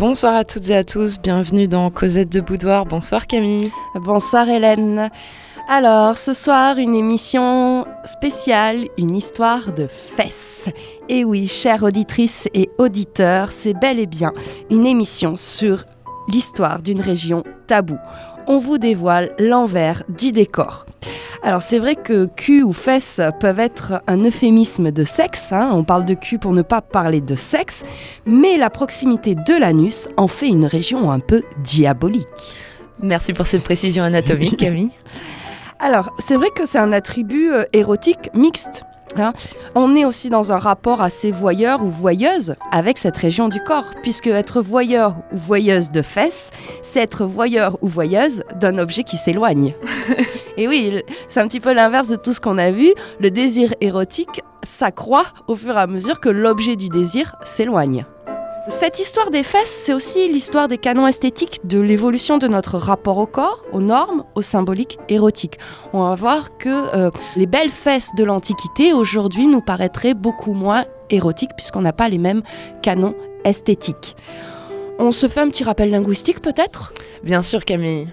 Bonsoir 0.00 0.34
à 0.34 0.44
toutes 0.44 0.70
et 0.70 0.76
à 0.76 0.82
tous, 0.82 1.20
bienvenue 1.20 1.68
dans 1.68 1.90
Cosette 1.90 2.32
de 2.32 2.40
Boudoir. 2.40 2.86
Bonsoir 2.86 3.26
Camille. 3.26 3.70
Bonsoir 3.94 4.48
Hélène. 4.48 5.10
Alors, 5.68 6.16
ce 6.16 6.32
soir, 6.32 6.78
une 6.78 6.94
émission 6.94 7.84
spéciale, 8.04 8.86
une 8.96 9.14
histoire 9.14 9.74
de 9.74 9.86
fesses. 9.86 10.70
Et 11.10 11.22
oui, 11.22 11.46
chères 11.46 11.82
auditrices 11.82 12.48
et 12.54 12.70
auditeurs, 12.78 13.52
c'est 13.52 13.74
bel 13.74 13.98
et 13.98 14.06
bien 14.06 14.32
une 14.70 14.86
émission 14.86 15.36
sur 15.36 15.84
l'histoire 16.28 16.80
d'une 16.80 17.02
région 17.02 17.44
taboue. 17.66 18.00
On 18.46 18.58
vous 18.58 18.78
dévoile 18.78 19.34
l'envers 19.38 20.02
du 20.08 20.32
décor. 20.32 20.86
Alors 21.42 21.62
c'est 21.62 21.78
vrai 21.78 21.96
que 21.96 22.26
cul 22.26 22.62
ou 22.62 22.72
fesses 22.72 23.20
peuvent 23.40 23.60
être 23.60 24.02
un 24.06 24.18
euphémisme 24.24 24.90
de 24.90 25.04
sexe, 25.04 25.52
hein. 25.52 25.70
on 25.72 25.84
parle 25.84 26.04
de 26.04 26.12
cul 26.12 26.38
pour 26.38 26.52
ne 26.52 26.60
pas 26.60 26.82
parler 26.82 27.22
de 27.22 27.34
sexe, 27.34 27.82
mais 28.26 28.58
la 28.58 28.68
proximité 28.68 29.34
de 29.34 29.58
l'anus 29.58 30.08
en 30.18 30.28
fait 30.28 30.48
une 30.48 30.66
région 30.66 31.10
un 31.10 31.18
peu 31.18 31.42
diabolique. 31.64 32.26
Merci 33.02 33.32
pour 33.32 33.46
cette 33.46 33.62
précision 33.62 34.04
anatomique 34.04 34.56
Camille. 34.58 34.90
Alors 35.78 36.14
c'est 36.18 36.36
vrai 36.36 36.48
que 36.54 36.66
c'est 36.66 36.78
un 36.78 36.92
attribut 36.92 37.50
euh, 37.50 37.64
érotique 37.72 38.28
mixte. 38.34 38.84
Hein. 39.16 39.32
On 39.74 39.94
est 39.96 40.04
aussi 40.04 40.30
dans 40.30 40.52
un 40.52 40.58
rapport 40.58 41.02
assez 41.02 41.30
voyeur 41.30 41.82
ou 41.82 41.90
voyeuse 41.90 42.54
avec 42.70 42.98
cette 42.98 43.16
région 43.16 43.48
du 43.48 43.62
corps, 43.62 43.92
puisque 44.02 44.28
être 44.28 44.62
voyeur 44.62 45.16
ou 45.32 45.38
voyeuse 45.38 45.90
de 45.90 46.02
fesses, 46.02 46.50
c'est 46.82 47.00
être 47.00 47.24
voyeur 47.24 47.76
ou 47.82 47.88
voyeuse 47.88 48.42
d'un 48.56 48.78
objet 48.78 49.04
qui 49.04 49.16
s'éloigne. 49.16 49.74
Et 50.56 50.68
oui, 50.68 51.02
c'est 51.28 51.40
un 51.40 51.48
petit 51.48 51.60
peu 51.60 51.72
l'inverse 51.72 52.08
de 52.08 52.16
tout 52.16 52.32
ce 52.32 52.40
qu'on 52.40 52.58
a 52.58 52.70
vu. 52.70 52.92
Le 53.20 53.30
désir 53.30 53.74
érotique 53.80 54.42
s'accroît 54.62 55.26
au 55.48 55.56
fur 55.56 55.76
et 55.76 55.80
à 55.80 55.86
mesure 55.86 56.20
que 56.20 56.28
l'objet 56.28 56.76
du 56.76 56.88
désir 56.88 57.36
s'éloigne. 57.42 58.04
Cette 58.68 59.00
histoire 59.00 59.30
des 59.30 59.42
fesses, 59.42 59.70
c'est 59.70 59.94
aussi 59.94 60.28
l'histoire 60.28 60.68
des 60.68 60.76
canons 60.76 61.06
esthétiques, 61.06 61.60
de 61.64 61.80
l'évolution 61.80 62.36
de 62.36 62.46
notre 62.46 62.76
rapport 62.76 63.16
au 63.16 63.26
corps, 63.26 63.64
aux 63.72 63.80
normes, 63.80 64.24
aux 64.34 64.42
symboliques 64.42 64.98
érotiques. 65.08 65.58
On 65.92 66.02
va 66.02 66.14
voir 66.14 66.58
que 66.58 66.68
euh, 66.68 67.10
les 67.36 67.46
belles 67.46 67.70
fesses 67.70 68.10
de 68.16 68.22
l'Antiquité, 68.22 68.92
aujourd'hui, 68.92 69.46
nous 69.46 69.62
paraîtraient 69.62 70.14
beaucoup 70.14 70.52
moins 70.52 70.84
érotiques, 71.08 71.52
puisqu'on 71.56 71.80
n'a 71.80 71.94
pas 71.94 72.08
les 72.08 72.18
mêmes 72.18 72.42
canons 72.82 73.14
esthétiques. 73.44 74.14
On 74.98 75.12
se 75.12 75.26
fait 75.26 75.40
un 75.40 75.48
petit 75.48 75.64
rappel 75.64 75.90
linguistique, 75.90 76.40
peut-être? 76.42 76.92
Bien 77.24 77.40
sûr 77.40 77.64
Camille. 77.64 78.08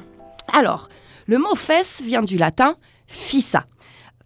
Alors, 0.53 0.87
le 1.25 1.37
mot 1.37 1.55
fesse 1.55 2.01
vient 2.01 2.23
du 2.23 2.37
latin 2.37 2.75
fissa, 3.05 3.65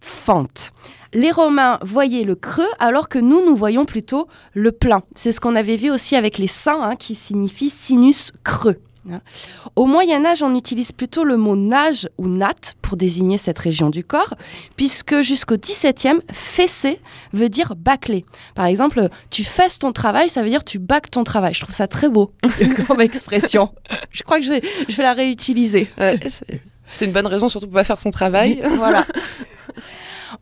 fente 0.00 0.72
les 1.12 1.30
Romains 1.30 1.78
voyaient 1.82 2.24
le 2.24 2.34
creux 2.34 2.68
alors 2.78 3.08
que 3.08 3.18
nous, 3.18 3.44
nous 3.44 3.56
voyons 3.56 3.84
plutôt 3.84 4.28
le 4.54 4.72
plein. 4.72 5.02
C'est 5.14 5.32
ce 5.32 5.40
qu'on 5.40 5.56
avait 5.56 5.76
vu 5.76 5.90
aussi 5.90 6.16
avec 6.16 6.38
les 6.38 6.46
seins, 6.46 6.82
hein, 6.82 6.96
qui 6.96 7.14
signifie 7.14 7.70
sinus 7.70 8.32
creux. 8.44 8.78
Au 9.74 9.86
Moyen 9.86 10.24
Âge, 10.24 10.42
on 10.42 10.54
utilise 10.54 10.92
plutôt 10.92 11.24
le 11.24 11.36
mot 11.36 11.56
nage 11.56 12.08
ou 12.18 12.28
natte 12.28 12.74
pour 12.82 12.96
désigner 12.96 13.36
cette 13.36 13.58
région 13.58 13.90
du 13.90 14.04
corps, 14.04 14.34
puisque 14.76 15.22
jusqu'au 15.22 15.56
XVIIe, 15.56 16.20
fesser 16.32 17.00
veut 17.32 17.48
dire 17.48 17.74
bâcler. 17.76 18.24
Par 18.54 18.66
exemple, 18.66 19.08
tu 19.30 19.42
fesses 19.44 19.80
ton 19.80 19.92
travail, 19.92 20.28
ça 20.28 20.42
veut 20.42 20.50
dire 20.50 20.64
tu 20.64 20.78
bâcles 20.78 21.10
ton 21.10 21.24
travail. 21.24 21.52
Je 21.52 21.60
trouve 21.60 21.74
ça 21.74 21.88
très 21.88 22.08
beau 22.08 22.32
comme 22.86 23.00
expression. 23.00 23.70
Je 24.10 24.22
crois 24.22 24.38
que 24.38 24.46
je 24.46 24.50
vais, 24.50 24.62
je 24.88 24.96
vais 24.96 25.02
la 25.02 25.14
réutiliser. 25.14 25.88
c'est 26.92 27.04
une 27.04 27.12
bonne 27.12 27.26
raison, 27.26 27.48
surtout 27.48 27.66
pour 27.66 27.74
pas 27.74 27.84
faire 27.84 27.98
son 27.98 28.10
travail. 28.10 28.62
voilà. 28.76 29.04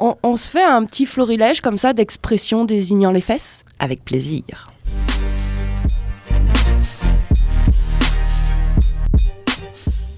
On, 0.03 0.39
se 0.39 0.49
fait 0.49 0.65
un 0.65 0.87
petit 0.87 1.05
florilège 1.05 1.61
comme 1.61 1.77
ça 1.77 1.93
d'expressions 1.93 2.65
désignant 2.65 3.13
les 3.13 3.21
fesses 3.21 3.67
Avec 3.79 4.03
plaisir. 4.03 4.65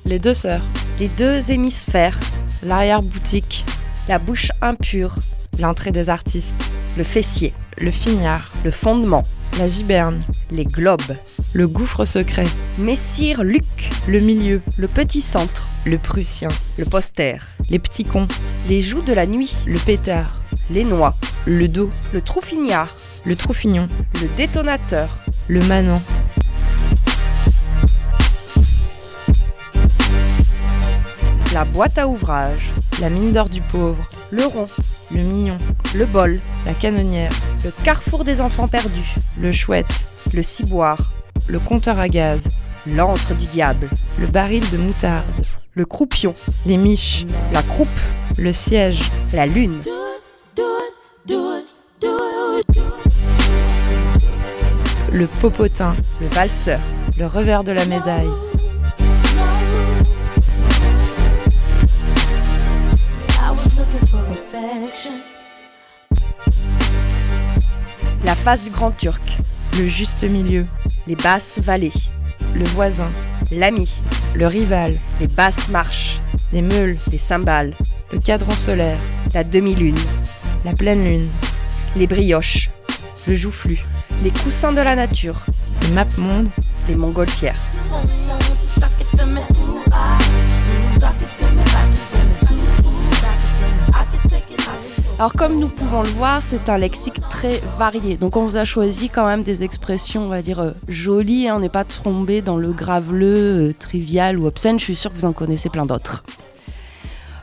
Les 0.04 0.20
deux 0.20 0.34
sœurs. 0.34 0.62
Les 1.00 1.08
deux 1.08 1.50
hémisphères. 1.50 2.16
L'arrière-boutique. 2.62 3.64
La 4.08 4.20
bouche 4.20 4.52
impure. 4.60 5.16
L'entrée 5.58 5.90
des 5.90 6.10
artistes. 6.10 6.70
Le 6.96 7.02
fessier. 7.02 7.52
Le 7.76 7.90
fignard. 7.90 8.52
Le 8.64 8.70
fondement. 8.70 9.22
La 9.58 9.66
giberne. 9.66 10.20
Les 10.52 10.64
globes. 10.64 11.16
Le 11.54 11.68
gouffre 11.68 12.06
secret. 12.06 12.44
Messire 12.78 13.44
Luc. 13.44 13.90
Le 14.08 14.20
milieu. 14.20 14.62
Le 14.78 14.88
petit 14.88 15.20
centre. 15.20 15.68
Le 15.84 15.98
prussien, 15.98 16.48
le 16.78 16.84
poster, 16.84 17.38
les 17.68 17.80
petits 17.80 18.04
cons, 18.04 18.28
les 18.68 18.80
joues 18.80 19.02
de 19.02 19.12
la 19.12 19.26
nuit, 19.26 19.52
le 19.66 19.80
pétard, 19.80 20.40
les 20.70 20.84
noix, 20.84 21.12
le 21.44 21.66
dos, 21.66 21.90
le 22.12 22.20
troufignard, 22.20 22.94
le 23.24 23.34
troufignon, 23.34 23.88
le 24.20 24.28
détonateur, 24.36 25.18
le 25.48 25.60
manant. 25.62 26.00
La 31.52 31.64
boîte 31.64 31.98
à 31.98 32.06
ouvrage, 32.06 32.70
la 33.00 33.10
mine 33.10 33.32
d'or 33.32 33.48
du 33.48 33.60
pauvre, 33.60 34.06
le 34.30 34.46
rond, 34.46 34.68
le 35.10 35.24
mignon, 35.24 35.58
le 35.96 36.06
bol, 36.06 36.38
la 36.64 36.74
canonnière, 36.74 37.32
le 37.64 37.72
carrefour 37.82 38.22
des 38.22 38.40
enfants 38.40 38.68
perdus, 38.68 39.16
le 39.36 39.50
chouette, 39.50 40.06
le 40.32 40.44
ciboire, 40.44 41.10
le 41.48 41.58
compteur 41.58 41.98
à 41.98 42.08
gaz, 42.08 42.40
l'antre 42.86 43.34
du 43.34 43.46
diable, 43.46 43.88
le 44.18 44.26
baril 44.26 44.62
de 44.70 44.76
moutarde, 44.76 45.46
le 45.74 45.84
croupion, 45.84 46.34
les 46.66 46.76
miches, 46.76 47.26
la 47.52 47.62
croupe, 47.62 47.88
le 48.38 48.52
siège, 48.52 49.00
la 49.32 49.46
lune. 49.46 49.82
Le 55.12 55.26
popotin, 55.40 55.94
le 56.20 56.26
valseur, 56.28 56.80
le 57.18 57.26
revers 57.26 57.64
de 57.64 57.72
la 57.72 57.84
médaille. 57.84 58.28
La 68.24 68.34
face 68.34 68.64
du 68.64 68.70
grand 68.70 68.92
turc, 68.92 69.22
le 69.78 69.88
juste 69.88 70.24
milieu, 70.24 70.66
les 71.06 71.16
basses 71.16 71.58
vallées, 71.62 71.92
le 72.54 72.64
voisin, 72.64 73.10
l'ami, 73.50 73.90
le 74.34 74.46
rival, 74.46 74.98
les 75.20 75.26
basses 75.26 75.68
marches, 75.68 76.20
les 76.52 76.62
meules, 76.62 76.96
les 77.10 77.18
cymbales, 77.18 77.74
le 78.12 78.18
cadran 78.18 78.52
solaire, 78.52 78.98
la 79.34 79.44
demi-lune, 79.44 79.98
la 80.64 80.72
pleine 80.72 81.04
lune, 81.04 81.28
les 81.96 82.06
brioches, 82.06 82.70
le 83.26 83.34
joufflu, 83.34 83.78
les 84.22 84.30
coussins 84.30 84.72
de 84.72 84.80
la 84.80 84.96
nature, 84.96 85.40
les 85.82 85.92
maps 85.92 86.06
monde, 86.18 86.48
les 86.88 86.96
montgolfières. 86.96 87.60
Alors 95.22 95.34
comme 95.34 95.56
nous 95.56 95.68
pouvons 95.68 96.02
le 96.02 96.08
voir, 96.08 96.42
c'est 96.42 96.68
un 96.68 96.78
lexique 96.78 97.20
très 97.30 97.60
varié. 97.78 98.16
Donc 98.16 98.36
on 98.36 98.44
vous 98.44 98.56
a 98.56 98.64
choisi 98.64 99.08
quand 99.08 99.24
même 99.24 99.44
des 99.44 99.62
expressions, 99.62 100.22
on 100.24 100.28
va 100.28 100.42
dire, 100.42 100.58
euh, 100.58 100.72
jolies. 100.88 101.46
Hein. 101.46 101.54
On 101.58 101.60
n'est 101.60 101.68
pas 101.68 101.84
tombé 101.84 102.42
dans 102.42 102.56
le 102.56 102.72
graveleux, 102.72 103.68
euh, 103.68 103.72
trivial 103.72 104.36
ou 104.36 104.46
obscène. 104.46 104.80
Je 104.80 104.84
suis 104.84 104.96
sûre 104.96 105.12
que 105.12 105.18
vous 105.18 105.24
en 105.24 105.32
connaissez 105.32 105.68
plein 105.68 105.86
d'autres. 105.86 106.24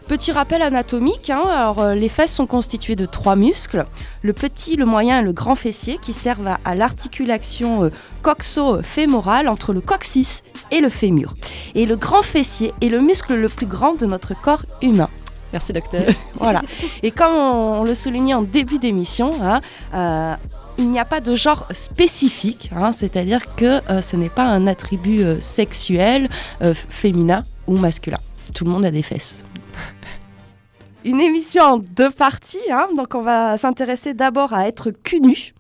Petit 0.10 0.34
rappel 0.34 0.62
anatomique, 0.62 1.30
hein. 1.30 1.74
euh, 1.78 1.96
les 1.96 2.10
fesses 2.10 2.34
sont 2.36 2.48
constituées 2.48 2.98
de 2.98 3.06
trois 3.06 3.38
muscles, 3.38 3.86
le 4.24 4.34
petit, 4.34 4.76
le 4.76 4.86
moyen 4.86 5.22
et 5.22 5.24
le 5.24 5.32
grand 5.32 5.56
fessier 5.56 5.98
qui 6.02 6.12
servent 6.12 6.58
à, 6.66 6.76
l'articulation 6.76 7.90
coxo-fémorale 8.24 9.48
entre 9.48 9.72
le 9.72 9.80
coccyx 9.80 10.42
et 10.72 10.82
le 10.82 10.90
fémur. 10.90 11.34
Et 11.76 11.86
le 11.86 11.96
grand 11.96 12.24
fessier 12.24 12.74
est 12.82 12.90
le 12.90 13.00
muscle 13.00 13.36
le 13.36 13.48
plus 13.48 13.68
grand 13.68 13.94
de 13.94 14.06
notre 14.06 14.34
corps 14.34 14.66
humain. 14.82 15.10
Merci 15.52 15.74
docteur. 15.74 16.04
voilà. 16.36 16.62
Et 17.04 17.12
comme 17.12 17.34
on, 17.34 17.84
le 17.84 17.96
soulignait 17.96 18.34
en 18.34 18.44
début 18.44 18.80
d'émission, 18.80 19.32
hein, 19.42 19.62
euh, 19.94 20.36
il 20.78 20.90
n'y 20.90 21.00
a 21.00 21.06
pas 21.06 21.22
de 21.22 21.36
genre 21.36 21.68
spécifique, 21.74 22.70
hein, 22.76 22.94
c'est-à-dire 22.94 23.56
que 23.56 23.82
euh, 23.90 24.02
ce 24.02 24.16
n'est 24.16 24.30
pas 24.30 24.46
un 24.46 24.68
attribut 24.68 25.22
euh, 25.22 25.42
sexuel, 25.42 26.30
féminin 26.90 27.44
ou 27.68 27.78
masculin. 27.78 28.20
Tout 28.54 28.66
le 28.66 28.72
monde 28.72 28.86
a 28.86 28.92
des 28.92 29.04
fesses. 29.04 29.44
Une 31.06 31.22
émission 31.22 31.64
en 31.64 31.78
deux 31.78 32.12
parties, 32.12 32.58
hein, 32.72 32.88
donc 32.96 33.16
on 33.16 33.22
va 33.22 33.58
s'intéresser 33.58 34.14
d'abord 34.14 34.54
à 34.54 34.68
être 34.68 34.92
cul 34.92 35.22
nu. 35.22 35.54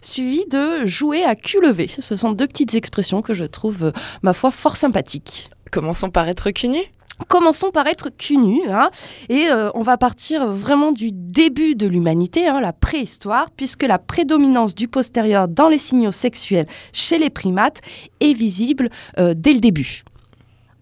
suivi 0.00 0.44
de 0.50 0.86
jouer 0.86 1.24
à 1.24 1.34
cul 1.34 1.60
levé. 1.60 1.88
Ce 1.88 2.16
sont 2.16 2.32
deux 2.32 2.46
petites 2.46 2.74
expressions 2.74 3.22
que 3.22 3.34
je 3.34 3.44
trouve, 3.44 3.92
ma 4.22 4.32
foi, 4.32 4.50
fort 4.50 4.76
sympathiques. 4.76 5.50
Commençons 5.70 6.10
par 6.10 6.28
être 6.28 6.50
cul 6.50 6.68
nu? 6.68 6.82
Commençons 7.28 7.70
par 7.70 7.86
être 7.86 8.10
cul 8.10 8.38
hein, 8.70 8.90
et 9.28 9.46
euh, 9.48 9.70
on 9.74 9.82
va 9.82 9.96
partir 9.96 10.46
vraiment 10.46 10.92
du 10.92 11.10
début 11.12 11.74
de 11.74 11.86
l'humanité, 11.86 12.46
hein, 12.46 12.60
la 12.60 12.72
préhistoire, 12.72 13.50
puisque 13.50 13.82
la 13.82 13.98
prédominance 13.98 14.74
du 14.74 14.88
postérieur 14.88 15.48
dans 15.48 15.68
les 15.68 15.78
signaux 15.78 16.12
sexuels 16.12 16.66
chez 16.92 17.18
les 17.18 17.30
primates 17.30 17.80
est 18.20 18.32
visible 18.32 18.90
euh, 19.18 19.34
dès 19.36 19.52
le 19.52 19.60
début. 19.60 20.04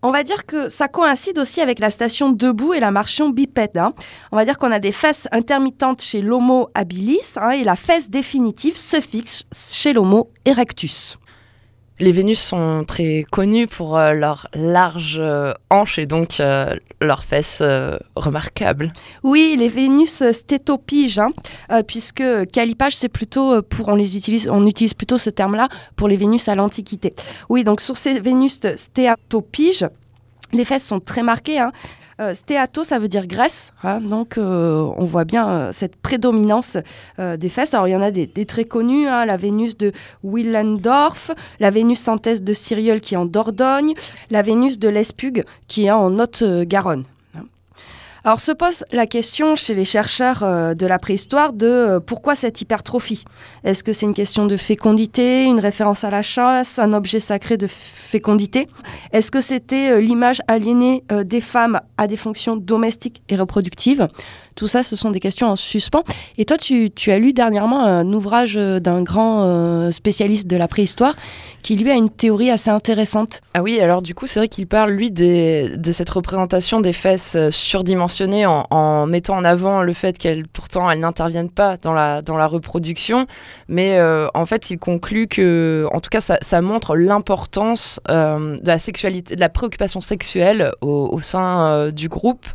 On 0.02 0.12
va 0.12 0.22
dire 0.22 0.46
que 0.46 0.70
ça 0.70 0.88
coïncide 0.88 1.38
aussi 1.38 1.60
avec 1.60 1.78
la 1.78 1.90
station 1.90 2.30
debout 2.32 2.72
et 2.72 2.80
la 2.80 2.90
marchation 2.90 3.28
bipède. 3.28 3.76
Hein. 3.76 3.92
On 4.32 4.36
va 4.36 4.46
dire 4.46 4.56
qu'on 4.56 4.72
a 4.72 4.78
des 4.78 4.92
fesses 4.92 5.28
intermittentes 5.30 6.00
chez 6.00 6.22
l'Homo 6.22 6.70
habilis 6.74 7.36
et 7.54 7.64
la 7.64 7.76
fesse 7.76 8.08
définitive 8.08 8.76
se 8.76 9.00
fixe 9.00 9.44
chez 9.52 9.92
l'Homo 9.92 10.30
erectus. 10.46 11.18
Les 12.00 12.12
Vénus 12.12 12.40
sont 12.40 12.84
très 12.86 13.24
connues 13.30 13.66
pour 13.66 13.96
euh, 13.96 14.12
leurs 14.12 14.48
larges 14.54 15.18
euh, 15.20 15.52
hanches 15.68 15.98
et 15.98 16.06
donc 16.06 16.40
euh, 16.40 16.74
leurs 17.00 17.24
fesses 17.24 17.62
remarquables. 18.16 18.92
Oui, 19.22 19.56
les 19.58 19.68
Vénus 19.68 20.22
stétopiges, 20.32 21.18
hein, 21.18 21.32
puisque 21.86 22.22
calipage, 22.52 22.96
c'est 22.96 23.08
plutôt 23.08 23.62
pour 23.62 23.88
on 23.88 23.94
les 23.94 24.16
utilise, 24.16 24.48
on 24.50 24.66
utilise 24.66 24.94
plutôt 24.94 25.18
ce 25.18 25.30
terme-là 25.30 25.68
pour 25.96 26.08
les 26.08 26.16
Vénus 26.16 26.48
à 26.48 26.54
l'Antiquité. 26.54 27.14
Oui, 27.48 27.64
donc 27.64 27.80
sur 27.80 27.96
ces 27.96 28.20
Vénus 28.20 28.60
stéatopiges, 28.76 29.86
les 30.52 30.64
fesses 30.64 30.86
sont 30.86 31.00
très 31.00 31.22
marquées. 31.22 31.58
Hein. 31.58 31.72
Euh, 32.20 32.34
stéato, 32.34 32.84
ça 32.84 32.98
veut 32.98 33.08
dire 33.08 33.26
graisse. 33.26 33.72
Hein. 33.82 34.00
donc, 34.00 34.36
euh, 34.36 34.86
on 34.98 35.06
voit 35.06 35.24
bien 35.24 35.48
euh, 35.48 35.72
cette 35.72 35.96
prédominance 35.96 36.76
des 37.18 37.48
fesses. 37.48 37.74
Alors, 37.74 37.88
il 37.88 37.92
y 37.92 37.96
en 37.96 38.02
a 38.02 38.10
des, 38.10 38.26
très 38.46 38.64
connus. 38.64 39.08
Hein. 39.08 39.24
la 39.24 39.36
Vénus 39.36 39.76
de 39.76 39.92
Willendorf, 40.22 41.30
la 41.60 41.70
Vénus 41.70 42.00
synthèse 42.00 42.42
de 42.42 42.52
Cyriol 42.52 43.00
qui 43.00 43.14
est 43.14 43.16
en 43.16 43.26
Dordogne, 43.26 43.94
la 44.30 44.42
Vénus 44.42 44.78
de 44.78 44.88
l'Espugue 44.88 45.44
qui 45.66 45.86
est 45.86 45.90
en 45.90 46.18
Haute-Garonne. 46.18 47.04
Alors 48.22 48.38
se 48.38 48.52
pose 48.52 48.84
la 48.92 49.06
question 49.06 49.56
chez 49.56 49.72
les 49.72 49.86
chercheurs 49.86 50.42
euh, 50.42 50.74
de 50.74 50.86
la 50.86 50.98
préhistoire 50.98 51.54
de 51.54 51.66
euh, 51.66 52.00
pourquoi 52.00 52.34
cette 52.34 52.60
hypertrophie? 52.60 53.24
Est-ce 53.64 53.82
que 53.82 53.94
c'est 53.94 54.04
une 54.04 54.12
question 54.12 54.44
de 54.44 54.58
fécondité, 54.58 55.44
une 55.44 55.58
référence 55.58 56.04
à 56.04 56.10
la 56.10 56.20
chasse, 56.20 56.78
un 56.78 56.92
objet 56.92 57.18
sacré 57.18 57.56
de 57.56 57.66
fécondité? 57.66 58.68
Est-ce 59.12 59.30
que 59.30 59.40
c'était 59.40 59.92
euh, 59.92 60.00
l'image 60.00 60.42
aliénée 60.48 61.02
des 61.24 61.40
femmes 61.40 61.80
à 61.96 62.06
des 62.06 62.16
fonctions 62.16 62.56
domestiques 62.56 63.22
et 63.30 63.36
reproductives? 63.36 64.06
Tout 64.54 64.68
ça, 64.68 64.82
ce 64.82 64.96
sont 64.96 65.10
des 65.10 65.20
questions 65.20 65.46
en 65.46 65.56
suspens. 65.56 66.02
Et 66.36 66.44
toi, 66.44 66.58
tu, 66.58 66.90
as 67.06 67.18
lu 67.18 67.32
dernièrement 67.32 67.82
un 67.82 68.06
ouvrage 68.12 68.56
d'un 68.56 69.02
grand 69.02 69.90
spécialiste 69.90 70.46
de 70.48 70.56
la 70.56 70.68
préhistoire 70.68 71.14
qui, 71.62 71.76
lui, 71.76 71.90
a 71.90 71.94
une 71.94 72.10
théorie 72.10 72.50
assez 72.50 72.68
intéressante. 72.68 73.40
Ah 73.54 73.62
oui, 73.62 73.80
alors 73.80 74.02
du 74.02 74.14
coup, 74.14 74.26
c'est 74.26 74.40
vrai 74.40 74.48
qu'il 74.48 74.66
parle, 74.66 74.90
lui, 74.90 75.10
de 75.10 75.92
cette 75.92 76.10
représentation 76.10 76.80
des 76.80 76.92
fesses 76.92 77.36
surdimensionnées 77.50 78.09
en, 78.46 79.06
mettant 79.06 79.36
en 79.36 79.44
avant 79.44 79.82
le 79.82 79.92
fait 79.92 80.18
qu'elles 80.18 80.46
pourtant 80.46 80.90
elles 80.90 81.00
n'interviennent 81.00 81.50
pas 81.50 81.76
dans 81.76 81.92
la, 81.92 82.22
dans 82.22 82.36
la 82.36 82.46
reproduction, 82.46 83.26
mais 83.68 83.98
euh, 83.98 84.28
en 84.34 84.46
fait 84.46 84.70
il 84.70 84.78
conclut 84.78 85.26
que, 85.26 85.86
en 85.92 86.00
tout 86.00 86.10
cas 86.10 86.20
ça, 86.20 86.60
montre 86.60 86.96
l'importance 86.96 88.00
euh, 88.08 88.58
de 88.58 88.66
la 88.66 88.78
sexualité, 88.78 89.36
de 89.36 89.40
la 89.40 89.48
préoccupation 89.48 90.00
sexuelle 90.00 90.72
au, 90.80 91.20
sein 91.20 91.66
euh, 91.66 91.90
du 91.90 92.08
groupe. 92.08 92.46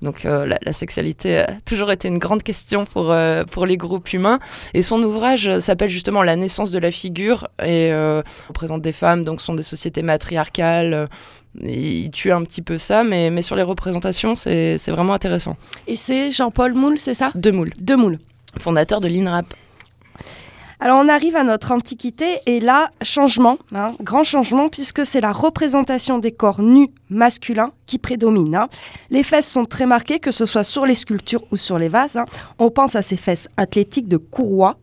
Donc 0.00 0.24
la, 0.24 0.72
sexualité 0.72 1.38
a 1.38 1.52
toujours 1.64 1.92
été 1.92 2.08
une 2.08 2.18
grande 2.18 2.42
question 2.42 2.84
pour, 2.84 3.14
pour 3.52 3.66
les 3.66 3.76
groupes 3.76 4.12
humains. 4.12 4.40
Et 4.74 4.82
son 4.82 5.00
ouvrage 5.00 5.60
s'appelle 5.60 5.90
justement 5.90 6.22
La 6.22 6.34
naissance 6.34 6.72
de 6.72 6.80
la 6.80 6.90
figure 6.90 7.46
et 7.62 7.92
représente 8.48 8.82
des 8.82 8.90
femmes, 8.90 9.24
donc 9.24 9.40
sont 9.40 9.54
des 9.54 9.62
sociétés 9.62 10.02
matriarcales 10.02 11.08
il 11.60 12.10
tue 12.10 12.32
un 12.32 12.42
petit 12.42 12.62
peu 12.62 12.78
ça, 12.78 13.04
mais, 13.04 13.30
mais 13.30 13.42
sur 13.42 13.56
les 13.56 13.62
représentations, 13.62 14.34
c'est 14.34 14.78
vraiment 14.88 15.14
intéressant. 15.14 15.56
Et 15.86 15.96
c'est 15.96 16.30
Jean-Paul 16.30 16.74
Moule, 16.74 16.98
c'est 16.98 17.14
ça? 17.14 17.30
De 17.34 17.50
Moule. 17.50 17.70
De 17.78 17.94
Moule. 17.94 18.18
Fondateur 18.58 19.00
de 19.00 19.08
l'INRAP. 19.08 19.46
Alors 20.84 20.98
on 20.98 21.08
arrive 21.08 21.36
à 21.36 21.44
notre 21.44 21.70
Antiquité 21.70 22.40
et 22.46 22.58
là, 22.58 22.90
changement, 23.02 23.56
hein, 23.72 23.92
grand 24.02 24.24
changement 24.24 24.68
puisque 24.68 25.06
c'est 25.06 25.20
la 25.20 25.30
représentation 25.30 26.18
des 26.18 26.32
corps 26.32 26.60
nus 26.60 26.90
masculins 27.08 27.70
qui 27.86 27.98
prédomine. 27.98 28.56
Hein. 28.56 28.68
Les 29.08 29.22
fesses 29.22 29.46
sont 29.46 29.64
très 29.64 29.86
marquées, 29.86 30.18
que 30.18 30.32
ce 30.32 30.44
soit 30.44 30.64
sur 30.64 30.84
les 30.84 30.96
sculptures 30.96 31.44
ou 31.52 31.56
sur 31.56 31.78
les 31.78 31.88
vases. 31.88 32.16
Hein. 32.16 32.24
On 32.58 32.70
pense 32.70 32.96
à 32.96 33.02
ces 33.02 33.16
fesses 33.16 33.46
athlétiques 33.56 34.08
de 34.08 34.16
courroies. 34.16 34.76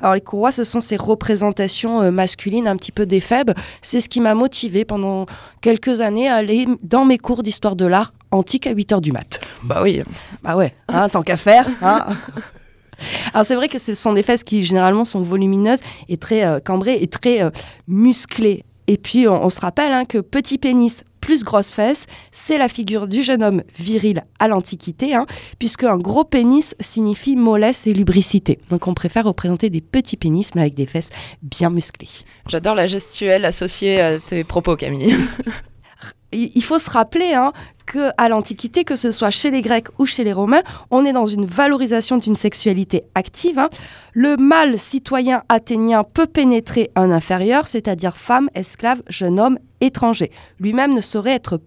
Alors 0.00 0.14
les 0.14 0.20
courroies, 0.20 0.52
ce 0.52 0.62
sont 0.62 0.80
ces 0.80 0.96
représentations 0.96 2.02
euh, 2.02 2.12
masculines 2.12 2.68
un 2.68 2.76
petit 2.76 2.92
peu 2.92 3.04
d'éphèbes. 3.04 3.50
C'est 3.80 4.00
ce 4.00 4.08
qui 4.08 4.20
m'a 4.20 4.36
motivé 4.36 4.84
pendant 4.84 5.26
quelques 5.60 6.02
années 6.02 6.28
à 6.28 6.36
aller 6.36 6.68
dans 6.84 7.04
mes 7.04 7.18
cours 7.18 7.42
d'histoire 7.42 7.74
de 7.74 7.86
l'art 7.86 8.12
antique 8.30 8.68
à 8.68 8.70
8 8.70 8.92
heures 8.92 9.00
du 9.00 9.10
mat. 9.10 9.40
Bah 9.64 9.80
oui. 9.82 10.02
Bah 10.44 10.54
ouais, 10.54 10.72
tant 11.10 11.24
qu'à 11.24 11.36
faire. 11.36 11.66
Alors 13.32 13.46
c'est 13.46 13.54
vrai 13.54 13.68
que 13.68 13.78
ce 13.78 13.94
sont 13.94 14.12
des 14.12 14.22
fesses 14.22 14.44
qui 14.44 14.64
généralement 14.64 15.04
sont 15.04 15.22
volumineuses 15.22 15.80
et 16.08 16.16
très 16.16 16.44
euh, 16.44 16.60
cambrées 16.60 16.98
et 17.00 17.06
très 17.06 17.42
euh, 17.42 17.50
musclées. 17.88 18.64
Et 18.88 18.96
puis 18.96 19.28
on, 19.28 19.48
se 19.48 19.60
rappelle 19.60 19.92
hein, 19.92 20.04
que 20.04 20.18
petit 20.18 20.58
pénis 20.58 21.04
plus 21.20 21.44
grosse 21.44 21.70
fesse, 21.70 22.06
c'est 22.32 22.58
la 22.58 22.68
figure 22.68 23.06
du 23.06 23.22
jeune 23.22 23.44
homme 23.44 23.62
viril 23.78 24.24
à 24.40 24.48
l'Antiquité, 24.48 25.14
hein, 25.14 25.24
puisque 25.60 25.84
un 25.84 25.96
gros 25.96 26.24
pénis 26.24 26.74
signifie 26.80 27.36
mollesse 27.36 27.86
et 27.86 27.94
lubricité. 27.94 28.58
Donc 28.70 28.88
on 28.88 28.94
préfère 28.94 29.24
représenter 29.24 29.70
des 29.70 29.80
petits 29.80 30.16
pénis 30.16 30.50
mais 30.56 30.62
avec 30.62 30.74
des 30.74 30.86
fesses 30.86 31.10
bien 31.42 31.70
musclées. 31.70 32.08
J'adore 32.48 32.74
la 32.74 32.88
gestuelle 32.88 33.44
associée 33.44 34.00
à 34.00 34.18
tes 34.18 34.42
propos 34.42 34.74
Camille. 34.74 35.14
il 36.32 36.62
faut 36.62 36.78
se 36.78 36.90
rappeler 36.90 37.34
hein, 37.34 37.52
qu'à 37.86 38.28
l'Antiquité, 38.28 38.84
que 38.84 38.96
ce 38.96 39.12
soit 39.12 39.30
chez 39.30 39.50
les 39.50 39.62
Grecs 39.62 39.88
ou 39.98 40.06
chez 40.06 40.24
les 40.24 40.32
Romains, 40.32 40.62
on 40.90 41.04
est 41.04 41.12
dans 41.12 41.26
une 41.26 41.46
valorisation 41.46 42.16
d'une 42.16 42.36
sexualité 42.36 43.04
active. 43.14 43.58
Hein. 43.58 43.70
Le 44.12 44.36
mâle 44.36 44.78
citoyen 44.78 45.42
athénien 45.48 46.04
peut 46.04 46.26
pénétrer 46.26 46.90
un 46.96 47.10
inférieur, 47.10 47.66
c'est-à-dire 47.66 48.16
femme, 48.16 48.48
esclave, 48.54 49.02
jeune 49.08 49.38
homme, 49.38 49.58
étranger. 49.80 50.30
Lui-même 50.60 50.94
ne 50.94 51.00
saurait 51.00 51.32
être 51.32 51.60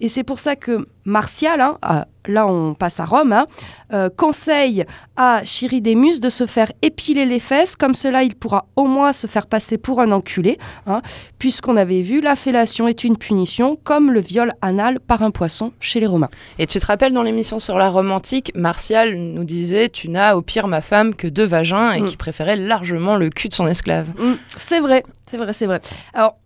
Et 0.00 0.08
c'est 0.08 0.24
pour 0.24 0.38
ça 0.38 0.56
que 0.56 0.86
Martial, 1.04 1.60
hein, 1.60 1.78
là 2.26 2.46
on 2.46 2.74
passe 2.74 2.98
à 2.98 3.04
Rome, 3.04 3.32
hein, 3.32 3.46
euh, 3.92 4.08
conseille 4.14 4.84
à 5.16 5.42
Chiridémus 5.44 6.18
de 6.20 6.30
se 6.30 6.46
faire 6.46 6.72
épiler 6.82 7.24
les 7.24 7.38
fesses, 7.38 7.76
comme 7.76 7.94
cela 7.94 8.24
il 8.24 8.34
pourra 8.34 8.66
au 8.74 8.86
moins 8.86 9.12
se 9.12 9.26
faire 9.28 9.46
passer 9.46 9.78
pour 9.78 10.00
un 10.00 10.10
enculé, 10.10 10.58
hein, 10.86 11.02
puisqu'on 11.38 11.76
avait 11.76 12.02
vu 12.02 12.20
la 12.20 12.34
fellation 12.34 12.88
est 12.88 13.04
une 13.04 13.16
punition, 13.16 13.78
comme 13.84 14.12
le 14.12 14.20
viol 14.20 14.50
anal 14.62 14.98
par 14.98 15.22
un 15.22 15.30
poisson 15.30 15.72
chez 15.78 16.00
les 16.00 16.06
Romains. 16.06 16.30
Et 16.58 16.66
tu 16.66 16.80
te 16.80 16.86
rappelles 16.86 17.12
dans 17.12 17.22
l'émission 17.22 17.60
sur 17.60 17.78
la 17.78 17.88
Rome 17.88 18.10
antique, 18.10 18.50
Martial 18.56 19.14
nous 19.14 19.44
disait 19.44 19.88
Tu 19.88 20.08
n'as 20.08 20.34
au 20.34 20.42
pire 20.42 20.66
ma 20.66 20.80
femme 20.80 21.14
que 21.14 21.28
deux 21.28 21.46
vagins 21.46 21.92
et 21.92 22.00
mm. 22.00 22.04
qui 22.06 22.16
préférait 22.16 22.56
largement 22.56 23.16
le 23.16 23.30
cul 23.30 23.48
de 23.48 23.54
son 23.54 23.68
esclave. 23.68 24.08
Mm. 24.18 24.34
c'est 24.56 24.80
vrai, 24.80 25.04
c'est 25.30 25.36
vrai, 25.36 25.52
c'est 25.52 25.66
vrai. 25.66 25.80
Alors, 26.14 26.36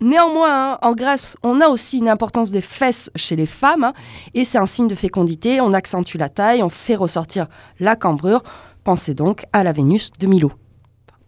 Néanmoins, 0.00 0.72
hein, 0.72 0.78
en 0.82 0.92
Grèce, 0.92 1.36
on 1.42 1.60
a 1.60 1.68
aussi 1.68 1.98
une 1.98 2.08
importance 2.08 2.50
des 2.50 2.60
fesses 2.60 3.10
chez 3.16 3.34
les 3.34 3.46
femmes, 3.46 3.84
hein, 3.84 3.92
et 4.34 4.44
c'est 4.44 4.58
un 4.58 4.66
signe 4.66 4.86
de 4.86 4.94
fécondité, 4.94 5.60
on 5.60 5.72
accentue 5.72 6.18
la 6.18 6.28
taille, 6.28 6.62
on 6.62 6.68
fait 6.68 6.94
ressortir 6.94 7.46
la 7.80 7.96
cambrure. 7.96 8.42
Pensez 8.84 9.14
donc 9.14 9.44
à 9.52 9.64
la 9.64 9.72
Vénus 9.72 10.12
de 10.18 10.26
Milo. 10.26 10.52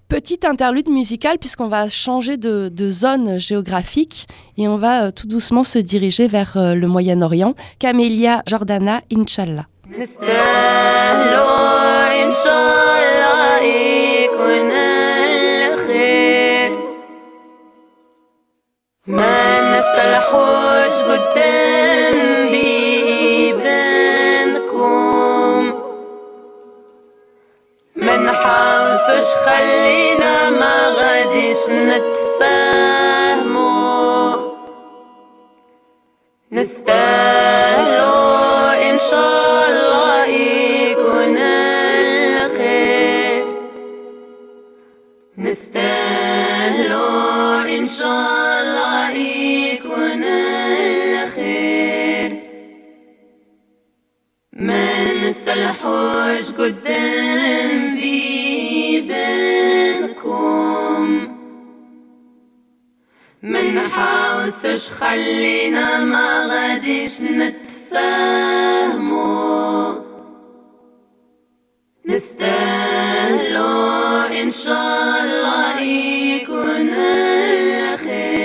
Petite 0.09 0.45
interlude 0.45 0.89
musicale 0.89 1.39
puisqu'on 1.39 1.69
va 1.69 1.89
changer 1.89 2.37
de, 2.37 2.91
zone 2.91 3.39
géographique 3.39 4.27
et 4.57 4.67
on 4.67 4.77
va 4.77 5.05
euh, 5.05 5.11
tout 5.13 5.29
doucement 5.29 5.63
se 5.63 5.79
diriger 5.79 6.27
vers 6.27 6.57
euh, 6.57 6.75
le 6.75 6.89
Moyen-Orient. 6.89 7.55
Camélia 7.79 8.43
Jordana, 8.47 9.03
Inch'Allah. 9.13 9.67
ما 19.11 19.61
نصلحوش 19.79 20.97
قدام 21.03 22.17
بيبانكم 22.51 23.81
ما 27.97 28.17
نحاوسوش 28.17 29.29
خلينا 29.47 30.51
ما 30.51 30.89
غاديش 30.99 31.63
نتفاهمو 31.71 33.61
نستاهلو 36.53 38.15
إن 38.91 38.99
شاء 39.11 39.69
الله 39.71 40.25
يكون 40.27 41.37
الخير. 42.37 43.45
نستاهلو 45.39 47.07
إن 47.79 47.87
شاء 47.87 48.07
الله 48.07 48.50
الحوش 55.80 56.52
قدام 56.52 57.96
بيبانكم 60.06 61.28
ما 63.42 63.62
نحاوسش 63.62 64.92
خلينا 64.92 66.04
ما 66.06 66.46
غاديش 66.52 67.22
نتفاهمو 67.22 68.46
نستاهلو 72.06 73.76
ان 74.42 74.52
شاء 74.52 75.24
الله 75.24 75.80
يكون 75.82 76.90
الخير 76.90 78.36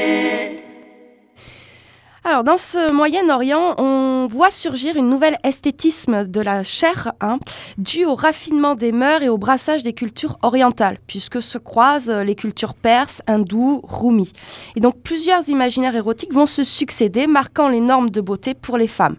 Alors 2.23 2.45
dans 2.45 2.59
ce 2.59 2.93
Moyen-Orient, 2.93 3.75
on 3.79 4.14
on 4.26 4.28
voit 4.28 4.50
surgir 4.50 4.98
une 4.98 5.08
nouvelle 5.08 5.38
esthétisme 5.44 6.26
de 6.26 6.42
la 6.42 6.64
chair, 6.64 7.14
hein, 7.22 7.38
due 7.78 8.06
au 8.06 8.16
raffinement 8.16 8.74
des 8.74 8.92
mœurs 8.92 9.22
et 9.22 9.30
au 9.30 9.38
brassage 9.38 9.84
des 9.84 9.94
cultures 9.94 10.40
orientales, 10.42 10.98
puisque 11.06 11.44
se 11.44 11.60
croisent 11.60 12.10
euh, 12.10 12.24
les 12.24 12.34
cultures 12.34 12.74
perses, 12.74 13.22
hindoues, 13.28 13.82
roumis. 13.84 14.32
Et 14.76 14.80
donc 14.80 15.00
plusieurs 15.04 15.48
imaginaires 15.48 15.96
érotiques 15.96 16.34
vont 16.34 16.48
se 16.48 16.64
succéder, 16.64 17.28
marquant 17.28 17.70
les 17.70 17.82
normes 17.82 18.10
de 18.10 18.20
beauté 18.20 18.56
pour 18.56 18.80
les 18.80 18.88
femmes. 18.88 19.18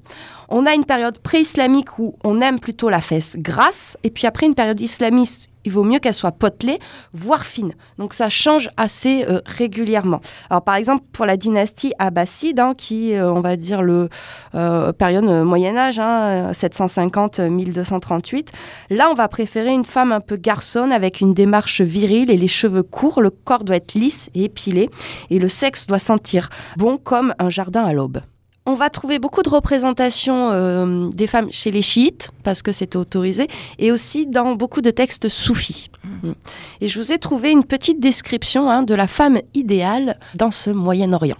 On 0.48 0.66
a 0.66 0.74
une 0.74 0.84
période 0.84 1.20
pré-islamique 1.20 2.00
où 2.00 2.16
on 2.24 2.40
aime 2.40 2.58
plutôt 2.58 2.88
la 2.88 3.00
fesse 3.00 3.36
grasse, 3.38 3.96
et 4.02 4.10
puis 4.10 4.26
après 4.26 4.46
une 4.46 4.56
période 4.56 4.80
islamiste 4.80 5.48
il 5.66 5.72
vaut 5.72 5.84
mieux 5.84 5.98
qu'elle 5.98 6.14
soit 6.14 6.32
potelée, 6.32 6.78
voire 7.12 7.44
fine. 7.44 7.74
Donc 7.98 8.14
ça 8.14 8.30
change 8.30 8.70
assez 8.76 9.24
euh, 9.28 9.40
régulièrement. 9.44 10.20
Alors 10.48 10.62
par 10.62 10.76
exemple 10.76 11.04
pour 11.12 11.26
la 11.26 11.36
dynastie 11.36 11.92
abbasside, 11.98 12.60
hein, 12.60 12.74
qui 12.76 13.14
euh, 13.14 13.30
on 13.30 13.40
va 13.40 13.56
dire 13.56 13.82
le 13.82 14.08
euh, 14.54 14.92
période 14.92 15.24
Moyen 15.24 15.76
Âge, 15.76 15.98
hein, 15.98 16.52
750-1238, 16.52 18.48
là 18.90 19.08
on 19.10 19.14
va 19.14 19.28
préférer 19.28 19.72
une 19.72 19.84
femme 19.84 20.12
un 20.12 20.20
peu 20.20 20.36
garçonne 20.36 20.92
avec 20.92 21.20
une 21.20 21.34
démarche 21.34 21.80
virile 21.80 22.30
et 22.30 22.36
les 22.36 22.48
cheveux 22.48 22.84
courts, 22.84 23.20
le 23.20 23.30
corps 23.30 23.64
doit 23.64 23.76
être 23.76 23.94
lisse 23.94 24.30
et 24.34 24.44
épilé 24.44 24.88
et 25.30 25.38
le 25.38 25.48
sexe 25.48 25.86
doit 25.86 25.98
sentir 25.98 26.48
bon 26.76 26.96
comme 26.96 27.34
un 27.38 27.50
jardin 27.50 27.84
à 27.84 27.92
l'aube. 27.92 28.20
On 28.68 28.74
va 28.74 28.90
trouver 28.90 29.20
beaucoup 29.20 29.42
de 29.42 29.48
représentations 29.48 30.50
euh, 30.50 31.08
des 31.10 31.28
femmes 31.28 31.48
chez 31.52 31.70
les 31.70 31.82
chiites, 31.82 32.32
parce 32.42 32.62
que 32.62 32.72
c'était 32.72 32.96
autorisé, 32.96 33.46
et 33.78 33.92
aussi 33.92 34.26
dans 34.26 34.56
beaucoup 34.56 34.80
de 34.80 34.90
textes 34.90 35.28
soufis. 35.28 35.88
Mm. 36.02 36.32
Et 36.80 36.88
je 36.88 36.98
vous 36.98 37.12
ai 37.12 37.18
trouvé 37.18 37.52
une 37.52 37.62
petite 37.62 38.00
description 38.00 38.68
hein, 38.68 38.82
de 38.82 38.94
la 38.94 39.06
femme 39.06 39.38
idéale 39.54 40.18
dans 40.34 40.50
ce 40.50 40.70
Moyen-Orient. 40.70 41.36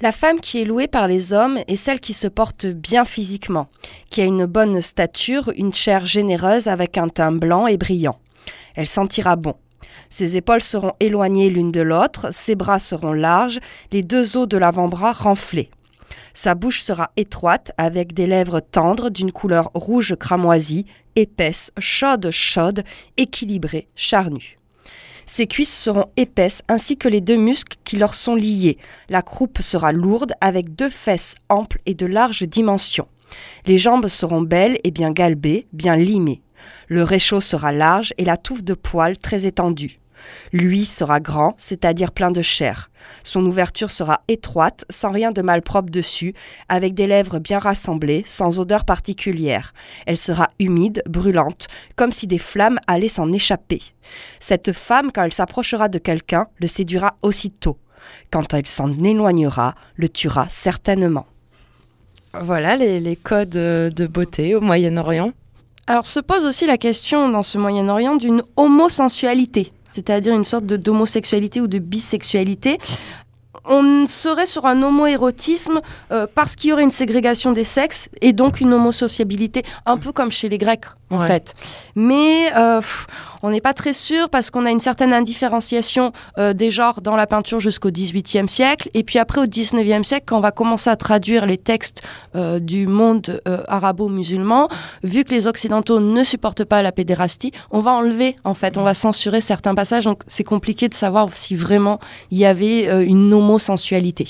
La 0.00 0.10
femme 0.10 0.40
qui 0.40 0.60
est 0.60 0.64
louée 0.64 0.88
par 0.88 1.06
les 1.06 1.32
hommes 1.32 1.60
est 1.68 1.76
celle 1.76 2.00
qui 2.00 2.12
se 2.12 2.26
porte 2.26 2.66
bien 2.66 3.04
physiquement, 3.04 3.68
qui 4.10 4.20
a 4.20 4.24
une 4.24 4.46
bonne 4.46 4.80
stature, 4.80 5.52
une 5.56 5.72
chair 5.72 6.06
généreuse 6.06 6.66
avec 6.66 6.98
un 6.98 7.08
teint 7.08 7.32
blanc 7.32 7.68
et 7.68 7.76
brillant. 7.76 8.18
Elle 8.74 8.88
sentira 8.88 9.36
bon. 9.36 9.54
Ses 10.10 10.36
épaules 10.36 10.62
seront 10.62 10.92
éloignées 10.98 11.50
l'une 11.50 11.70
de 11.70 11.80
l'autre, 11.80 12.32
ses 12.32 12.56
bras 12.56 12.78
seront 12.80 13.12
larges, 13.12 13.60
les 13.92 14.02
deux 14.02 14.36
os 14.36 14.48
de 14.48 14.56
l'avant-bras 14.56 15.12
renflés. 15.12 15.70
Sa 16.38 16.54
bouche 16.54 16.82
sera 16.82 17.10
étroite, 17.16 17.72
avec 17.78 18.14
des 18.14 18.28
lèvres 18.28 18.60
tendres 18.60 19.10
d'une 19.10 19.32
couleur 19.32 19.72
rouge 19.74 20.14
cramoisie, 20.14 20.86
épaisse, 21.16 21.72
chaude, 21.80 22.30
chaude, 22.30 22.84
équilibrée, 23.16 23.88
charnue. 23.96 24.56
Ses 25.26 25.48
cuisses 25.48 25.76
seront 25.76 26.04
épaisses 26.16 26.62
ainsi 26.68 26.96
que 26.96 27.08
les 27.08 27.20
deux 27.20 27.34
muscles 27.34 27.76
qui 27.82 27.96
leur 27.96 28.14
sont 28.14 28.36
liés. 28.36 28.78
La 29.08 29.20
croupe 29.20 29.60
sera 29.62 29.90
lourde 29.90 30.32
avec 30.40 30.76
deux 30.76 30.90
fesses 30.90 31.34
amples 31.48 31.80
et 31.86 31.94
de 31.94 32.06
larges 32.06 32.44
dimensions. 32.44 33.08
Les 33.66 33.76
jambes 33.76 34.06
seront 34.06 34.42
belles 34.42 34.78
et 34.84 34.92
bien 34.92 35.10
galbées, 35.10 35.66
bien 35.72 35.96
limées. 35.96 36.40
Le 36.86 37.02
réchaud 37.02 37.40
sera 37.40 37.72
large 37.72 38.14
et 38.16 38.24
la 38.24 38.36
touffe 38.36 38.62
de 38.62 38.74
poils 38.74 39.18
très 39.18 39.44
étendue. 39.44 39.98
Lui 40.52 40.84
sera 40.84 41.20
grand, 41.20 41.54
c'est-à-dire 41.58 42.12
plein 42.12 42.30
de 42.30 42.42
chair. 42.42 42.90
Son 43.24 43.44
ouverture 43.46 43.90
sera 43.90 44.20
étroite, 44.28 44.84
sans 44.90 45.10
rien 45.10 45.32
de 45.32 45.42
malpropre 45.42 45.90
dessus, 45.90 46.34
avec 46.68 46.94
des 46.94 47.06
lèvres 47.06 47.38
bien 47.38 47.58
rassemblées, 47.58 48.24
sans 48.26 48.60
odeur 48.60 48.84
particulière. 48.84 49.72
Elle 50.06 50.16
sera 50.16 50.48
humide, 50.58 51.02
brûlante, 51.08 51.68
comme 51.96 52.12
si 52.12 52.26
des 52.26 52.38
flammes 52.38 52.78
allaient 52.86 53.08
s'en 53.08 53.32
échapper. 53.32 53.80
Cette 54.40 54.72
femme, 54.72 55.10
quand 55.12 55.24
elle 55.24 55.32
s'approchera 55.32 55.88
de 55.88 55.98
quelqu'un, 55.98 56.46
le 56.58 56.66
séduira 56.66 57.16
aussitôt. 57.22 57.78
Quand 58.30 58.54
elle 58.54 58.66
s'en 58.66 58.92
éloignera, 59.02 59.74
le 59.96 60.08
tuera 60.08 60.46
certainement. 60.48 61.26
Voilà 62.34 62.76
les, 62.76 63.16
codes 63.16 63.56
euh, 63.56 63.90
de 63.90 64.06
beauté 64.06 64.54
au 64.54 64.60
Moyen-Orient. 64.60 65.32
Alors 65.86 66.04
se 66.04 66.20
pose 66.20 66.44
aussi 66.44 66.66
la 66.66 66.76
question 66.76 67.30
dans 67.30 67.42
ce 67.42 67.56
Moyen-Orient 67.56 68.16
d'une 68.16 68.42
homosensualité 68.56 69.72
c'est-à-dire 69.92 70.34
une 70.34 70.44
sorte 70.44 70.64
d'homosexualité 70.64 71.60
ou 71.60 71.66
de 71.66 71.78
bisexualité 71.78 72.78
on 73.68 74.06
serait 74.06 74.46
sur 74.46 74.66
un 74.66 74.82
homoérotisme 74.82 75.80
euh, 76.10 76.26
parce 76.34 76.56
qu'il 76.56 76.70
y 76.70 76.72
aurait 76.72 76.82
une 76.82 76.90
ségrégation 76.90 77.52
des 77.52 77.64
sexes 77.64 78.08
et 78.22 78.32
donc 78.32 78.60
une 78.60 78.72
homosociabilité, 78.72 79.62
un 79.86 79.98
peu 79.98 80.10
comme 80.10 80.30
chez 80.30 80.48
les 80.48 80.58
Grecs 80.58 80.86
en 81.10 81.20
fait. 81.20 81.54
Mais 81.94 82.50
euh, 82.56 82.80
on 83.42 83.50
n'est 83.50 83.60
pas 83.60 83.74
très 83.74 83.92
sûr 83.92 84.28
parce 84.28 84.50
qu'on 84.50 84.66
a 84.66 84.70
une 84.70 84.80
certaine 84.80 85.12
indifférenciation 85.12 86.12
euh, 86.38 86.52
des 86.52 86.70
genres 86.70 87.00
dans 87.00 87.16
la 87.16 87.26
peinture 87.26 87.60
jusqu'au 87.60 87.90
XVIIIe 87.90 88.48
siècle. 88.48 88.88
Et 88.94 89.02
puis 89.02 89.18
après, 89.18 89.40
au 89.40 89.46
XIXe 89.46 90.06
siècle, 90.06 90.24
quand 90.26 90.38
on 90.38 90.40
va 90.40 90.50
commencer 90.50 90.90
à 90.90 90.96
traduire 90.96 91.46
les 91.46 91.58
textes 91.58 92.02
euh, 92.36 92.58
du 92.58 92.86
monde 92.86 93.40
arabo-musulman, 93.68 94.68
vu 95.02 95.24
que 95.24 95.30
les 95.30 95.46
Occidentaux 95.46 96.00
ne 96.00 96.24
supportent 96.24 96.64
pas 96.64 96.82
la 96.82 96.92
pédérastie, 96.92 97.52
on 97.70 97.80
va 97.80 97.92
enlever, 97.92 98.36
en 98.44 98.54
fait, 98.54 98.76
on 98.76 98.82
va 98.82 98.94
censurer 98.94 99.40
certains 99.40 99.74
passages. 99.74 100.04
Donc 100.04 100.22
c'est 100.26 100.44
compliqué 100.44 100.88
de 100.88 100.94
savoir 100.94 101.28
si 101.34 101.54
vraiment 101.54 101.98
il 102.30 102.38
y 102.38 102.44
avait 102.44 103.04
une 103.04 103.32
homosensualité. 103.32 104.26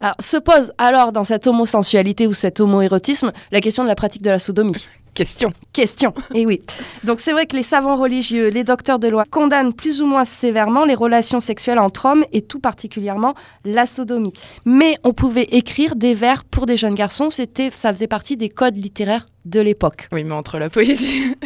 Alors, 0.00 0.14
se 0.20 0.36
pose 0.36 0.72
alors 0.78 1.12
dans 1.12 1.24
cette 1.24 1.46
homosensualité 1.46 2.26
ou 2.26 2.32
cet 2.32 2.60
homoérotisme 2.60 3.32
la 3.50 3.60
question 3.60 3.82
de 3.82 3.88
la 3.88 3.96
pratique 3.96 4.22
de 4.22 4.30
la 4.30 4.38
sodomie. 4.38 4.86
Question. 5.18 5.50
Question, 5.72 6.14
et 6.32 6.42
eh 6.42 6.46
oui. 6.46 6.60
Donc 7.02 7.18
c'est 7.18 7.32
vrai 7.32 7.46
que 7.46 7.56
les 7.56 7.64
savants 7.64 7.96
religieux, 7.96 8.50
les 8.50 8.62
docteurs 8.62 9.00
de 9.00 9.08
loi 9.08 9.24
condamnent 9.28 9.74
plus 9.74 10.00
ou 10.00 10.06
moins 10.06 10.24
sévèrement 10.24 10.84
les 10.84 10.94
relations 10.94 11.40
sexuelles 11.40 11.80
entre 11.80 12.06
hommes 12.06 12.24
et 12.32 12.40
tout 12.40 12.60
particulièrement 12.60 13.34
la 13.64 13.84
sodomie. 13.86 14.32
Mais 14.64 14.96
on 15.02 15.12
pouvait 15.12 15.48
écrire 15.50 15.96
des 15.96 16.14
vers 16.14 16.44
pour 16.44 16.66
des 16.66 16.76
jeunes 16.76 16.94
garçons, 16.94 17.30
c'était, 17.30 17.72
ça 17.74 17.92
faisait 17.92 18.06
partie 18.06 18.36
des 18.36 18.48
codes 18.48 18.76
littéraires 18.76 19.26
de 19.44 19.58
l'époque. 19.58 20.06
Oui, 20.12 20.22
mais 20.22 20.34
entre 20.34 20.60
la 20.60 20.70
poésie. 20.70 21.34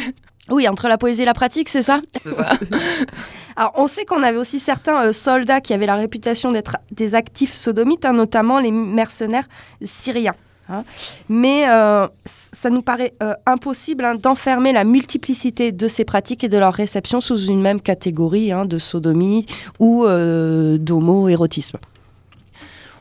Oui, 0.49 0.67
entre 0.67 0.89
la 0.89 0.97
poésie 0.97 1.21
et 1.21 1.25
la 1.25 1.33
pratique, 1.33 1.69
c'est 1.69 1.83
ça? 1.83 2.01
C'est 2.21 2.33
ça. 2.33 2.57
Alors, 3.55 3.71
on 3.75 3.87
sait 3.87 4.03
qu'on 4.03 4.21
avait 4.23 4.37
aussi 4.37 4.59
certains 4.59 5.01
euh, 5.01 5.13
soldats 5.13 5.61
qui 5.61 5.73
avaient 5.73 5.85
la 5.85 5.95
réputation 5.95 6.51
d'être 6.51 6.75
des 6.91 7.15
actifs 7.15 7.53
sodomites, 7.53 8.03
hein, 8.03 8.11
notamment 8.11 8.59
les 8.59 8.69
mercenaires 8.69 9.47
syriens. 9.81 10.35
Hein. 10.73 10.83
Mais 11.29 11.69
euh, 11.69 12.07
ça 12.25 12.69
nous 12.69 12.81
paraît 12.81 13.13
euh, 13.21 13.33
impossible 13.45 14.05
hein, 14.05 14.15
d'enfermer 14.15 14.73
la 14.73 14.83
multiplicité 14.83 15.71
de 15.71 15.87
ces 15.87 16.05
pratiques 16.05 16.43
et 16.43 16.49
de 16.49 16.57
leur 16.57 16.73
réception 16.73 17.21
sous 17.21 17.45
une 17.45 17.61
même 17.61 17.81
catégorie 17.81 18.51
hein, 18.51 18.65
de 18.65 18.77
sodomie 18.77 19.45
ou 19.79 20.05
euh, 20.05 20.77
d'homo-érotisme. 20.77 21.77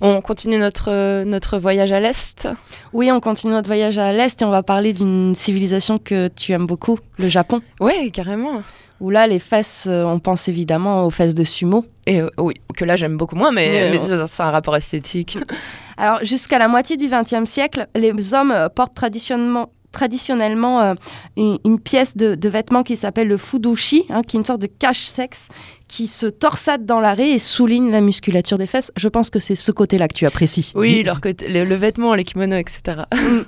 On 0.05 0.21
continue 0.21 0.59
notre, 0.59 1.23
notre 1.23 1.59
voyage 1.59 1.93
à 1.93 2.01
l'Est? 2.01 2.49
Oui, 2.93 3.13
on 3.13 3.21
continue 3.21 3.53
notre 3.53 3.69
voyage 3.69 3.99
à 3.99 4.13
l'Est 4.13 4.43
et 4.43 4.45
on 4.45 4.51
va 4.51 4.65
parler 4.65 4.93
d'une 4.93 5.35
civilisation 5.37 5.99
que 5.99 6.27
tu 6.27 6.51
aimes 6.51 6.67
beaucoup, 6.67 6.99
le 7.19 7.29
Japon. 7.29 7.61
Oui, 7.79 8.11
carrément. 8.11 8.63
Où 9.03 9.11
là, 9.11 9.27
les 9.27 9.41
fesses, 9.41 9.89
on 9.91 10.21
pense 10.21 10.49
évidemment 10.49 11.05
aux 11.05 11.11
fesses 11.11 11.35
de 11.35 11.43
sumo. 11.43 11.85
Et 12.07 12.23
oui, 12.39 12.55
que 12.77 12.85
là 12.85 12.95
j'aime 12.95 13.17
beaucoup 13.17 13.35
moins, 13.35 13.51
mais 13.51 13.99
c'est 13.99 14.43
un 14.43 14.51
rapport 14.51 14.77
esthétique. 14.77 15.39
Alors, 15.97 16.25
jusqu'à 16.25 16.59
la 16.59 16.69
moitié 16.69 16.97
du 16.97 17.09
XXe 17.09 17.51
siècle, 17.51 17.89
les 17.97 18.33
hommes 18.33 18.69
portent 18.75 18.95
traditionnellement 18.95 19.71
traditionnellement 19.93 20.81
euh, 20.81 20.95
une, 21.37 21.79
pièce 21.79 22.17
de, 22.17 22.49
vêtement 22.49 22.83
qui 22.83 22.97
s'appelle 22.97 23.29
le 23.29 23.37
fudushi, 23.37 24.07
hein, 24.11 24.23
qui 24.23 24.37
est 24.37 24.41
une 24.41 24.47
sorte 24.47 24.61
de 24.61 24.67
cache-sexe 24.67 25.49
qui 25.87 26.07
se 26.07 26.27
torsade 26.27 26.87
dans 26.87 27.01
l'arrêt 27.01 27.31
et 27.31 27.39
souligne 27.39 27.91
la 27.91 28.01
musculature 28.01 28.57
des 28.57 28.67
fesses. 28.67 28.91
Je 28.97 29.09
pense 29.09 29.29
que 29.29 29.39
c'est 29.39 29.55
ce 29.55 29.71
côté-là 29.71 30.09
que 30.09 30.15
tu 30.15 30.27
apprécies. 30.27 30.73
Oui, 30.75 31.03
leur 31.03 31.21
côté, 31.21 31.47
le, 31.49 31.75
vêtement, 31.75 32.15
les 32.15 32.25
kimonos, 32.25 32.57
etc. 32.57 33.03
Mm. 33.13 33.41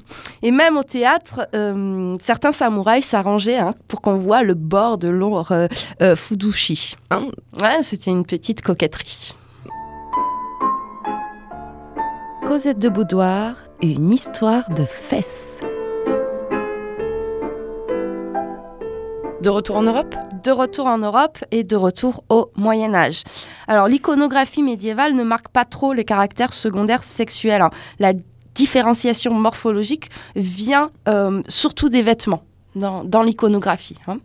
Et 0.42 0.50
même 0.50 0.76
au 0.76 0.82
théâtre, 0.82 1.48
euh, 1.54 2.14
certains 2.20 2.52
samouraïs 2.52 3.06
s'arrangeaient 3.06 3.58
hein, 3.58 3.74
pour 3.88 4.02
qu'on 4.02 4.18
voit 4.18 4.42
le 4.42 4.54
bord 4.54 4.98
de 4.98 5.08
leur 5.08 5.52
euh, 5.52 6.16
fudushi. 6.16 6.96
Hein 7.10 7.28
ouais, 7.62 7.82
C'était 7.82 8.10
une 8.10 8.26
petite 8.26 8.60
coquetterie. 8.60 9.32
Cosette 12.46 12.78
de 12.78 12.90
Boudoir, 12.90 13.56
une 13.80 14.10
histoire 14.10 14.68
de 14.68 14.84
fesses. 14.84 15.60
De 19.44 19.50
retour 19.50 19.76
en 19.76 19.82
Europe 19.82 20.14
De 20.42 20.50
retour 20.50 20.86
en 20.86 20.96
Europe 20.96 21.44
et 21.50 21.64
de 21.64 21.76
retour 21.76 22.24
au 22.30 22.50
Moyen 22.56 22.94
Âge. 22.94 23.24
Alors 23.68 23.88
l'iconographie 23.88 24.62
médiévale 24.62 25.12
ne 25.12 25.22
marque 25.22 25.48
pas 25.48 25.66
trop 25.66 25.92
les 25.92 26.04
caractères 26.04 26.54
secondaires 26.54 27.04
sexuels. 27.04 27.62
La 27.98 28.14
différenciation 28.54 29.34
morphologique 29.34 30.08
vient 30.34 30.90
euh, 31.08 31.42
surtout 31.46 31.90
des 31.90 32.00
vêtements 32.00 32.42
dans, 32.74 33.22
l'iconographie. 33.22 33.98
Hein 34.08 34.16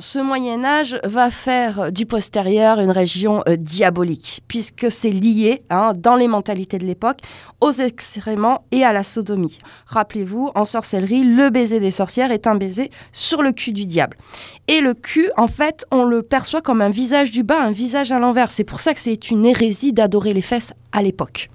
ce 0.00 0.18
Moyen 0.18 0.64
Âge 0.64 0.98
va 1.04 1.30
faire 1.30 1.92
du 1.92 2.06
postérieur 2.06 2.80
une 2.80 2.90
région 2.90 3.42
euh, 3.46 3.56
diabolique, 3.56 4.40
puisque 4.48 4.90
c'est 4.90 5.10
lié, 5.10 5.62
hein, 5.68 5.92
dans 5.94 6.16
les 6.16 6.26
mentalités 6.26 6.78
de 6.78 6.86
l'époque, 6.86 7.18
aux 7.60 7.70
excréments 7.70 8.64
et 8.72 8.82
à 8.82 8.92
la 8.94 9.02
sodomie. 9.02 9.58
Rappelez-vous, 9.86 10.50
en 10.54 10.64
sorcellerie, 10.64 11.24
le 11.24 11.50
baiser 11.50 11.80
des 11.80 11.90
sorcières 11.90 12.32
est 12.32 12.46
un 12.46 12.54
baiser 12.54 12.90
sur 13.12 13.42
le 13.42 13.52
cul 13.52 13.72
du 13.72 13.84
diable. 13.84 14.16
Et 14.68 14.80
le 14.80 14.94
cul, 14.94 15.30
en 15.36 15.48
fait, 15.48 15.84
on 15.90 16.04
le 16.04 16.22
perçoit 16.22 16.62
comme 16.62 16.80
un 16.80 16.90
visage 16.90 17.30
du 17.30 17.42
bas, 17.42 17.60
un 17.60 17.72
visage 17.72 18.10
à 18.10 18.18
l'envers. 18.18 18.50
C'est 18.50 18.64
pour 18.64 18.80
ça 18.80 18.94
que 18.94 19.00
c'est 19.00 19.30
une 19.30 19.44
hérésie 19.44 19.92
d'adorer 19.92 20.32
les 20.32 20.42
fesses 20.42 20.72
à 20.92 21.02
l'époque. 21.02 21.50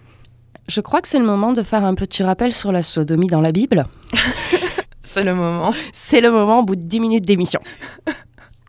Je 0.68 0.82
crois 0.82 1.02
que 1.02 1.08
c'est 1.08 1.20
le 1.20 1.26
moment 1.26 1.52
de 1.52 1.64
faire 1.64 1.84
un 1.84 1.96
petit 1.96 2.22
rappel 2.22 2.54
sur 2.54 2.72
la 2.72 2.84
sodomie 2.84 3.28
dans 3.28 3.42
la 3.42 3.52
Bible. 3.52 3.86
C'est 5.06 5.24
le 5.24 5.36
moment. 5.36 5.72
C'est 5.94 6.20
le 6.20 6.32
moment 6.32 6.60
au 6.62 6.64
bout 6.64 6.76
de 6.76 6.82
10 6.82 7.00
minutes 7.00 7.26
d'émission. 7.26 7.60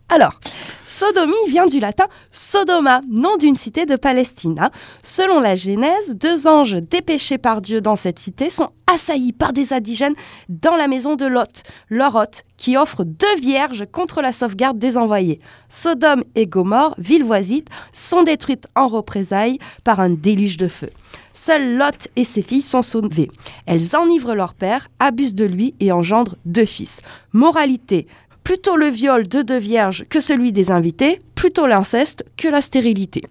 Alors, 0.09 0.39
sodomie 0.85 1.33
vient 1.49 1.67
du 1.67 1.81
latin 1.81 2.05
Sodoma, 2.31 3.01
nom 3.09 3.35
d'une 3.35 3.57
cité 3.57 3.85
de 3.85 3.97
Palestine. 3.97 4.57
hein. 4.57 4.69
Selon 5.03 5.41
la 5.41 5.57
Genèse, 5.57 6.15
deux 6.15 6.47
anges 6.47 6.75
dépêchés 6.75 7.37
par 7.37 7.61
Dieu 7.61 7.81
dans 7.81 7.97
cette 7.97 8.17
cité 8.17 8.49
sont 8.49 8.69
assaillis 8.91 9.33
par 9.33 9.51
des 9.51 9.73
indigènes 9.73 10.15
dans 10.47 10.77
la 10.77 10.87
maison 10.87 11.17
de 11.17 11.25
Lot, 11.25 11.63
leur 11.89 12.15
hôte, 12.15 12.43
qui 12.55 12.77
offre 12.77 13.03
deux 13.03 13.35
vierges 13.41 13.85
contre 13.91 14.21
la 14.21 14.31
sauvegarde 14.31 14.79
des 14.79 14.95
envoyés. 14.95 15.39
Sodome 15.67 16.23
et 16.35 16.47
Gomorre, 16.47 16.95
villes 16.97 17.25
voisines, 17.25 17.65
sont 17.91 18.23
détruites 18.23 18.67
en 18.75 18.87
représailles 18.87 19.59
par 19.83 19.99
un 19.99 20.09
déluge 20.09 20.55
de 20.55 20.69
feu. 20.69 20.89
Seuls 21.33 21.77
Lot 21.77 22.07
et 22.15 22.23
ses 22.23 22.41
filles 22.41 22.61
sont 22.61 22.81
sauvées. 22.81 23.29
Elles 23.65 23.95
enivrent 23.95 24.33
leur 24.33 24.53
père, 24.53 24.87
abusent 24.99 25.35
de 25.35 25.45
lui 25.45 25.75
et 25.81 25.91
engendrent 25.91 26.37
deux 26.45 26.65
fils. 26.65 27.01
Moralité, 27.33 28.07
plutôt 28.47 28.77
le 28.77 28.87
viol 28.87 29.27
de 29.27 29.41
deux 29.41 29.57
vierges 29.57 30.05
que 30.09 30.21
celui 30.21 30.53
des 30.53 30.71
invités, 30.71 31.19
plutôt 31.35 31.67
l'inceste 31.67 32.23
que 32.37 32.47
la 32.47 32.61
stérilité. 32.61 33.21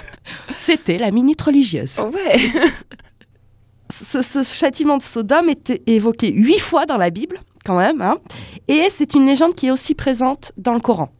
C'était 0.54 0.96
la 0.96 1.10
minute 1.10 1.42
religieuse. 1.42 1.98
Ouais. 1.98 2.38
Ce, 3.90 4.22
ce 4.22 4.44
châtiment 4.44 4.96
de 4.96 5.02
Sodome 5.02 5.48
est 5.48 5.82
évoqué 5.88 6.32
huit 6.32 6.60
fois 6.60 6.86
dans 6.86 6.98
la 6.98 7.10
Bible, 7.10 7.40
quand 7.64 7.78
même, 7.78 8.00
hein, 8.00 8.18
et 8.68 8.86
c'est 8.90 9.14
une 9.14 9.26
légende 9.26 9.56
qui 9.56 9.66
est 9.66 9.70
aussi 9.72 9.96
présente 9.96 10.52
dans 10.56 10.74
le 10.74 10.78
Coran. 10.78 11.10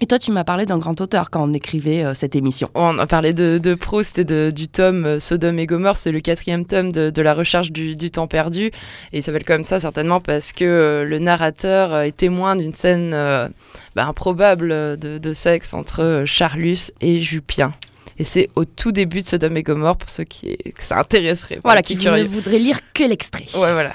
Et 0.00 0.06
toi, 0.06 0.20
tu 0.20 0.30
m'as 0.30 0.44
parlé 0.44 0.64
d'un 0.64 0.78
grand 0.78 1.00
auteur 1.00 1.28
quand 1.28 1.42
on 1.42 1.52
écrivait 1.52 2.04
euh, 2.04 2.14
cette 2.14 2.36
émission. 2.36 2.68
On 2.76 2.96
a 3.00 3.06
parlé 3.08 3.32
de, 3.32 3.58
de 3.58 3.74
Proust 3.74 4.18
et 4.20 4.24
de- 4.24 4.52
du 4.54 4.68
tome 4.68 5.04
euh, 5.04 5.18
Sodome 5.20 5.58
et 5.58 5.66
Gomorre, 5.66 5.96
c'est 5.96 6.12
le 6.12 6.20
quatrième 6.20 6.64
tome 6.66 6.92
de, 6.92 7.10
de 7.10 7.22
la 7.22 7.34
recherche 7.34 7.72
du, 7.72 7.96
du 7.96 8.12
temps 8.12 8.28
perdu. 8.28 8.66
Et 9.12 9.18
il 9.18 9.22
s'appelle 9.24 9.44
comme 9.44 9.64
ça 9.64 9.80
certainement 9.80 10.20
parce 10.20 10.52
que 10.52 10.64
euh, 10.64 11.04
le 11.04 11.18
narrateur 11.18 11.98
est 11.98 12.16
témoin 12.16 12.54
d'une 12.54 12.72
scène 12.74 13.10
euh, 13.12 13.48
bah, 13.96 14.06
improbable 14.06 14.68
de, 14.96 15.32
sexe 15.32 15.74
entre 15.74 16.22
Charlus 16.26 16.92
et 17.00 17.20
Jupien. 17.20 17.74
Et 18.20 18.24
c'est 18.24 18.50
au 18.54 18.64
tout 18.64 18.92
début 18.92 19.22
de 19.22 19.26
Sodome 19.26 19.56
et 19.56 19.62
Gomorre 19.64 19.96
pour 19.96 20.10
ceux 20.10 20.24
qui 20.24 20.56
que 20.56 20.82
ça 20.84 20.98
intéresserait. 20.98 21.58
Voilà, 21.64 21.82
qui 21.82 21.96
ne 21.96 22.22
voudraient 22.24 22.58
lire 22.58 22.78
que 22.94 23.02
l'extrait. 23.02 23.46
Ouais, 23.54 23.72
voilà. 23.72 23.92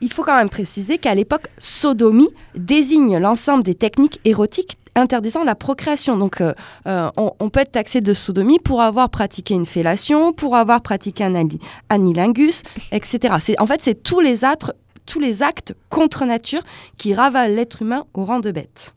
Il 0.00 0.12
faut 0.12 0.22
quand 0.24 0.36
même 0.36 0.50
préciser 0.50 0.98
qu'à 0.98 1.14
l'époque, 1.14 1.46
sodomie 1.58 2.28
désigne 2.54 3.18
l'ensemble 3.18 3.62
des 3.62 3.74
techniques 3.74 4.20
érotiques 4.24 4.76
interdisant 4.96 5.44
la 5.44 5.54
procréation. 5.54 6.16
Donc, 6.16 6.40
euh, 6.40 6.54
euh, 6.88 7.10
on, 7.16 7.32
on 7.38 7.48
peut 7.50 7.60
être 7.60 7.72
taxé 7.72 8.00
de 8.00 8.14
sodomie 8.14 8.58
pour 8.58 8.82
avoir 8.82 9.08
pratiqué 9.10 9.54
une 9.54 9.66
fellation, 9.66 10.32
pour 10.32 10.56
avoir 10.56 10.80
pratiqué 10.80 11.22
un 11.24 11.34
ani- 11.34 11.60
anilingus, 11.88 12.62
etc. 12.90 13.34
En 13.58 13.66
fait, 13.66 13.82
c'est 13.82 14.02
tous 14.02 14.20
les, 14.20 14.44
actes, 14.44 14.72
tous 15.04 15.20
les 15.20 15.42
actes 15.42 15.74
contre 15.90 16.24
nature 16.24 16.62
qui 16.98 17.14
ravalent 17.14 17.54
l'être 17.54 17.82
humain 17.82 18.04
au 18.14 18.24
rang 18.24 18.40
de 18.40 18.50
bête. 18.50 18.94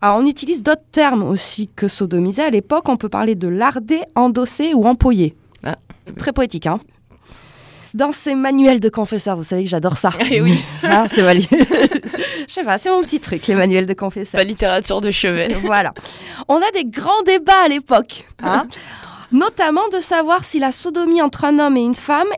Alors, 0.00 0.18
on 0.18 0.26
utilise 0.26 0.62
d'autres 0.62 0.84
termes 0.92 1.22
aussi 1.22 1.70
que 1.74 1.88
sodomiser. 1.88 2.42
À 2.42 2.50
l'époque, 2.50 2.88
on 2.88 2.96
peut 2.98 3.08
parler 3.08 3.36
de 3.36 3.48
larder, 3.48 4.02
endosser 4.16 4.74
ou 4.74 4.84
employer. 4.84 5.34
Ah. 5.62 5.76
Très 6.18 6.32
poétique, 6.32 6.66
hein 6.66 6.78
dans 7.94 8.12
ces 8.12 8.34
manuels 8.34 8.80
de 8.80 8.88
confesseurs, 8.88 9.36
vous 9.36 9.42
savez 9.44 9.64
que 9.64 9.70
j'adore 9.70 9.96
ça. 9.96 10.10
Eh 10.30 10.40
oui. 10.42 10.58
Hein, 10.82 11.06
c'est 11.12 11.22
ma 11.22 11.32
li- 11.34 11.48
Je 12.48 12.52
sais 12.52 12.64
pas, 12.64 12.76
c'est 12.78 12.90
mon 12.90 13.00
petit 13.02 13.20
truc, 13.20 13.46
les 13.46 13.54
manuels 13.54 13.86
de 13.86 13.94
confesseurs. 13.94 14.38
La 14.38 14.44
littérature 14.44 15.00
de 15.00 15.10
chevet. 15.10 15.54
voilà. 15.62 15.92
On 16.48 16.56
a 16.56 16.70
des 16.72 16.84
grands 16.84 17.22
débats 17.24 17.62
à 17.64 17.68
l'époque, 17.68 18.26
hein, 18.42 18.66
notamment 19.32 19.88
de 19.92 20.00
savoir 20.00 20.44
si 20.44 20.58
la 20.58 20.72
sodomie 20.72 21.22
entre 21.22 21.44
un 21.44 21.58
homme 21.58 21.76
et 21.76 21.82
une 21.82 21.94
femme 21.96 22.28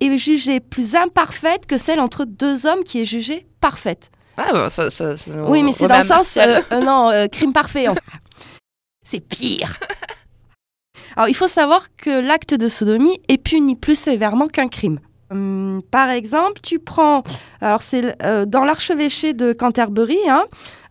est 0.00 0.16
jugée 0.16 0.60
plus 0.60 0.94
imparfaite 0.96 1.66
que 1.66 1.76
celle 1.78 2.00
entre 2.00 2.24
deux 2.24 2.66
hommes 2.66 2.82
qui 2.84 3.00
est 3.02 3.04
jugée 3.04 3.46
parfaite. 3.60 4.10
Ah, 4.36 4.52
bon, 4.52 4.68
ça, 4.68 4.90
ça, 4.90 5.14
oui, 5.46 5.62
mais 5.62 5.72
c'est 5.72 5.86
dans 5.86 5.98
le 5.98 6.02
sens, 6.02 6.36
euh, 6.38 6.60
euh, 6.72 6.80
non, 6.80 7.10
euh, 7.10 7.26
crime 7.26 7.52
parfait. 7.52 7.86
en 7.88 7.94
fait. 7.94 8.00
C'est 9.04 9.20
pire. 9.20 9.78
Alors, 11.16 11.28
il 11.28 11.34
faut 11.34 11.48
savoir 11.48 11.88
que 11.96 12.10
l'acte 12.20 12.54
de 12.54 12.68
sodomie 12.68 13.20
est 13.28 13.38
puni 13.38 13.76
plus 13.76 13.94
sévèrement 13.98 14.48
qu'un 14.48 14.68
crime. 14.68 14.98
Hum, 15.30 15.80
par 15.90 16.10
exemple, 16.10 16.60
tu 16.62 16.78
prends, 16.78 17.22
alors 17.62 17.80
c'est 17.80 18.14
euh, 18.22 18.44
dans 18.44 18.64
l'archevêché 18.64 19.32
de 19.32 19.54
Canterbury, 19.54 20.18
hein, 20.28 20.44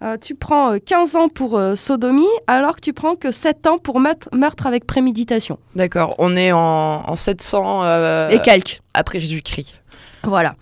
euh, 0.04 0.18
tu 0.20 0.34
prends 0.34 0.74
euh, 0.74 0.78
15 0.84 1.16
ans 1.16 1.30
pour 1.30 1.60
euh, 1.60 1.76
sodomie, 1.76 2.26
alors 2.48 2.76
que 2.78 2.82
tu 2.82 2.92
prends 2.92 3.16
que 3.16 3.32
7 3.32 3.68
ans 3.68 3.78
pour 3.78 4.00
meurtre, 4.00 4.30
meurtre 4.34 4.66
avec 4.66 4.88
préméditation. 4.88 5.60
D'accord, 5.76 6.16
on 6.18 6.36
est 6.36 6.52
en, 6.52 7.04
en 7.08 7.16
700 7.16 7.84
euh, 7.84 8.30
Et 8.30 8.40
quelques. 8.40 8.82
après 8.96 9.20
Jésus-Christ. 9.20 9.76
Voilà. 10.24 10.56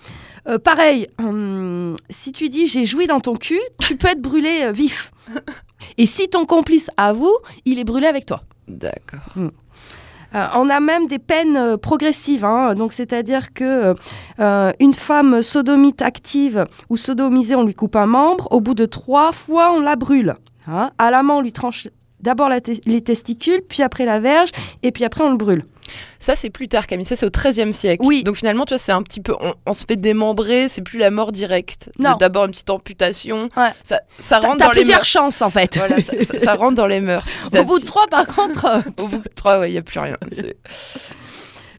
Euh, 0.50 0.58
pareil, 0.60 1.08
hum, 1.18 1.96
si 2.10 2.34
tu 2.34 2.50
dis 2.50 2.68
j'ai 2.68 2.86
joui 2.86 3.08
dans 3.08 3.22
ton 3.22 3.36
cul, 3.38 3.60
tu 3.80 3.96
peux 3.96 4.10
être 4.10 4.22
brûlé 4.22 4.64
euh, 4.64 4.72
vif. 4.74 5.12
Et 5.98 6.06
si 6.06 6.28
ton 6.28 6.46
complice 6.46 6.90
avoue, 6.98 7.38
il 7.64 7.80
est 7.80 7.84
brûlé 7.86 8.08
avec 8.08 8.26
toi. 8.26 8.42
D'accord. 8.70 9.20
Euh, 10.36 10.46
on 10.56 10.70
a 10.70 10.80
même 10.80 11.08
des 11.08 11.18
peines 11.18 11.58
euh, 11.58 11.78
progressives, 11.78 12.46
hein. 12.46 12.76
donc 12.76 12.94
c'est-à-dire 12.94 13.52
que 13.52 13.96
euh, 14.40 14.72
une 14.80 14.94
femme 14.94 15.42
sodomite 15.42 16.04
active 16.04 16.66
ou 16.90 16.98
sodomisée, 16.98 17.56
on 17.56 17.64
lui 17.66 17.74
coupe 17.74 17.96
un 17.96 18.06
membre. 18.06 18.48
Au 18.52 18.62
bout 18.62 18.76
de 18.76 18.86
trois 18.86 19.32
fois, 19.32 19.72
on 19.74 19.82
la 19.82 19.96
brûle. 19.96 20.36
hein. 20.68 20.92
À 21.00 21.10
l'amant, 21.10 21.38
on 21.38 21.42
lui 21.42 21.52
tranche 21.52 21.88
d'abord 22.20 22.50
les 22.86 23.02
testicules, 23.02 23.62
puis 23.68 23.82
après 23.82 24.06
la 24.06 24.20
verge, 24.20 24.52
et 24.84 24.92
puis 24.92 25.04
après 25.04 25.24
on 25.24 25.32
le 25.32 25.38
brûle. 25.38 25.64
Ça, 26.20 26.36
c'est 26.36 26.50
plus 26.50 26.68
tard, 26.68 26.86
Camille. 26.88 27.06
Ça, 27.06 27.16
c'est 27.16 27.26
au 27.26 27.30
XIIIe 27.30 27.74
siècle. 27.74 28.04
Oui. 28.06 28.24
Donc 28.24 28.36
finalement, 28.36 28.66
tu 28.66 28.74
vois, 28.74 28.78
c'est 28.78 28.92
un 28.92 29.02
petit 29.04 29.22
peu. 29.22 29.36
On, 29.40 29.54
on 29.66 29.74
se 29.74 29.86
fait 29.88 29.96
démembrer, 29.96 30.68
c'est 30.68 30.82
plus 30.82 31.00
la 31.00 31.12
mort 31.12 31.32
directe. 31.32 31.90
Non. 32.00 32.16
D'abord 32.20 32.46
une 32.46 32.52
petite 32.52 32.70
amputation. 32.70 33.50
Ouais. 33.56 33.70
Ça, 33.84 34.02
ça 34.18 34.40
rentre 34.40 34.58
dans 34.58 34.72
les 34.72 34.82
plusieurs 34.82 35.06
chances 35.06 35.42
en 35.42 35.50
fait. 35.50 35.78
Voilà, 35.78 35.98
ça, 36.02 36.14
ça- 36.26 36.40
ça 36.40 36.54
rentre 36.56 36.76
dans 36.76 36.88
les 36.88 37.00
mœurs. 37.00 37.26
Au 37.58 37.64
bout 37.64 37.80
de 37.80 37.86
trois, 37.86 38.08
par 38.08 38.28
contre, 38.28 38.66
Au 39.02 39.08
bout 39.08 39.18
de 39.18 39.30
trois, 39.36 39.60
ouais, 39.60 39.70
il 39.70 39.74
n'y 39.74 39.80
a 39.80 39.82
plus 39.82 40.00
rien. 40.00 40.18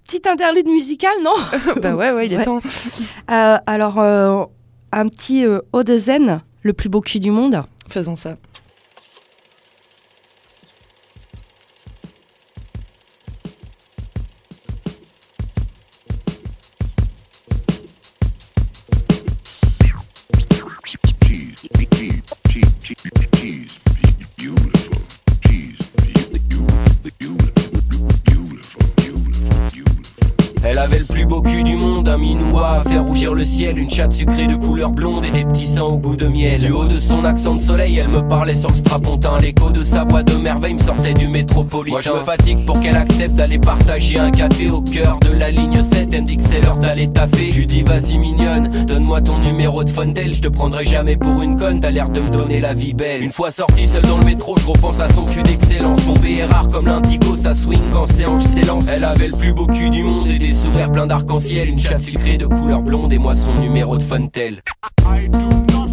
Petite 0.07 0.27
interlude 0.27 0.66
musicale, 0.66 1.12
non 1.23 1.35
bah 1.81 1.94
ouais, 1.94 2.11
ouais, 2.11 2.27
il 2.27 2.33
est 2.33 2.38
Ouais. 2.38 2.44
temps. 2.44 2.61
Euh, 3.31 3.59
Alors, 3.66 4.01
euh, 4.01 4.44
un 4.92 5.07
petit 5.09 5.44
euh, 5.46 5.61
eau 5.73 5.85
de 5.85 5.96
zen, 5.96 6.40
le 6.62 6.73
plus 6.73 6.88
beau 6.88 7.01
cul 7.01 7.20
du 7.20 7.31
monde. 7.31 7.62
Faisons 7.88 8.16
ça. 8.16 8.35
Blonde 35.00 35.24
et 35.24 35.30
des 35.30 35.44
petits 35.46 35.66
seins 35.66 35.84
au 35.84 35.96
goût 35.96 36.14
de 36.14 36.28
miel. 36.28 36.60
Du 36.60 36.72
haut 36.72 36.84
de 36.84 37.00
son 37.00 37.24
accent 37.24 37.54
de 37.54 37.60
soleil, 37.60 37.96
elle 37.96 38.08
me 38.08 38.20
parlait 38.20 38.52
sur 38.52 38.68
le 38.68 38.76
strapontin. 38.76 39.38
L'écho 39.38 39.70
de 39.70 39.82
sa 39.82 40.04
voix 40.04 40.22
de 40.22 40.34
merveille 40.34 40.74
me 40.74 40.78
sortait 40.78 41.14
du 41.14 41.28
métropolitain. 41.28 41.92
Moi 41.92 42.02
je 42.02 42.10
me 42.10 42.22
fatigue 42.22 42.66
pour 42.66 42.78
qu'elle 42.82 42.96
accepte 42.96 43.34
d'aller 43.34 43.58
partager 43.58 44.18
un 44.18 44.30
café 44.30 44.68
au 44.68 44.82
cœur 44.82 45.18
de 45.20 45.32
la 45.32 45.50
ligne 45.50 45.82
7. 45.82 46.10
Elle 46.12 46.22
me 46.22 46.26
dit 46.26 46.36
que 46.36 46.42
c'est 46.42 46.60
l'heure 46.60 46.76
d'aller 46.76 47.10
taffer. 47.10 47.50
Je 47.50 47.60
lui 47.60 47.66
dis 47.66 47.82
vas-y 47.82 48.18
mignonne, 48.18 48.84
donne-moi 48.84 49.22
ton 49.22 49.38
numéro 49.38 49.82
de 49.84 49.88
Fontel, 49.88 50.34
je 50.34 50.42
te 50.42 50.48
prendrai 50.48 50.84
jamais 50.84 51.16
pour 51.16 51.40
une 51.40 51.58
conne, 51.58 51.80
t'as 51.80 51.90
l'air 51.90 52.10
de 52.10 52.20
me 52.20 52.28
donner 52.28 52.60
la 52.60 52.74
vie 52.74 52.92
belle. 52.92 53.22
Une 53.22 53.32
fois 53.32 53.50
sorti 53.50 53.88
seul 53.88 54.02
dans 54.02 54.18
le 54.18 54.26
métro, 54.26 54.54
je 54.58 54.66
repense 54.66 55.00
à 55.00 55.08
son 55.08 55.24
cul 55.24 55.42
d'excellence. 55.42 56.04
Tombé 56.04 56.38
est 56.38 56.44
rare 56.44 56.68
comme 56.68 56.84
l'indigo, 56.84 57.38
ça 57.38 57.54
swing 57.54 57.80
quand 57.90 58.06
ses 58.06 58.26
hanches 58.26 58.44
s'élancent. 58.44 58.88
Elle 58.88 59.04
avait 59.04 59.28
le 59.28 59.36
plus 59.36 59.54
beau 59.54 59.66
cul 59.66 59.88
du 59.88 60.02
monde 60.02 60.28
et 60.28 60.38
des 60.38 60.52
sourires 60.52 60.92
pleins 60.92 61.06
d'arc-en-ciel. 61.06 61.70
Une 61.70 61.78
chatte 61.78 62.02
sucrée 62.02 62.36
de 62.36 62.46
couleur 62.46 62.82
blonde 62.82 63.14
et 63.14 63.18
moi 63.18 63.34
son 63.34 63.54
numéro 63.54 63.96
de 63.96 64.02
Fontel. 64.02 64.60
I 64.98 65.26
do 65.26 65.48
not 65.48 65.89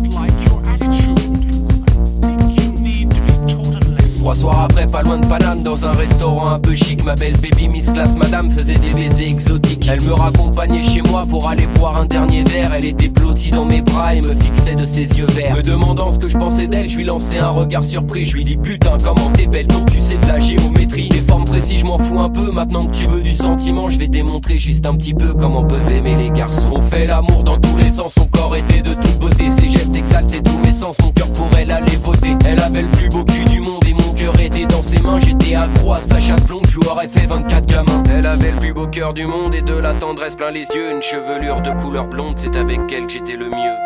Trois 4.27 4.35
soirs 4.35 4.59
après, 4.63 4.85
pas 4.87 5.03
loin 5.03 5.19
de 5.19 5.25
Paname, 5.25 5.63
dans 5.63 5.85
un 5.85 5.93
restaurant 5.93 6.49
un 6.49 6.59
peu 6.59 6.75
chic, 6.75 7.01
ma 7.05 7.15
belle 7.15 7.37
baby 7.39 7.69
Miss 7.69 7.89
Class 7.89 8.13
Madame 8.17 8.51
faisait 8.51 8.73
des 8.73 8.91
baisers 8.91 9.31
exotiques. 9.31 9.87
Elle 9.89 10.01
me 10.01 10.11
raccompagnait 10.11 10.83
chez 10.83 11.01
moi 11.03 11.23
pour 11.29 11.47
aller 11.47 11.65
boire 11.75 11.95
un 11.97 12.05
dernier 12.05 12.43
verre. 12.43 12.73
Elle 12.73 12.83
était 12.83 13.07
blottie 13.07 13.51
dans 13.51 13.63
mes 13.63 13.79
bras 13.79 14.15
et 14.15 14.19
me 14.19 14.35
fixait 14.35 14.75
de 14.75 14.85
ses 14.85 15.17
yeux 15.17 15.27
verts. 15.27 15.55
Me 15.55 15.61
demandant 15.61 16.11
ce 16.11 16.19
que 16.19 16.27
je 16.27 16.37
pensais 16.37 16.67
d'elle, 16.67 16.89
je 16.89 16.97
lui 16.97 17.05
lançais 17.05 17.37
un 17.37 17.51
regard 17.51 17.85
surpris. 17.85 18.25
Je 18.25 18.35
lui 18.35 18.43
dis 18.43 18.57
putain, 18.57 18.97
comment 19.01 19.29
t'es 19.31 19.47
belle, 19.47 19.67
donc 19.67 19.89
tu 19.89 20.01
sais 20.01 20.17
de 20.17 20.27
la 20.27 20.41
géométrie. 20.41 21.07
Des 21.07 21.21
formes 21.21 21.45
précises, 21.45 21.79
je 21.79 21.85
m'en 21.85 21.97
fous 21.97 22.19
un 22.19 22.29
peu. 22.29 22.51
Maintenant 22.51 22.87
que 22.87 22.97
tu 22.97 23.07
veux 23.07 23.21
du 23.21 23.33
sentiment, 23.33 23.87
je 23.87 23.97
vais 23.97 24.09
démontrer 24.09 24.57
juste 24.57 24.85
un 24.85 24.97
petit 24.97 25.13
peu 25.13 25.35
comment 25.35 25.63
peuvent 25.63 25.89
aimer 25.89 26.17
les 26.17 26.31
garçons. 26.31 26.71
On 26.75 26.81
fait 26.81 27.07
l'amour 27.07 27.45
dans 27.45 27.59
tous 27.59 27.77
les 27.77 27.91
sens, 27.91 28.13
son 28.19 28.27
corps 28.27 28.57
était 28.57 28.81
de 28.81 28.93
toute 28.93 29.19
beauté. 29.21 29.51
Ses 29.51 29.69
gestes 29.69 29.95
exaltaient 29.95 30.41
tous 30.41 30.59
mes 30.59 30.73
sens, 30.73 30.97
mon 31.01 31.13
cœur 31.13 31.31
pour 31.31 31.47
elle 31.57 31.71
allait 31.71 31.95
voter. 32.03 32.35
Elle 32.45 32.59
avait 32.59 32.81
le 32.81 32.89
plus 32.89 33.07
beau 33.07 33.23
cul 33.23 33.45
du 33.45 33.61
monde 33.61 33.86
cœur 34.27 34.41
était 34.41 34.65
dans 34.65 34.83
ses 34.83 34.99
mains, 34.99 35.19
j'étais 35.21 35.55
à 35.55 35.67
sa 36.01 36.19
chatte 36.19 36.45
blonde, 36.47 36.65
je 36.67 36.79
lui 36.79 36.87
aurais 36.87 37.07
fait 37.07 37.25
24 37.27 37.65
gamins. 37.65 38.03
Elle 38.11 38.25
avait 38.25 38.51
le 38.51 38.57
plus 38.57 38.73
beau 38.73 38.87
cœur 38.87 39.13
du 39.13 39.25
monde 39.25 39.55
et 39.55 39.61
de 39.61 39.73
la 39.73 39.93
tendresse 39.93 40.35
plein 40.35 40.51
les 40.51 40.65
yeux, 40.75 40.91
une 40.91 41.01
chevelure 41.01 41.61
de 41.61 41.71
couleur 41.81 42.07
blonde, 42.07 42.37
c'est 42.37 42.57
avec 42.57 42.79
elle 42.91 43.07
que 43.07 43.13
j'étais 43.13 43.37
le 43.37 43.49
mieux. 43.49 43.77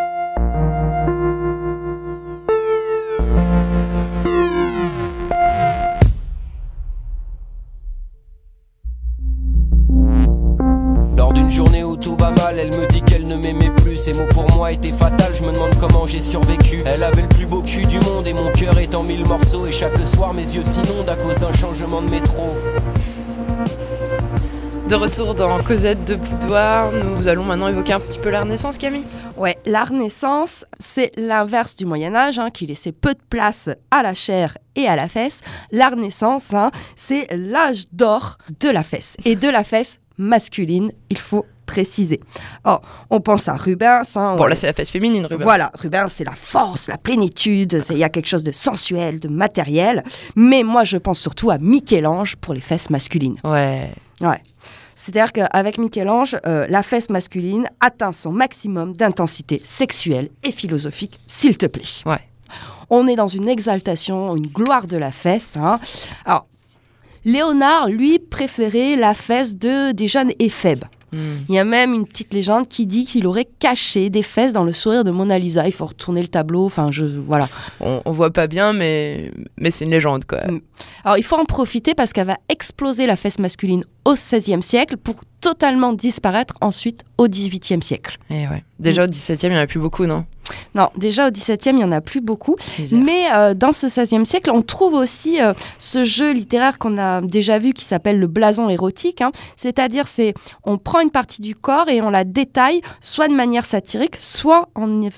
Lors 11.18 11.34
d'une 11.34 11.52
journée 11.52 11.84
où 11.84 11.96
tout 11.98 12.16
va 12.16 12.32
mal, 12.32 12.58
elle 12.58 12.70
me 12.70 12.88
dit 12.88 13.04
qu'elle. 13.04 13.21
Ces 14.12 14.20
mots 14.20 14.28
pour 14.28 14.52
moi 14.56 14.72
étaient 14.74 14.92
fatals, 14.92 15.36
je 15.36 15.44
me 15.44 15.54
demande 15.54 15.74
comment 15.80 16.06
j'ai 16.06 16.22
survécu. 16.22 16.82
Elle 16.86 17.04
avait 17.04 17.22
le 17.22 17.28
plus 17.30 17.46
beau 17.46 17.62
cul 17.62 17.86
du 17.86 18.00
monde 18.00 18.28
et 18.28 18.34
mon 18.34 18.52
cœur 18.52 18.78
est 18.78 18.94
en 18.94 19.04
mille 19.04 19.26
morceaux. 19.26 19.66
Et 19.68 19.72
chaque 19.72 19.98
soir, 20.06 20.34
mes 20.34 20.42
yeux 20.42 20.66
s'inondent 20.66 21.08
à 21.08 21.16
cause 21.16 21.38
d'un 21.38 21.54
changement 21.54 22.02
de 22.02 22.10
métro. 22.10 22.50
De 24.90 24.96
retour 24.96 25.34
dans 25.34 25.64
Cosette 25.64 26.04
de 26.04 26.16
Boudoir, 26.16 26.92
nous 26.92 27.30
allons 27.30 27.46
maintenant 27.46 27.70
évoquer 27.70 27.94
un 27.94 28.02
petit 28.02 28.20
peu 28.20 28.30
la 28.30 28.42
Renaissance, 28.42 28.78
Camille. 28.78 29.06
Ouais, 29.38 29.58
la 29.66 29.86
Renaissance, 29.86 30.66
c'est 30.78 31.12
l'inverse 31.16 31.78
du 31.78 31.86
Moyen 31.86 32.14
Âge, 32.14 32.38
hein, 32.38 32.50
qui 32.50 32.66
laissait 32.66 32.92
peu 32.92 33.14
de 33.14 33.22
place 33.30 33.70
à 33.92 34.04
la 34.04 34.14
chair 34.14 34.58
et 34.76 34.88
à 34.88 34.98
la 34.98 35.08
fesse. 35.08 35.40
La 35.72 35.88
Renaissance, 35.88 36.54
hein, 36.54 36.72
c'est 36.98 37.28
l'âge 37.32 37.86
d'or 37.94 38.40
de 38.60 38.68
la 38.68 38.84
fesse 38.84 39.16
et 39.24 39.38
de 39.38 39.48
la 39.48 39.64
fesse 39.64 40.00
masculine, 40.18 40.92
il 41.10 41.18
faut 41.18 41.46
préciser. 41.72 42.20
Oh, 42.66 42.78
on 43.10 43.22
pense 43.22 43.48
à 43.48 43.54
Rubens. 43.56 44.04
hein, 44.18 44.36
Bon, 44.36 44.46
là, 44.46 44.56
c'est 44.56 44.68
la 44.68 44.74
fesse 44.74 44.92
féminine, 44.92 45.26
Rubens. 45.26 45.44
Voilà, 45.44 45.72
Rubens, 45.80 46.10
c'est 46.12 46.26
la 46.26 46.36
force, 46.36 46.88
la 46.90 46.98
plénitude, 46.98 47.82
il 47.90 47.98
y 47.98 48.04
a 48.04 48.10
quelque 48.10 48.28
chose 48.28 48.44
de 48.44 48.52
sensuel, 48.52 49.20
de 49.20 49.30
matériel. 49.30 50.04
Mais 50.36 50.64
moi, 50.64 50.84
je 50.84 50.98
pense 50.98 51.20
surtout 51.20 51.50
à 51.50 51.58
Michel-Ange 51.58 52.36
pour 52.36 52.54
les 52.54 52.60
fesses 52.62 52.90
masculines. 52.90 53.38
Ouais. 53.44 53.90
Ouais. 54.20 54.42
C'est-à-dire 54.96 55.32
qu'avec 55.32 55.78
Michel-Ange, 55.78 56.38
euh, 56.46 56.66
la 56.70 56.84
fesse 56.84 57.10
masculine 57.10 57.66
atteint 57.80 58.12
son 58.12 58.32
maximum 58.32 58.94
d'intensité 58.96 59.62
sexuelle 59.64 60.28
et 60.44 60.52
philosophique, 60.52 61.20
s'il 61.26 61.58
te 61.58 61.66
plaît. 61.66 61.86
Ouais. 62.06 62.20
On 62.90 63.08
est 63.08 63.16
dans 63.16 63.30
une 63.30 63.48
exaltation, 63.48 64.36
une 64.36 64.48
gloire 64.48 64.86
de 64.88 64.98
la 64.98 65.12
fesse. 65.14 65.56
hein. 65.58 65.80
Alors, 66.26 66.46
Léonard, 67.24 67.88
lui, 67.88 68.20
préférait 68.20 68.96
la 68.96 69.14
fesse 69.14 69.56
de, 69.56 69.92
des 69.92 70.08
jeunes 70.08 70.32
éphèbes. 70.40 70.84
Hmm. 71.14 71.44
Il 71.50 71.56
y 71.56 71.60
a 71.60 71.64
même 71.64 71.94
une 71.94 72.06
petite 72.06 72.34
légende 72.34 72.68
qui 72.68 72.86
dit 72.86 73.06
qu'il 73.06 73.28
aurait 73.28 73.48
caché 73.60 74.10
des 74.10 74.24
fesses 74.24 74.54
dans 74.54 74.64
le 74.64 74.74
sourire 74.74 75.04
de 75.04 75.12
Mona 75.12 75.38
Lisa. 75.38 75.68
Il 75.68 75.74
faut 75.74 75.86
retourner 75.86 76.22
le 76.22 76.28
tableau. 76.28 76.66
Enfin, 76.66 76.90
je 76.92 77.06
voilà. 77.06 77.50
On, 77.80 78.02
on 78.06 78.12
voit 78.12 78.32
pas 78.32 78.48
bien, 78.48 78.74
mais, 78.74 79.32
mais 79.58 79.72
c'est 79.72 79.86
une 79.86 79.92
légende, 79.92 80.26
quoi. 80.26 80.40
Mm. 80.40 80.62
Alors, 81.04 81.18
il 81.18 81.24
faut 81.24 81.38
en 81.38 81.46
profiter 81.46 81.94
parce 81.94 82.14
qu'elle 82.14 82.28
va 82.28 82.38
exploser 82.50 83.06
la 83.06 83.16
fesse 83.16 83.40
masculine 83.40 83.84
au 84.06 84.14
XVIe 84.14 84.64
siècle 84.64 84.98
pour 84.98 85.16
totalement 85.42 85.94
disparaître 85.94 86.56
ensuite 86.62 87.04
au 87.18 87.28
XVIIIe 87.28 87.84
siècle. 87.84 88.18
Et 88.30 88.48
ouais. 88.48 88.64
Déjà, 88.80 89.04
au 89.04 89.08
17 89.08 89.44
e 89.44 89.48
il 89.48 89.50
n'y 89.52 89.58
en 89.58 89.62
a 89.62 89.68
plus 89.68 89.80
beaucoup, 89.80 90.06
non? 90.06 90.26
Non, 90.76 90.90
déjà 90.98 91.28
au 91.28 91.32
XVIIe, 91.32 91.60
il 91.68 91.76
n'y 91.76 91.84
en 91.84 91.92
a 91.92 92.02
plus 92.02 92.22
beaucoup. 92.22 92.56
Mais 92.92 93.26
euh, 93.34 93.54
dans 93.54 93.74
ce 93.74 93.88
XVIe 93.88 94.26
siècle, 94.26 94.52
on 94.54 94.62
trouve 94.62 94.94
aussi 94.94 95.42
euh, 95.42 95.54
ce 95.78 96.04
jeu 96.04 96.32
littéraire 96.32 96.80
qu'on 96.80 96.98
a 96.98 97.22
déjà 97.22 97.60
vu 97.60 97.74
qui 97.74 97.84
s'appelle 97.84 98.20
le 98.20 98.28
blason 98.28 98.70
érotique. 98.70 99.22
hein. 99.22 99.32
C'est-à-dire, 99.56 100.08
c'est 100.08 100.34
on 100.64 100.78
prend 100.78 101.00
une 101.02 101.12
partie 101.12 101.42
du 101.42 101.56
corps 101.56 101.90
et 101.90 102.02
on 102.02 102.10
la 102.10 102.24
détaille, 102.24 102.82
soit 103.02 103.28
de 103.28 103.34
manière 103.34 103.66
satirique, 103.66 104.16
soit 104.16 104.70
en 104.76 105.10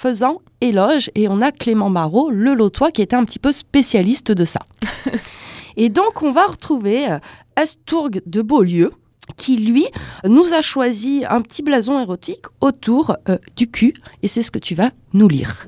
faisant 0.00 0.40
éloge. 0.60 1.10
Et 1.14 1.28
on 1.28 1.40
a 1.40 1.52
Clément 1.52 1.90
Marot, 1.90 2.30
le 2.30 2.54
lotois, 2.54 2.90
qui 2.90 3.02
était 3.02 3.16
un 3.16 3.24
petit 3.24 3.38
peu 3.38 3.52
spécialiste 3.52 4.32
de 4.32 4.44
ça. 4.44 4.60
et 5.76 5.88
donc, 5.88 6.22
on 6.22 6.32
va 6.32 6.46
retrouver 6.46 7.10
euh, 7.10 7.18
Asturg 7.56 8.22
de 8.26 8.42
Beaulieu 8.42 8.90
qui 9.36 9.56
lui 9.56 9.86
nous 10.24 10.52
a 10.52 10.62
choisi 10.62 11.24
un 11.28 11.40
petit 11.42 11.62
blason 11.62 12.00
érotique 12.00 12.44
autour 12.60 13.16
euh, 13.28 13.38
du 13.56 13.70
cul 13.70 13.94
et 14.22 14.28
c'est 14.28 14.42
ce 14.42 14.50
que 14.50 14.58
tu 14.58 14.74
vas 14.74 14.90
nous 15.12 15.28
lire. 15.28 15.66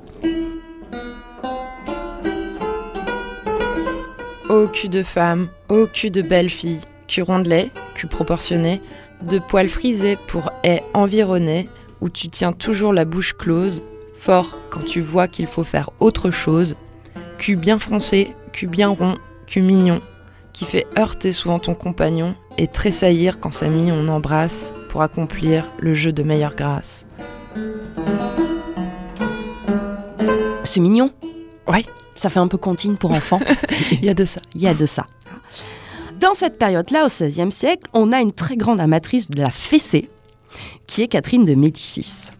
Ô 4.48 4.66
cul 4.66 4.88
de 4.88 5.03
femme, 5.03 5.48
ô 5.68 5.87
cul 5.87 6.11
de 6.11 6.20
belle 6.20 6.51
fille, 6.51 6.81
cul 7.09 7.22
rondelet, 7.22 7.70
cul 7.94 8.07
proportionné, 8.07 8.83
de 9.22 9.38
poils 9.38 9.68
frisés 9.68 10.18
pour 10.27 10.51
haies 10.62 10.83
environnées, 10.94 11.68
où 12.01 12.11
tu 12.11 12.29
tiens 12.29 12.53
toujours 12.53 12.92
la 12.92 13.05
bouche 13.05 13.33
close, 13.33 13.83
fort 14.14 14.59
quand 14.70 14.85
tu 14.85 15.01
vois 15.01 15.29
qu'il 15.29 15.46
faut 15.46 15.64
faire 15.64 15.90
autre 16.01 16.31
chose, 16.31 16.77
cul 17.38 17.57
bien 17.57 17.79
froncé, 17.79 18.35
cul 18.53 18.66
bien 18.66 18.88
rond, 18.88 19.16
cul 19.46 19.62
mignon, 19.62 20.03
qui 20.53 20.64
fait 20.64 20.87
heurter 20.98 21.33
souvent 21.33 21.59
ton 21.59 21.75
compagnon 21.75 22.35
et 22.58 22.66
tressaillir 22.66 23.40
quand 23.40 23.52
sa 23.52 23.68
mie 23.68 23.90
on 23.92 24.08
embrasse 24.08 24.72
pour 24.90 25.02
accomplir 25.02 25.68
le 25.78 25.94
jeu 25.94 26.12
de 26.12 26.22
meilleure 26.22 26.54
grâce. 26.54 27.06
C'est 30.64 30.80
mignon 30.80 31.10
Ouais. 31.68 31.84
Ça 32.14 32.28
fait 32.30 32.38
un 32.40 32.48
peu 32.48 32.58
comptine 32.58 32.96
pour 32.96 33.10
enfants. 33.12 33.40
Il 33.92 34.04
y 34.04 34.08
a 34.10 34.14
de 34.14 34.24
ça. 34.24 34.40
Il 34.54 34.60
y 34.62 34.68
a 34.68 34.74
de 34.74 34.86
ça. 34.86 35.06
Dans 36.20 36.34
cette 36.34 36.58
période-là, 36.58 37.04
au 37.04 37.08
XVIe 37.08 37.50
siècle, 37.50 37.88
on 37.94 38.12
a 38.12 38.20
une 38.20 38.32
très 38.32 38.56
grande 38.56 38.80
amatrice 38.80 39.28
de 39.28 39.40
la 39.40 39.50
fessée, 39.50 40.08
qui 40.86 41.02
est 41.02 41.08
Catherine 41.08 41.44
de 41.44 41.54
Médicis. 41.54 42.30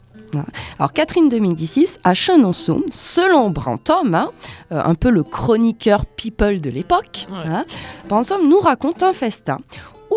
Alors 0.79 0.92
Catherine 0.92 1.29
de 1.29 1.38
Médicis, 1.38 1.96
à 2.05 2.14
Chenonceau, 2.14 2.85
selon 2.90 3.51
Brantôme, 3.51 4.14
hein, 4.14 4.31
euh, 4.72 4.81
un 4.83 4.94
peu 4.94 5.11
le 5.11 5.22
chroniqueur 5.22 6.07
people 6.07 6.61
de 6.61 6.70
l'époque, 6.70 7.27
Ouais. 7.31 7.38
hein, 7.46 7.64
Brantôme 8.09 8.48
nous 8.48 8.61
raconte 8.61 9.03
un 9.03 9.12
festin 9.12 9.59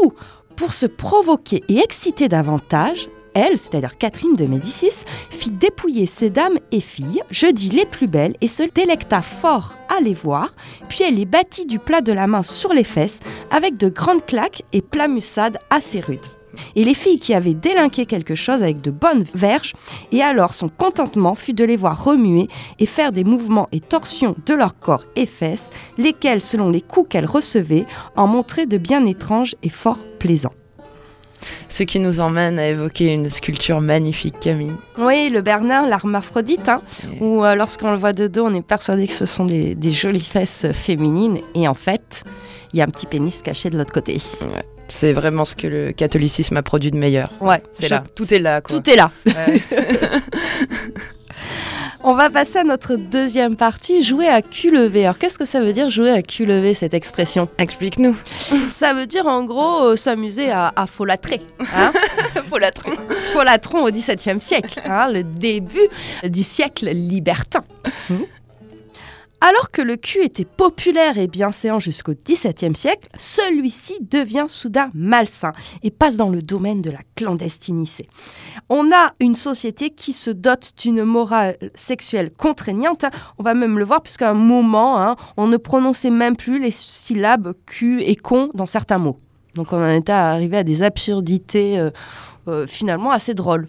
où, 0.04 0.14
pour 0.56 0.74
se 0.74 0.86
provoquer 0.86 1.64
et 1.68 1.80
exciter 1.80 2.30
davantage, 2.30 3.10
elle, 3.34 3.58
c'est-à-dire 3.58 3.98
Catherine 3.98 4.36
de 4.36 4.46
Médicis, 4.46 5.04
fit 5.30 5.52
dépouiller 5.52 6.06
ses 6.06 6.30
dames 6.30 6.58
et 6.72 6.80
filles, 6.80 7.22
je 7.30 7.48
dis 7.48 7.70
les 7.70 7.86
plus 7.86 8.08
belles, 8.08 8.36
et 8.40 8.48
se 8.48 8.64
délecta 8.64 9.22
fort 9.22 9.74
à 9.96 10.02
les 10.02 10.14
voir, 10.14 10.54
puis 10.88 11.04
elle 11.04 11.16
les 11.16 11.26
battit 11.26 11.66
du 11.66 11.78
plat 11.78 12.02
de 12.02 12.14
la 12.14 12.28
main 12.28 12.44
sur 12.44 12.74
les 12.74 12.86
fesses 12.86 13.20
avec 13.52 13.78
de 13.78 13.90
grandes 13.90 14.26
claques 14.26 14.64
et 14.72 14.82
plamussades 14.82 15.60
assez 15.70 16.00
rudes. 16.00 16.35
Et 16.76 16.84
les 16.84 16.94
filles 16.94 17.20
qui 17.20 17.34
avaient 17.34 17.54
délinqué 17.54 18.06
quelque 18.06 18.36
chose 18.36 18.64
avec 18.64 18.82
de 18.82 18.92
bonnes 18.92 19.26
verges, 19.34 19.74
et 20.12 20.22
alors 20.22 20.54
son 20.54 20.70
contentement 20.70 21.36
fut 21.36 21.54
de 21.54 21.64
les 21.64 21.78
voir 21.78 22.04
remuer 22.04 22.48
et 22.80 22.86
faire 22.86 23.12
des 23.12 23.24
mouvements 23.24 23.70
et 23.72 23.80
torsions 23.80 24.36
de 24.46 24.54
leur 24.54 24.80
corps 24.80 25.06
et 25.16 25.26
fesses, 25.26 25.70
lesquels, 25.98 26.42
selon 26.42 26.70
les 26.70 26.82
coups 26.82 27.10
qu'elles 27.10 27.26
recevaient, 27.26 27.86
en 28.16 28.28
montraient 28.28 28.66
de 28.66 28.78
bien 28.78 29.06
étranges 29.06 29.56
et 29.64 29.70
fort 29.70 30.00
plaisants. 30.20 30.54
Ce 31.70 31.84
qui 31.84 32.00
nous 32.00 32.20
emmène 32.20 32.60
à 32.60 32.68
évoquer 32.68 33.14
une 33.14 33.30
sculpture 33.30 33.82
magnifique, 33.82 34.40
Camille. 34.40 34.76
Oui, 34.98 35.30
le 35.30 35.42
Bernin, 35.42 35.88
l'hermaphrodite, 35.88 36.70
hein, 36.70 36.82
où 37.20 37.44
euh, 37.44 37.56
lorsqu'on 37.56 37.92
le 37.92 37.98
voit 37.98 38.14
de 38.14 38.28
dos, 38.28 38.46
on 38.46 38.54
est 38.54 38.62
persuadé 38.62 39.08
que 39.08 39.14
ce 39.14 39.26
sont 39.26 39.46
des, 39.46 39.76
des 39.76 39.92
jolies 39.92 40.20
fesses 40.20 40.68
féminines, 40.74 41.40
et 41.54 41.68
en 41.68 41.74
fait, 41.74 42.24
il 42.74 42.80
y 42.80 42.82
a 42.82 42.86
un 42.86 42.90
petit 42.90 43.06
pénis 43.06 43.42
caché 43.42 43.70
de 43.70 43.78
l'autre 43.78 43.94
côté. 43.94 44.20
C'est 44.88 45.14
vraiment 45.14 45.46
ce 45.46 45.56
que 45.56 45.68
le 45.68 45.92
catholicisme 45.92 46.58
a 46.58 46.64
produit 46.64 46.92
de 46.92 46.98
meilleur. 46.98 47.30
Ouais, 47.42 47.62
C'est 47.74 47.90
là, 47.90 48.04
tout 48.16 48.32
est 48.34 48.40
là. 48.40 48.62
Quoi. 48.62 48.78
Tout 48.80 48.90
est 48.90 48.96
là. 48.96 49.12
Ouais. 49.26 49.62
On 52.08 52.14
va 52.14 52.30
passer 52.30 52.60
à 52.60 52.64
notre 52.64 52.98
deuxième 52.98 53.56
partie, 53.56 54.04
jouer 54.04 54.28
à 54.28 54.44
cul 54.44 54.70
levé. 54.70 55.06
Alors 55.06 55.18
qu'est-ce 55.18 55.40
que 55.40 55.46
ça 55.46 55.60
veut 55.62 55.74
dire 55.74 55.90
jouer 55.90 56.12
à 56.12 56.22
cul 56.22 56.46
levé, 56.46 56.76
cette 56.76 56.94
expression? 56.94 57.50
Explique-nous. 57.58 58.16
Ça 58.70 58.94
veut 58.94 59.08
dire 59.08 59.26
en 59.26 59.44
gros 59.44 59.86
euh, 59.86 59.96
s'amuser 59.96 60.52
à, 60.52 60.72
à 60.76 60.86
folâtrer. 60.86 61.42
Hein? 61.76 61.92
Faut 62.48 62.60
la 62.60 62.70
tronc. 62.70 62.92
Folâtron 63.34 63.86
au 63.88 63.90
XVIIe 63.90 64.40
siècle, 64.40 64.82
hein, 64.86 65.10
le 65.12 65.24
début 65.24 65.88
du 66.24 66.44
siècle 66.44 66.90
libertin. 66.92 67.64
Alors 69.42 69.70
que 69.70 69.82
le 69.82 69.96
cul 69.98 70.24
était 70.24 70.46
populaire 70.46 71.18
et 71.18 71.28
bienséant 71.28 71.80
jusqu'au 71.80 72.14
XVIIe 72.14 72.76
siècle, 72.76 73.08
celui-ci 73.18 73.96
devient 74.02 74.46
soudain 74.48 74.90
malsain 74.94 75.54
et 75.84 75.92
passe 75.92 76.18
dans 76.18 76.30
le 76.30 76.42
domaine 76.42 76.82
de 76.82 76.90
la 76.90 77.00
clandestinité. 77.16 78.08
On 78.70 78.92
a 78.92 79.14
une 79.20 79.36
société 79.36 79.90
qui 79.90 80.14
se 80.14 80.32
dote 80.32 80.72
d'une 80.78 81.04
morale 81.04 81.58
sexuelle 81.76 82.32
contraignante. 82.32 83.06
On 83.38 83.44
va 83.44 83.54
même 83.54 83.78
le 83.78 83.86
voir 83.86 84.02
puisqu'à 84.02 84.30
un 84.30 84.36
moment, 84.36 85.02
hein, 85.02 85.16
on 85.38 85.48
ne 85.48 85.58
prononçait 85.58 86.10
même 86.10 86.36
plus 86.36 86.60
les 86.60 86.72
syllabes 86.72 87.54
cul 87.66 88.02
et 88.02 88.16
con 88.16 88.50
dans 88.54 88.66
certains 88.66 88.98
mots. 88.98 89.20
Donc 89.54 89.74
on 89.74 89.78
en 89.78 89.90
était 89.90 90.12
arrivé 90.12 90.58
à 90.58 90.64
des 90.64 90.82
absurdités 90.82 91.80
euh, 91.80 91.90
euh, 92.48 92.68
finalement 92.68 93.12
assez 93.12 93.34
drôles. 93.34 93.68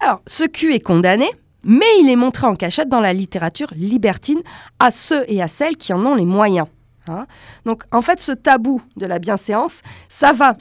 Alors, 0.00 0.20
ce 0.26 0.44
cul 0.44 0.74
est 0.74 0.80
condamné, 0.80 1.28
mais 1.64 1.86
il 2.00 2.08
est 2.10 2.16
montré 2.16 2.46
en 2.46 2.54
cachette 2.54 2.88
dans 2.88 3.00
la 3.00 3.12
littérature 3.12 3.68
libertine 3.76 4.40
à 4.78 4.90
ceux 4.90 5.24
et 5.28 5.42
à 5.42 5.48
celles 5.48 5.76
qui 5.76 5.92
en 5.92 6.04
ont 6.04 6.14
les 6.14 6.24
moyens. 6.24 6.66
hein. 7.08 7.26
Donc, 7.64 7.84
en 7.92 8.02
fait, 8.02 8.20
ce 8.20 8.32
tabou 8.32 8.82
de 8.96 9.06
la 9.06 9.18
bienséance, 9.18 9.80
ça 10.08 10.32
va 10.32 10.54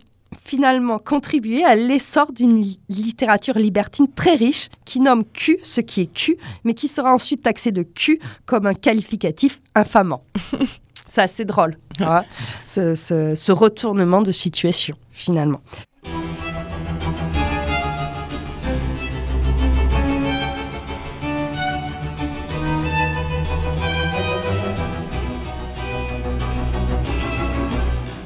finalement 0.44 0.98
contribuer 0.98 1.64
à 1.64 1.76
l'essor 1.76 2.32
d'une 2.32 2.60
li- 2.60 2.80
littérature 2.90 3.56
libertine 3.60 4.08
très 4.08 4.34
riche 4.36 4.70
qui 4.84 5.00
nomme 5.00 5.24
cul 5.26 5.60
ce 5.62 5.80
qui 5.80 6.02
est 6.02 6.12
cul, 6.12 6.38
mais 6.64 6.74
qui 6.74 6.88
sera 6.88 7.14
ensuite 7.14 7.44
taxé 7.44 7.70
de 7.72 7.84
cul 7.84 8.20
comme 8.48 8.66
un 8.66 8.74
qualificatif 8.74 9.62
infamant. 9.76 10.24
C'est 11.08 11.22
assez 11.22 11.46
drôle, 11.46 11.78
hein, 12.00 12.24
ce 12.66 13.52
retournement 13.52 14.24
de 14.24 14.32
situation, 14.32 14.96
finalement. 15.12 15.62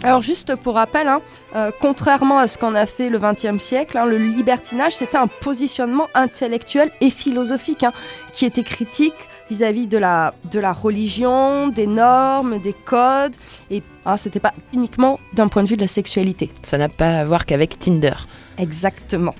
Alors 0.04 0.22
juste 0.22 0.56
pour 0.56 0.76
rappel, 0.76 1.08
hein, 1.08 1.22
euh, 1.56 1.72
contrairement 1.82 2.38
à 2.38 2.48
ce 2.48 2.58
qu'on 2.58 2.76
a 2.76 2.86
fait 2.86 3.10
le 3.10 3.20
XXe 3.20 3.62
siècle, 3.62 3.98
hein, 3.98 4.06
le 4.06 4.18
libertinage 4.18 4.94
c'était 4.94 5.18
un 5.18 5.28
positionnement 5.28 6.08
intellectuel 6.14 6.92
et 7.02 7.10
philosophique 7.10 7.84
hein, 7.84 7.92
qui 8.32 8.46
était 8.46 8.64
critique 8.64 9.16
vis-à-vis 9.50 9.88
de 9.88 9.98
la, 9.98 10.34
de 10.52 10.60
la 10.60 10.72
religion, 10.72 11.68
des 11.68 11.88
normes, 11.88 12.60
des 12.60 12.74
codes, 12.74 13.36
et 13.72 13.82
c'était 14.18 14.40
pas 14.40 14.54
uniquement 14.74 15.20
d'un 15.34 15.48
point 15.48 15.64
de 15.64 15.68
vue 15.70 15.78
de 15.78 15.82
la 15.82 15.88
sexualité. 15.88 16.52
Ça 16.64 16.78
n'a 16.78 16.90
pas 16.90 17.20
à 17.20 17.26
voir 17.26 17.46
qu'avec 17.46 17.80
Tinder. 17.80 18.14
Exactement. 18.58 19.36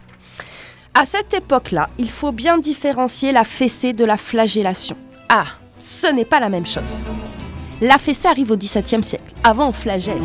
À 0.94 1.06
cette 1.06 1.34
époque-là, 1.34 1.90
il 1.98 2.10
faut 2.10 2.32
bien 2.32 2.58
différencier 2.58 3.32
la 3.32 3.44
fessée 3.44 3.94
de 3.94 4.06
la 4.06 4.18
flagellation. 4.18 4.98
Ah, 5.30 5.46
Ce 5.78 6.08
n'est 6.08 6.26
pas 6.26 6.40
la 6.40 6.50
même 6.50 6.66
chose. 6.66 7.04
La 7.80 8.00
fessée 8.00 8.28
arrive 8.28 8.50
au 8.50 8.58
XVIIe 8.58 9.04
siècle. 9.04 9.36
Avant, 9.44 9.70
on 9.70 9.72
flagelle. 9.72 10.22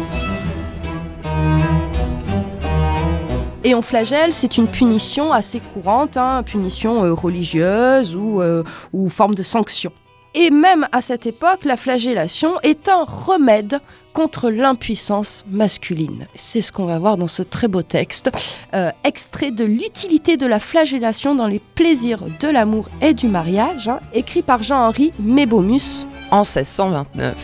Et 3.62 3.75
on 3.75 3.83
flagelle, 3.83 4.33
c'est 4.33 4.57
une 4.57 4.67
punition 4.67 5.33
assez 5.33 5.61
courante, 5.61 6.17
hein, 6.17 6.43
punition 6.45 7.05
euh, 7.05 7.12
religieuse 7.12 8.17
euh, 8.17 8.65
ou 8.95 9.09
forme 9.11 9.35
de 9.35 9.43
sanction. 9.43 9.93
Et 10.35 10.51
même 10.51 10.88
à 10.93 11.03
cette 11.03 11.27
époque, 11.27 11.65
la 11.65 11.77
flagellation 11.77 12.59
est 12.62 12.88
un 12.88 13.05
remède 13.05 13.81
contre 14.12 14.51
l'impuissance 14.51 15.44
masculine. 15.51 16.27
C'est 16.35 16.62
ce 16.62 16.72
qu'on 16.72 16.87
va 16.87 16.98
voir 16.98 17.16
dans 17.16 17.29
ce 17.29 17.42
très 17.42 17.68
beau 17.68 17.83
texte, 17.83 18.31
euh, 18.75 18.90
extrait 19.05 19.51
de 19.51 19.64
l'utilité 19.64 20.37
de 20.37 20.46
la 20.46 20.59
flagellation 20.59 21.35
dans 21.35 21.46
les 21.46 21.61
plaisirs 21.61 22.25
de 22.40 22.48
l'amour 22.48 22.88
et 23.01 23.14
du 23.14 23.29
mariage, 23.29 23.88
hein, 23.88 24.01
écrit 24.14 24.42
par 24.42 24.62
Jean-Henri 24.62 25.12
Mébomus. 25.18 26.07
en 26.31 26.44
1629. 26.44 27.35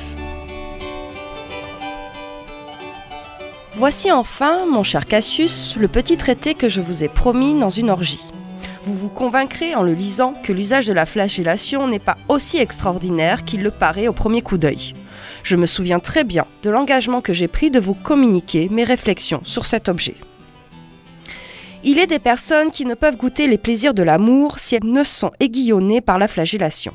Voici 3.76 4.10
enfin, 4.10 4.66
mon 4.66 4.82
cher 4.82 5.06
Cassius, 5.06 5.76
le 5.78 5.86
petit 5.86 6.16
traité 6.16 6.54
que 6.54 6.68
je 6.68 6.80
vous 6.80 7.04
ai 7.04 7.08
promis 7.08 7.58
dans 7.58 7.70
une 7.70 7.90
orgie. 7.90 8.24
Vous 8.84 8.94
vous 8.94 9.08
convaincrez 9.08 9.74
en 9.76 9.82
le 9.82 9.92
lisant 9.92 10.34
que 10.42 10.52
l'usage 10.52 10.86
de 10.86 10.92
la 10.92 11.06
flagellation 11.06 11.86
n'est 11.86 11.98
pas 11.98 12.16
aussi 12.28 12.58
extraordinaire 12.58 13.44
qu'il 13.44 13.62
le 13.62 13.70
paraît 13.70 14.08
au 14.08 14.12
premier 14.12 14.42
coup 14.42 14.58
d'œil. 14.58 14.94
Je 15.48 15.56
me 15.56 15.64
souviens 15.64 15.98
très 15.98 16.24
bien 16.24 16.44
de 16.62 16.68
l'engagement 16.68 17.22
que 17.22 17.32
j'ai 17.32 17.48
pris 17.48 17.70
de 17.70 17.80
vous 17.80 17.94
communiquer 17.94 18.68
mes 18.70 18.84
réflexions 18.84 19.40
sur 19.44 19.64
cet 19.64 19.88
objet. 19.88 20.14
Il 21.82 21.98
est 21.98 22.06
des 22.06 22.18
personnes 22.18 22.70
qui 22.70 22.84
ne 22.84 22.92
peuvent 22.92 23.16
goûter 23.16 23.46
les 23.46 23.56
plaisirs 23.56 23.94
de 23.94 24.02
l'amour 24.02 24.58
si 24.58 24.74
elles 24.74 24.84
ne 24.84 25.02
sont 25.04 25.30
aiguillonnées 25.40 26.02
par 26.02 26.18
la 26.18 26.28
flagellation. 26.28 26.92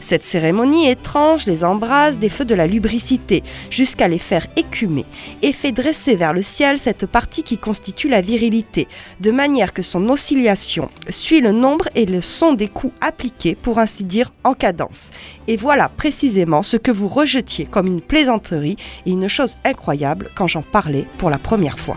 Cette 0.00 0.24
cérémonie 0.24 0.88
étrange 0.88 1.46
les 1.46 1.64
embrase 1.64 2.18
des 2.18 2.28
feux 2.28 2.44
de 2.44 2.54
la 2.54 2.66
lubricité 2.66 3.42
jusqu'à 3.70 4.08
les 4.08 4.18
faire 4.18 4.46
écumer 4.56 5.04
et 5.42 5.52
fait 5.52 5.72
dresser 5.72 6.16
vers 6.16 6.32
le 6.32 6.42
ciel 6.42 6.78
cette 6.78 7.06
partie 7.06 7.42
qui 7.42 7.58
constitue 7.58 8.08
la 8.08 8.20
virilité, 8.20 8.88
de 9.20 9.30
manière 9.30 9.72
que 9.72 9.82
son 9.82 10.08
oscillation 10.08 10.90
suit 11.08 11.40
le 11.40 11.52
nombre 11.52 11.88
et 11.94 12.06
le 12.06 12.20
son 12.20 12.52
des 12.52 12.68
coups 12.68 12.94
appliqués, 13.00 13.54
pour 13.54 13.78
ainsi 13.78 14.04
dire, 14.04 14.32
en 14.44 14.54
cadence. 14.54 15.10
Et 15.48 15.56
voilà 15.56 15.88
précisément 15.88 16.62
ce 16.62 16.76
que 16.76 16.90
vous 16.90 17.08
rejetiez 17.08 17.64
comme 17.64 17.86
une 17.86 18.00
plaisanterie 18.00 18.76
et 19.06 19.10
une 19.10 19.28
chose 19.28 19.56
incroyable 19.64 20.30
quand 20.34 20.46
j'en 20.46 20.62
parlais 20.62 21.06
pour 21.18 21.30
la 21.30 21.38
première 21.38 21.78
fois. 21.78 21.96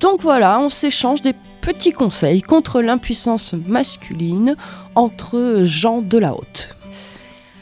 Donc 0.00 0.20
voilà, 0.22 0.58
on 0.60 0.68
s'échange 0.68 1.20
des 1.22 1.34
petits 1.60 1.92
conseils 1.92 2.42
contre 2.42 2.80
l'impuissance 2.80 3.52
masculine 3.66 4.56
entre 4.94 5.62
gens 5.64 6.00
de 6.00 6.18
la 6.18 6.34
haute. 6.34 6.74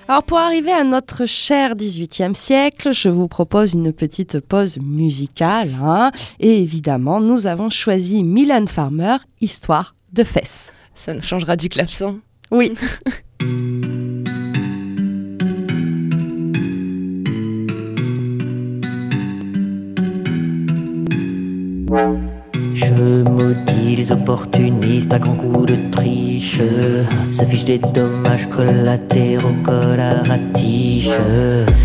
Alors 0.06 0.22
pour 0.22 0.38
arriver 0.38 0.72
à 0.72 0.84
notre 0.84 1.26
cher 1.26 1.74
18e 1.74 2.34
siècle, 2.34 2.92
je 2.94 3.08
vous 3.10 3.28
propose 3.28 3.74
une 3.74 3.92
petite 3.92 4.40
pause 4.40 4.78
musicale. 4.80 5.74
hein. 5.82 6.12
Et 6.40 6.62
évidemment, 6.62 7.20
nous 7.20 7.46
avons 7.46 7.68
choisi 7.68 8.22
Milan 8.22 8.66
Farmer, 8.66 9.16
Histoire 9.40 9.94
de 10.12 10.24
fesses. 10.24 10.72
Ça 10.94 11.12
nous 11.12 11.20
changera 11.20 11.56
du 11.56 11.68
clavecin. 11.68 12.20
Oui. 12.50 12.72
les 23.96 24.12
opportunistes 24.12 25.12
à 25.12 25.18
grands 25.18 25.34
coups 25.34 25.66
de 25.66 25.76
triche. 25.90 26.60
Se 27.30 27.44
fiche 27.44 27.64
des 27.64 27.78
dommages 27.78 28.48
collatéraux 28.48 29.54
col 29.64 30.00
à 30.00 30.22
ratiche. 30.22 31.10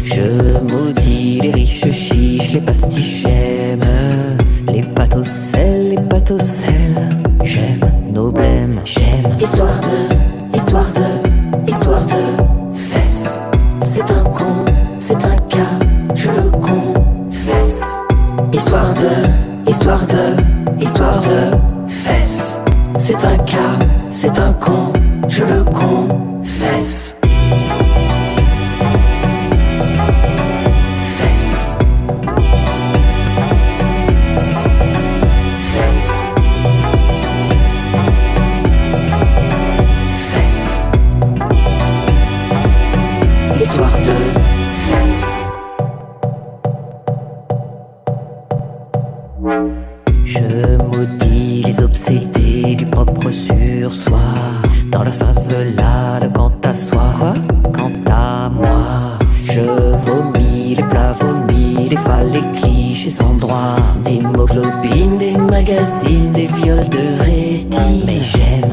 Je 0.03 0.59
maudis 0.63 1.39
les 1.41 1.51
riches 1.51 1.91
chiches, 1.91 2.53
les 2.53 2.61
pastiches 2.61 3.23
j'aime 3.23 3.85
Les 4.67 4.83
sel, 5.23 5.89
les 5.89 6.01
pâtes 6.01 6.31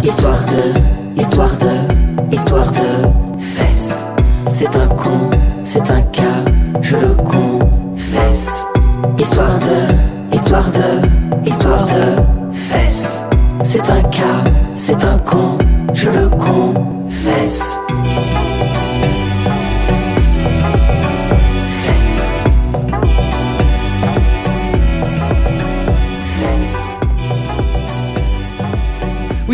Histoire 0.02 0.44
de, 0.46 1.20
histoire 1.20 1.56
de, 1.58 2.34
histoire 2.34 2.72
de 2.72 3.38
fesses 3.38 4.06
C'est 4.48 4.74
un 4.76 4.88
con, 4.88 5.30
c'est 5.62 5.90
un 5.90 6.02
cas 6.02 6.44
Je 6.80 6.96
le 6.96 7.14
confesse 7.14 8.64
Histoire 9.18 9.58
de, 9.60 10.34
histoire 10.34 10.70
de, 10.72 11.48
histoire 11.48 11.84
de 11.86 12.52
fesses. 12.52 13.22
C'est 13.62 13.88
un 13.90 14.02
cas, 14.02 14.44
c'est 14.74 15.04
un 15.04 15.18
con, 15.18 15.58
je 15.92 16.08
le 16.08 16.28
confesse. 16.30 17.76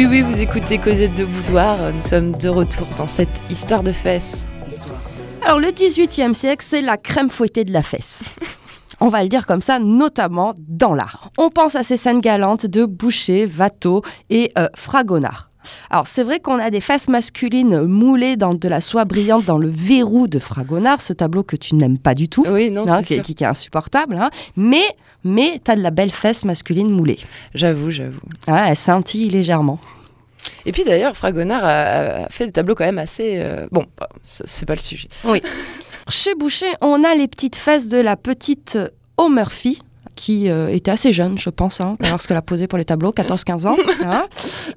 Oui, 0.09 0.23
oui, 0.23 0.23
vous 0.23 0.41
écoutez 0.41 0.79
Cosette 0.79 1.15
de 1.15 1.25
Boudoir. 1.25 1.93
Nous 1.93 2.01
sommes 2.03 2.33
de 2.33 2.49
retour 2.49 2.87
dans 2.97 3.07
cette 3.07 3.43
histoire 3.51 3.83
de 3.83 3.93
fesses. 3.93 4.47
Alors 5.45 5.59
le 5.59 5.69
18e 5.69 6.35
siècle, 6.35 6.65
c'est 6.67 6.81
la 6.81 6.97
crème 6.97 7.31
fouettée 7.31 7.65
de 7.65 7.73
la 7.73 7.83
fesse. 7.83 8.25
On 9.01 9.09
va 9.09 9.23
le 9.23 9.29
dire 9.29 9.47
comme 9.47 9.63
ça, 9.63 9.79
notamment 9.79 10.55
dans 10.59 10.95
l'art. 10.95 11.31
On 11.39 11.51
pense 11.51 11.75
à 11.75 11.83
ces 11.83 11.97
scènes 11.97 12.21
galantes 12.21 12.67
de 12.67 12.85
Boucher, 12.85 13.49
Watteau 13.59 14.03
et 14.31 14.53
euh, 14.59 14.69
Fragonard. 14.75 15.51
Alors 15.91 16.07
c'est 16.07 16.23
vrai 16.23 16.39
qu'on 16.39 16.59
a 16.61 16.71
des 16.71 16.81
fesses 16.81 17.09
masculines 17.09 17.83
moulées 17.83 18.37
dans 18.37 18.55
de 18.55 18.69
la 18.69 18.81
soie 18.81 19.05
brillante 19.05 19.45
dans 19.45 19.59
le 19.59 19.69
verrou 19.69 20.29
de 20.29 20.39
Fragonard, 20.39 21.01
ce 21.01 21.13
tableau 21.13 21.43
que 21.43 21.57
tu 21.57 21.75
n'aimes 21.75 21.99
pas 21.99 22.15
du 22.15 22.29
tout, 22.29 22.45
Oui, 22.49 22.71
non, 22.71 22.87
hein, 22.89 23.03
qui, 23.03 23.15
sûr. 23.15 23.23
qui- 23.25 23.35
qui 23.35 23.43
est 23.45 23.49
insupportable. 23.49 24.17
hein. 24.17 24.31
Mais 24.57 24.85
mais 25.25 25.61
t'as 25.65 25.75
de 25.75 25.83
la 25.83 25.91
belle 25.91 26.13
fesse 26.13 26.45
masculine 26.45 26.89
moulée. 26.91 27.19
J'avoue, 27.53 27.91
j'avoue. 27.91 28.21
Ah, 28.47 28.67
elle 28.69 28.77
scintille 28.77 29.29
légèrement. 29.29 29.81
Et 30.65 30.73
puis 30.73 30.85
d'ailleurs, 30.85 31.17
Fragonard 31.17 31.65
a, 31.65 32.29
fait 32.31 32.47
des 32.47 32.53
tableaux 32.53 32.75
quand 32.75 32.85
même 32.85 32.99
assez. 32.99 33.35
euh, 33.37 33.67
Bon, 33.71 33.85
bah, 33.99 34.09
c'est 34.23 34.67
pas 34.67 34.75
le 34.75 34.81
sujet. 34.81 35.09
Chez 36.09 36.35
Boucher, 36.35 36.73
on 36.81 37.03
a 37.05 37.15
les 37.15 37.29
petites 37.29 37.57
fesses 37.57 37.89
de 37.89 37.99
la 37.99 38.17
petite 38.17 38.79
O. 39.17 39.29
Murphy, 39.29 39.81
qui 40.15 40.49
euh, 40.49 40.69
était 40.69 40.91
assez 40.91 41.13
jeune, 41.13 41.37
je 41.39 41.51
pense, 41.51 41.81
hein, 41.81 41.97
lorsqu'elle 42.09 42.37
a 42.37 42.43
posé 42.43 42.67
pour 42.69 42.79
les 42.79 42.85
tableaux, 42.85 43.11
14-15 43.13 43.67
ans. 43.67 43.77
hein. 44.05 44.27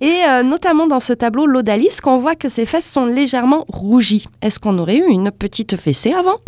Et 0.02 0.22
euh, 0.28 0.44
notamment 0.44 0.86
dans 0.88 1.00
ce 1.00 1.14
tableau, 1.14 1.46
l'Odalis, 1.46 1.98
qu'on 2.04 2.18
voit 2.18 2.36
que 2.36 2.50
ses 2.50 2.66
fesses 2.66 2.90
sont 2.90 3.06
légèrement 3.06 3.66
rougies. 3.68 4.26
Est-ce 4.42 4.60
qu'on 4.60 4.78
aurait 4.80 4.98
eu 4.98 5.08
une 5.08 5.32
petite 5.32 5.78
fessée 5.78 6.14
avant? 6.14 6.40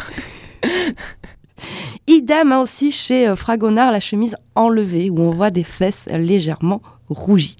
Idem 2.08 2.52
hein, 2.52 2.60
aussi 2.62 2.92
chez 2.92 3.34
Fragonard, 3.36 3.92
la 3.92 4.00
chemise 4.00 4.36
enlevée, 4.56 5.10
où 5.10 5.20
on 5.22 5.32
voit 5.32 5.52
des 5.52 5.64
fesses 5.64 6.08
légèrement 6.12 6.82
rougies. 7.10 7.56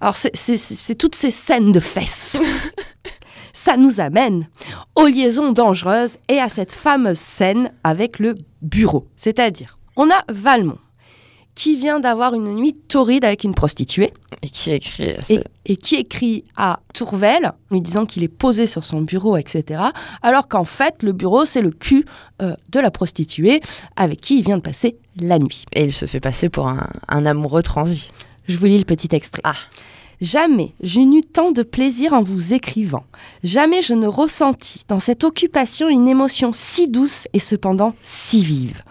Alors, 0.00 0.16
c'est- 0.16 0.94
toutes 0.98 1.14
ces 1.14 1.30
scènes 1.30 1.72
de 1.72 1.80
fesses. 1.80 2.38
Ça 3.52 3.76
nous 3.78 4.00
amène 4.00 4.48
aux 4.96 5.06
liaisons 5.06 5.52
dangereuses 5.52 6.18
et 6.28 6.38
à 6.38 6.48
cette 6.50 6.72
fameuse 6.74 7.18
scène 7.18 7.72
avec 7.84 8.18
le 8.18 8.36
bureau. 8.60 9.06
C'est-à-dire, 9.16 9.78
on 9.96 10.10
a 10.10 10.22
Valmont 10.28 10.76
qui 11.54 11.76
vient 11.78 11.98
d'avoir 12.00 12.34
une 12.34 12.52
nuit 12.54 12.74
torride 12.74 13.24
avec 13.24 13.42
une 13.44 13.54
prostituée 13.54 14.12
Et 14.42 14.50
qui 14.50 14.72
écrit. 14.72 15.14
et, 15.30 15.40
et 15.64 15.76
qui 15.78 15.94
écrit 15.94 16.44
à 16.58 16.80
Tourvel 16.92 17.52
lui 17.70 17.80
disant 17.80 18.04
qu'il 18.04 18.22
est 18.22 18.28
posé 18.28 18.66
sur 18.66 18.84
son 18.84 19.00
bureau, 19.00 19.38
etc. 19.38 19.80
Alors 20.20 20.48
qu'en 20.48 20.66
fait, 20.66 21.02
le 21.02 21.12
bureau, 21.12 21.46
c'est 21.46 21.62
le 21.62 21.70
cul 21.70 22.04
euh, 22.42 22.52
de 22.68 22.78
la 22.78 22.90
prostituée 22.90 23.62
avec 23.96 24.20
qui 24.20 24.40
il 24.40 24.44
vient 24.44 24.58
de 24.58 24.62
passer 24.62 24.98
la 25.18 25.38
nuit. 25.38 25.64
Et 25.72 25.84
il 25.86 25.92
se 25.94 26.04
fait 26.04 26.20
passer 26.20 26.50
pour 26.50 26.68
un, 26.68 26.90
un 27.08 27.24
amoureux 27.24 27.62
transi. 27.62 28.10
Je 28.48 28.58
vous 28.58 28.66
lis 28.66 28.78
le 28.78 28.84
petit 28.84 29.08
extrait. 29.12 29.42
Ah. 29.44 29.56
Jamais 30.20 30.72
je 30.82 31.00
n'eus 31.00 31.22
tant 31.22 31.52
de 31.52 31.62
plaisir 31.62 32.14
en 32.14 32.22
vous 32.22 32.54
écrivant. 32.54 33.04
Jamais 33.44 33.82
je 33.82 33.92
ne 33.92 34.06
ressentis 34.06 34.82
dans 34.88 34.98
cette 34.98 35.24
occupation 35.24 35.88
une 35.88 36.08
émotion 36.08 36.52
si 36.54 36.88
douce 36.88 37.26
et 37.32 37.40
cependant 37.40 37.94
si 38.00 38.42
vive. 38.42 38.82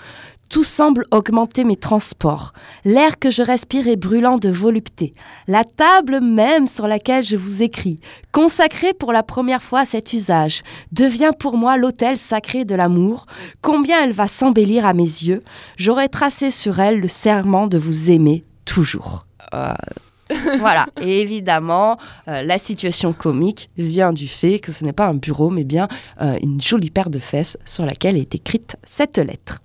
Tout 0.49 0.63
semble 0.63 1.05
augmenter 1.09 1.63
mes 1.63 1.75
transports. 1.75 2.53
L'air 2.83 3.17
que 3.17 3.31
je 3.31 3.41
respire 3.41 3.87
est 3.87 3.95
brûlant 3.95 4.37
de 4.37 4.49
volupté. 4.49 5.15
La 5.47 5.63
table 5.63 6.21
même 6.21 6.67
sur 6.67 6.87
laquelle 6.87 7.25
je 7.25 7.35
vous 7.35 7.63
écris, 7.63 7.99
consacrée 8.31 8.93
pour 8.93 9.11
la 9.11 9.23
première 9.23 9.63
fois 9.63 9.79
à 9.79 9.85
cet 9.85 10.13
usage, 10.13 10.61
devient 10.91 11.31
pour 11.39 11.57
moi 11.57 11.77
l'autel 11.77 12.19
sacré 12.19 12.63
de 12.63 12.75
l'amour. 12.75 13.25
Combien 13.63 14.03
elle 14.03 14.13
va 14.13 14.27
s'embellir 14.27 14.85
à 14.85 14.93
mes 14.93 15.03
yeux. 15.03 15.39
J'aurais 15.77 16.09
tracé 16.09 16.51
sur 16.51 16.79
elle 16.79 16.99
le 16.99 17.07
serment 17.07 17.65
de 17.65 17.79
vous 17.79 18.11
aimer 18.11 18.45
toujours. 18.65 19.24
Ah, 19.51 19.77
Voilà, 20.59 20.87
évidemment, 21.01 21.97
euh, 22.27 22.41
la 22.41 22.57
situation 22.57 23.13
comique 23.13 23.69
vient 23.77 24.13
du 24.13 24.27
fait 24.27 24.59
que 24.59 24.71
ce 24.71 24.83
n'est 24.83 24.93
pas 24.93 25.07
un 25.07 25.13
bureau, 25.13 25.49
mais 25.49 25.63
bien 25.63 25.87
euh, 26.21 26.37
une 26.41 26.61
jolie 26.61 26.89
paire 26.89 27.09
de 27.09 27.19
fesses 27.19 27.57
sur 27.65 27.85
laquelle 27.85 28.17
est 28.17 28.33
écrite 28.33 28.75
cette 28.85 29.17
lettre. 29.17 29.61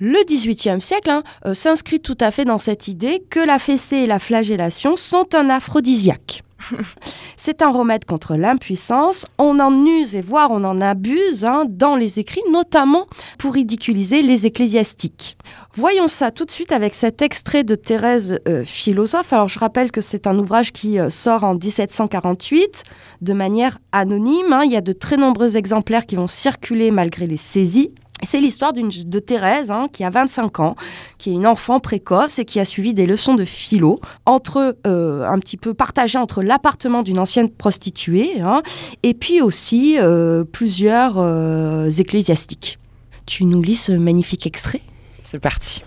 Le 0.00 0.24
XVIIIe 0.26 0.80
siècle 0.80 1.10
hein, 1.10 1.22
euh, 1.46 1.54
s'inscrit 1.54 2.00
tout 2.00 2.16
à 2.20 2.30
fait 2.30 2.44
dans 2.44 2.58
cette 2.58 2.88
idée 2.88 3.22
que 3.30 3.40
la 3.40 3.58
fessée 3.58 3.98
et 3.98 4.06
la 4.06 4.18
flagellation 4.18 4.96
sont 4.96 5.34
un 5.34 5.50
aphrodisiaque. 5.50 6.42
C'est 7.36 7.62
un 7.62 7.70
remède 7.70 8.04
contre 8.04 8.36
l'impuissance. 8.36 9.26
On 9.38 9.60
en 9.60 9.84
use 9.86 10.14
et 10.14 10.20
voire 10.20 10.50
on 10.50 10.64
en 10.64 10.80
abuse 10.80 11.44
hein, 11.44 11.64
dans 11.68 11.96
les 11.96 12.18
écrits, 12.18 12.42
notamment 12.50 13.06
pour 13.38 13.54
ridiculiser 13.54 14.22
les 14.22 14.46
ecclésiastiques. 14.46 15.36
Voyons 15.74 16.08
ça 16.08 16.30
tout 16.30 16.44
de 16.44 16.50
suite 16.50 16.72
avec 16.72 16.94
cet 16.94 17.22
extrait 17.22 17.62
de 17.62 17.74
Thérèse 17.74 18.40
euh, 18.48 18.64
philosophe. 18.64 19.32
Alors 19.32 19.48
je 19.48 19.58
rappelle 19.58 19.92
que 19.92 20.00
c'est 20.00 20.26
un 20.26 20.38
ouvrage 20.38 20.72
qui 20.72 20.98
euh, 20.98 21.10
sort 21.10 21.44
en 21.44 21.54
1748 21.54 22.82
de 23.20 23.32
manière 23.32 23.78
anonyme. 23.92 24.52
hein. 24.52 24.62
Il 24.64 24.72
y 24.72 24.76
a 24.76 24.80
de 24.80 24.92
très 24.92 25.16
nombreux 25.16 25.56
exemplaires 25.56 26.06
qui 26.06 26.16
vont 26.16 26.26
circuler 26.26 26.90
malgré 26.90 27.26
les 27.26 27.36
saisies. 27.36 27.92
C'est 28.22 28.40
l'histoire 28.40 28.72
de 28.72 29.18
Thérèse 29.20 29.70
hein, 29.70 29.88
qui 29.92 30.04
a 30.04 30.10
25 30.10 30.60
ans, 30.60 30.76
qui 31.18 31.30
est 31.30 31.32
une 31.32 31.46
enfant 31.46 31.78
précoce 31.78 32.38
et 32.38 32.44
qui 32.44 32.58
a 32.58 32.64
suivi 32.64 32.92
des 32.92 33.06
leçons 33.06 33.34
de 33.34 33.44
philo, 33.44 34.00
entre 34.26 34.76
euh, 34.86 35.24
un 35.26 35.38
petit 35.38 35.56
peu 35.56 35.72
partagées 35.74 36.18
entre 36.18 36.42
l'appartement 36.42 37.02
d'une 37.02 37.18
ancienne 37.18 37.48
prostituée 37.48 38.40
hein, 38.40 38.62
et 39.02 39.14
puis 39.14 39.40
aussi 39.40 39.98
euh, 39.98 40.44
plusieurs 40.44 41.14
euh, 41.18 41.88
ecclésiastiques. 41.90 42.78
Tu 43.26 43.44
nous 43.44 43.62
lis 43.62 43.76
ce 43.76 43.92
magnifique 43.92 44.46
extrait? 44.46 44.80
C'est 45.22 45.40
parti. 45.40 45.82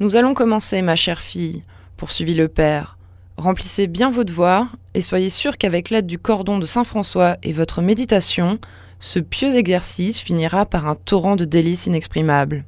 Nous 0.00 0.16
allons 0.16 0.34
commencer, 0.34 0.82
ma 0.82 0.96
chère 0.96 1.20
fille, 1.20 1.62
poursuivit 1.96 2.34
le 2.34 2.48
père. 2.48 2.98
Remplissez 3.36 3.86
bien 3.86 4.10
vos 4.10 4.24
devoirs 4.24 4.76
et 4.94 5.00
soyez 5.00 5.30
sûrs 5.30 5.56
qu'avec 5.56 5.90
l'aide 5.90 6.06
du 6.06 6.18
cordon 6.18 6.58
de 6.58 6.66
Saint 6.66 6.84
François 6.84 7.36
et 7.42 7.52
votre 7.52 7.82
méditation, 7.82 8.58
ce 9.04 9.18
pieux 9.18 9.54
exercice 9.54 10.18
finira 10.18 10.64
par 10.64 10.86
un 10.86 10.94
torrent 10.94 11.36
de 11.36 11.44
délices 11.44 11.84
inexprimables. 11.84 12.64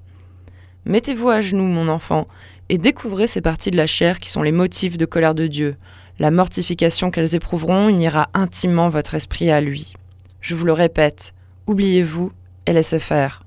Mettez-vous 0.85 1.31
à 1.31 1.41
genoux, 1.41 1.65
mon 1.65 1.89
enfant, 1.89 2.29
et 2.69 2.77
découvrez 2.77 3.27
ces 3.27 3.41
parties 3.41 3.71
de 3.71 3.79
la 3.79 3.87
chair 3.87 4.21
qui 4.21 4.29
sont 4.29 4.43
les 4.43 4.53
motifs 4.53 4.99
de 4.99 5.07
colère 5.07 5.35
de 5.35 5.47
Dieu. 5.47 5.77
La 6.19 6.31
mortification 6.31 7.11
qu'elles 7.11 7.35
éprouveront 7.35 7.89
unira 7.89 8.29
intimement 8.35 8.91
votre 8.91 9.15
esprit 9.15 9.51
à 9.51 9.63
lui. 9.63 9.95
Je 10.43 10.55
vous 10.55 10.67
le 10.67 10.75
répète, 10.75 11.33
oubliez-vous 11.67 12.31
et 12.67 12.75
laissez 12.75 12.99
faire. 12.99 13.43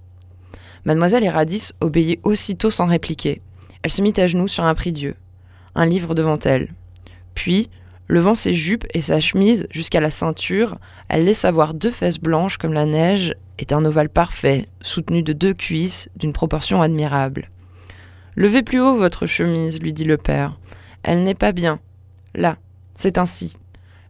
Mademoiselle 0.84 1.24
Héradis 1.24 1.74
obéit 1.82 2.20
aussitôt 2.24 2.72
sans 2.72 2.88
répliquer. 2.88 3.44
Elle 3.84 3.92
se 3.92 4.02
mit 4.02 4.14
à 4.18 4.26
genoux 4.26 4.48
sur 4.48 4.64
un 4.64 4.74
prie-dieu, 4.74 5.14
un 5.76 5.86
livre 5.86 6.16
devant 6.16 6.40
elle. 6.40 6.74
Puis, 7.36 7.70
levant 8.10 8.34
ses 8.34 8.54
jupes 8.54 8.86
et 8.94 9.02
sa 9.02 9.20
chemise 9.22 9.68
jusqu'à 9.72 10.02
la 10.02 10.10
ceinture, 10.10 10.78
elle 11.08 11.24
laissa 11.24 11.52
voir 11.52 11.74
deux 11.74 11.92
fesses 11.92 12.20
blanches 12.20 12.58
comme 12.58 12.74
la 12.74 12.86
neige 12.86 13.36
et 13.60 13.72
un 13.72 13.86
ovale 13.86 14.10
parfait, 14.10 14.68
soutenu 14.82 15.24
de 15.24 15.32
deux 15.32 15.54
cuisses 15.54 16.10
d'une 16.18 16.34
proportion 16.34 16.82
admirable. 16.82 17.50
Levez 18.36 18.64
plus 18.64 18.82
haut 18.82 18.98
votre 18.98 19.28
chemise, 19.28 19.80
lui 19.80 19.94
dit 19.94 20.06
le 20.06 20.18
père. 20.18 20.58
Elle 21.04 21.24
n'est 21.24 21.36
pas 21.36 21.52
bien. 21.52 21.80
Là, 22.34 22.58
c'est 22.94 23.18
ainsi. 23.18 23.56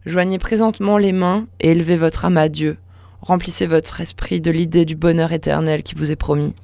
Joignez 0.06 0.38
présentement 0.38 0.98
les 0.98 1.12
mains 1.12 1.46
et 1.60 1.70
élevez 1.70 1.96
votre 1.96 2.24
âme 2.24 2.38
à 2.38 2.48
Dieu. 2.48 2.78
Remplissez 3.20 3.66
votre 3.66 4.00
esprit 4.00 4.40
de 4.40 4.50
l'idée 4.50 4.86
du 4.86 4.96
bonheur 4.96 5.32
éternel 5.32 5.82
qui 5.82 5.94
vous 5.94 6.10
est 6.10 6.16
promis. 6.16 6.54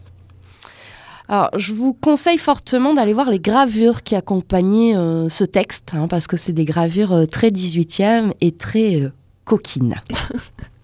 Alors, 1.28 1.50
je 1.56 1.74
vous 1.74 1.92
conseille 1.92 2.38
fortement 2.38 2.94
d'aller 2.94 3.12
voir 3.12 3.30
les 3.30 3.40
gravures 3.40 4.02
qui 4.02 4.14
accompagnaient 4.14 4.96
euh, 4.96 5.28
ce 5.28 5.44
texte, 5.44 5.92
hein, 5.94 6.06
parce 6.06 6.26
que 6.26 6.36
c'est 6.36 6.52
des 6.52 6.64
gravures 6.64 7.12
euh, 7.12 7.26
très 7.26 7.48
18e 7.48 8.32
et 8.40 8.52
très 8.52 9.00
euh, 9.00 9.12
coquines. 9.44 9.96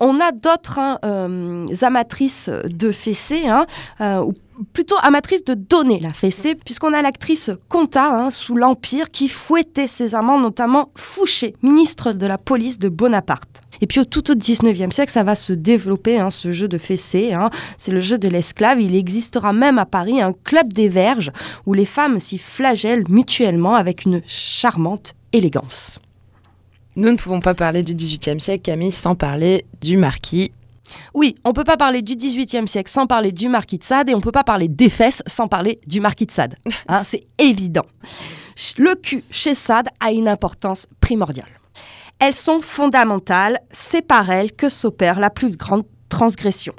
On 0.00 0.20
a 0.20 0.32
d'autres 0.32 0.78
hein, 0.78 0.98
euh, 1.04 1.66
amatrices 1.82 2.50
de 2.64 2.90
fessée, 2.92 3.46
hein, 3.46 3.66
euh, 4.00 4.20
ou 4.20 4.32
plutôt 4.72 4.96
amatrices 5.02 5.44
de 5.44 5.54
donner 5.54 6.00
la 6.00 6.12
fessée, 6.12 6.54
puisqu'on 6.54 6.92
a 6.92 7.02
l'actrice 7.02 7.50
Conta 7.68 8.12
hein, 8.12 8.30
sous 8.30 8.56
l'Empire 8.56 9.10
qui 9.10 9.28
fouettait 9.28 9.86
ses 9.86 10.14
amants, 10.14 10.38
notamment 10.38 10.90
Fouché, 10.94 11.54
ministre 11.62 12.12
de 12.12 12.26
la 12.26 12.38
police 12.38 12.78
de 12.78 12.88
Bonaparte. 12.88 13.62
Et 13.80 13.86
puis 13.86 14.00
au 14.00 14.04
tout 14.04 14.30
au 14.30 14.34
19e 14.34 14.90
siècle, 14.90 15.12
ça 15.12 15.22
va 15.22 15.34
se 15.34 15.52
développer, 15.52 16.24
ce 16.30 16.50
jeu 16.50 16.68
de 16.68 16.78
fessée. 16.78 17.34
hein. 17.34 17.50
C'est 17.76 17.92
le 17.92 18.00
jeu 18.00 18.16
de 18.16 18.28
l'esclave. 18.28 18.80
Il 18.80 18.94
existera 18.94 19.52
même 19.52 19.78
à 19.78 19.84
Paris 19.84 20.20
un 20.22 20.32
club 20.32 20.72
des 20.72 20.88
verges 20.88 21.30
où 21.66 21.74
les 21.74 21.84
femmes 21.84 22.18
s'y 22.18 22.38
flagellent 22.38 23.04
mutuellement 23.08 23.74
avec 23.74 24.04
une 24.04 24.22
charmante 24.26 25.12
élégance. 25.32 25.98
Nous 26.96 27.10
ne 27.10 27.16
pouvons 27.16 27.40
pas 27.40 27.54
parler 27.54 27.82
du 27.82 27.94
XVIIIe 27.94 28.40
siècle, 28.40 28.62
Camille, 28.62 28.90
sans 28.90 29.14
parler 29.14 29.66
du 29.82 29.98
marquis. 29.98 30.52
Oui, 31.12 31.36
on 31.44 31.52
peut 31.52 31.64
pas 31.64 31.76
parler 31.76 32.00
du 32.00 32.16
XVIIIe 32.16 32.66
siècle 32.66 32.90
sans 32.90 33.06
parler 33.06 33.32
du 33.32 33.50
marquis 33.50 33.76
de 33.76 33.84
Sade 33.84 34.08
et 34.08 34.14
on 34.14 34.22
peut 34.22 34.32
pas 34.32 34.44
parler 34.44 34.68
des 34.68 34.88
fesses 34.88 35.22
sans 35.26 35.46
parler 35.46 35.78
du 35.86 36.00
marquis 36.00 36.24
de 36.24 36.30
Sade. 36.30 36.56
Hein, 36.88 37.02
c'est 37.04 37.24
évident. 37.38 37.84
Le 38.78 38.94
cul 38.94 39.24
chez 39.30 39.54
Sade 39.54 39.88
a 40.00 40.10
une 40.10 40.28
importance 40.28 40.86
primordiale. 41.00 41.50
Elles 42.18 42.32
sont 42.32 42.62
fondamentales, 42.62 43.60
c'est 43.70 44.00
par 44.00 44.30
elles 44.30 44.52
que 44.52 44.70
s'opère 44.70 45.20
la 45.20 45.28
plus 45.28 45.50
grande 45.50 45.84
transgression. 46.08 46.74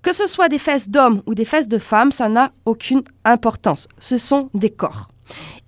Que 0.00 0.14
ce 0.14 0.26
soit 0.26 0.48
des 0.48 0.58
fesses 0.58 0.88
d'hommes 0.88 1.20
ou 1.26 1.34
des 1.34 1.44
fesses 1.44 1.68
de 1.68 1.78
femmes, 1.78 2.10
ça 2.10 2.28
n'a 2.28 2.52
aucune 2.64 3.02
importance. 3.24 3.86
Ce 3.98 4.16
sont 4.16 4.48
des 4.54 4.70
corps. 4.70 5.11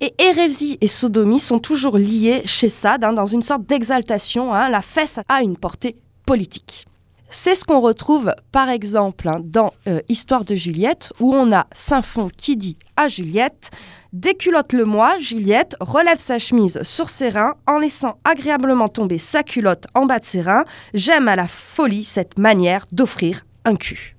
Et 0.01 0.15
hérésie 0.19 0.79
et 0.81 0.89
sodomie 0.89 1.41
sont 1.41 1.59
toujours 1.59 1.97
liées 1.97 2.43
chez 2.45 2.69
Sade, 2.69 3.05
hein, 3.05 3.13
dans 3.13 3.27
une 3.27 3.43
sorte 3.43 3.65
d'exaltation. 3.67 4.53
hein. 4.53 4.69
la 4.69 4.83
fesse 4.83 5.21
a 5.29 5.43
une 5.43 5.57
portée 5.57 5.97
politique. 6.27 6.87
C'est 7.31 7.57
ce 7.57 7.65
qu'on 7.65 7.81
retrouve 7.81 8.33
par 8.53 8.69
exemple 8.69 9.29
hein, 9.29 9.41
dans 9.43 9.73
euh, 9.89 10.01
Histoire 10.09 10.45
de 10.45 10.55
Juliette, 10.55 11.13
où 11.19 11.35
on 11.35 11.53
a 11.53 11.67
Saint-Fond 11.73 12.29
qui 12.37 12.57
dit 12.57 12.77
à 12.97 13.09
Juliette 13.09 13.71
Déculotte-le-moi, 14.13 15.19
Juliette 15.19 15.75
relève 15.81 16.21
sa 16.21 16.39
chemise 16.39 16.81
sur 16.85 17.11
ses 17.11 17.31
reins 17.31 17.55
en 17.67 17.79
laissant 17.79 18.19
agréablement 18.25 18.89
tomber 18.89 19.19
sa 19.19 19.43
culotte 19.43 19.87
en 19.95 20.07
bas 20.07 20.21
de 20.21 20.25
ses 20.25 20.43
reins. 20.43 20.65
J'aime 20.95 21.27
à 21.27 21.35
la 21.35 21.49
folie 21.49 22.05
cette 22.05 22.39
manière 22.39 22.87
d'offrir 22.93 23.45
un 23.65 23.75
cul. 23.75 24.15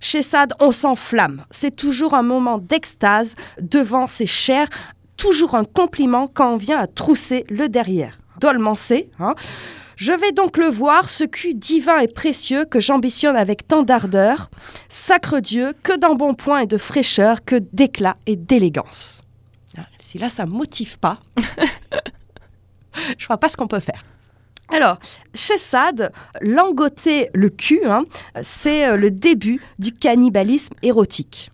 Chez 0.00 0.22
Sade, 0.22 0.52
on 0.60 0.70
s'enflamme. 0.70 1.44
C'est 1.50 1.74
toujours 1.74 2.14
un 2.14 2.22
moment 2.22 2.58
d'extase 2.58 3.34
devant 3.60 4.06
ses 4.06 4.26
chairs, 4.26 4.68
toujours 5.16 5.54
un 5.54 5.64
compliment 5.64 6.28
quand 6.32 6.52
on 6.52 6.56
vient 6.56 6.78
à 6.78 6.86
trousser 6.86 7.44
le 7.48 7.68
derrière. 7.68 8.18
Dolmancé, 8.40 9.10
hein. 9.18 9.34
Je 9.96 10.12
vais 10.12 10.32
donc 10.32 10.58
le 10.58 10.66
voir, 10.66 11.08
ce 11.08 11.24
cul 11.24 11.54
divin 11.54 12.00
et 12.00 12.08
précieux 12.08 12.66
que 12.66 12.80
j'ambitionne 12.80 13.34
avec 13.34 13.66
tant 13.66 13.82
d'ardeur. 13.82 14.50
Sacre 14.90 15.40
Dieu, 15.40 15.72
que 15.82 15.96
d'embonpoint 15.96 16.58
et 16.58 16.66
de 16.66 16.76
fraîcheur, 16.76 17.42
que 17.46 17.56
d'éclat 17.72 18.18
et 18.26 18.36
d'élégance. 18.36 19.22
Ah, 19.78 19.86
Si 19.98 20.18
là, 20.18 20.28
ça 20.28 20.44
ne 20.44 20.50
motive 20.50 20.98
pas, 20.98 21.18
je 23.18 23.26
vois 23.26 23.38
pas 23.38 23.48
ce 23.48 23.56
qu'on 23.56 23.68
peut 23.68 23.80
faire. 23.80 24.02
Alors, 24.72 24.98
chez 25.34 25.58
Sade, 25.58 26.12
langoter 26.40 27.28
le 27.34 27.50
cul, 27.50 27.80
hein, 27.86 28.04
c'est 28.42 28.86
euh, 28.88 28.96
le 28.96 29.10
début 29.10 29.60
du 29.78 29.92
cannibalisme 29.92 30.74
érotique. 30.82 31.50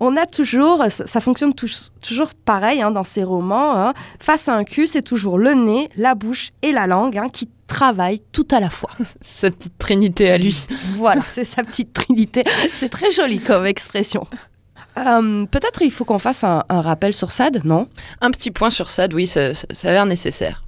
On 0.00 0.16
a 0.16 0.26
toujours, 0.26 0.84
ça, 0.88 1.20
fonctionne 1.20 1.52
toujours 1.54 2.30
pareil 2.44 2.82
hein, 2.82 2.90
dans 2.90 3.04
ces 3.04 3.22
romans. 3.22 3.76
hein. 3.76 3.94
Face 4.18 4.48
à 4.48 4.54
un 4.54 4.64
cul, 4.64 4.86
c'est 4.86 5.02
toujours 5.02 5.38
le 5.38 5.52
nez, 5.52 5.88
la 5.96 6.14
bouche 6.14 6.50
et 6.62 6.72
la 6.72 6.86
langue 6.86 7.20
qui 7.32 7.48
travaillent 7.68 8.22
tout 8.32 8.48
à 8.50 8.58
la 8.60 8.68
fois. 8.70 8.90
Cette 9.20 9.56
petite 9.58 9.78
trinité 9.78 10.30
à 10.30 10.38
lui. 10.38 10.66
Voilà, 10.94 11.22
c'est 11.28 11.44
sa 11.44 11.62
petite 11.62 11.92
trinité. 11.92 12.42
C'est 12.72 12.88
très 12.88 13.10
joli 13.12 13.38
comme 13.40 13.64
expression. 13.66 14.26
Euh, 14.98 15.46
Peut-être 15.46 15.82
il 15.82 15.92
faut 15.92 16.04
qu'on 16.04 16.18
fasse 16.18 16.42
un, 16.42 16.64
un 16.68 16.80
rappel 16.80 17.14
sur 17.14 17.30
Sade, 17.30 17.64
non? 17.64 17.86
Un 18.20 18.30
petit 18.32 18.50
point 18.50 18.70
sur 18.70 18.90
Sade, 18.90 19.14
oui, 19.14 19.28
ça, 19.28 19.54
ça- 19.54 19.68
ça 19.72 19.88
a 19.90 19.92
l'air 19.92 20.06
nécessaire. 20.06 20.64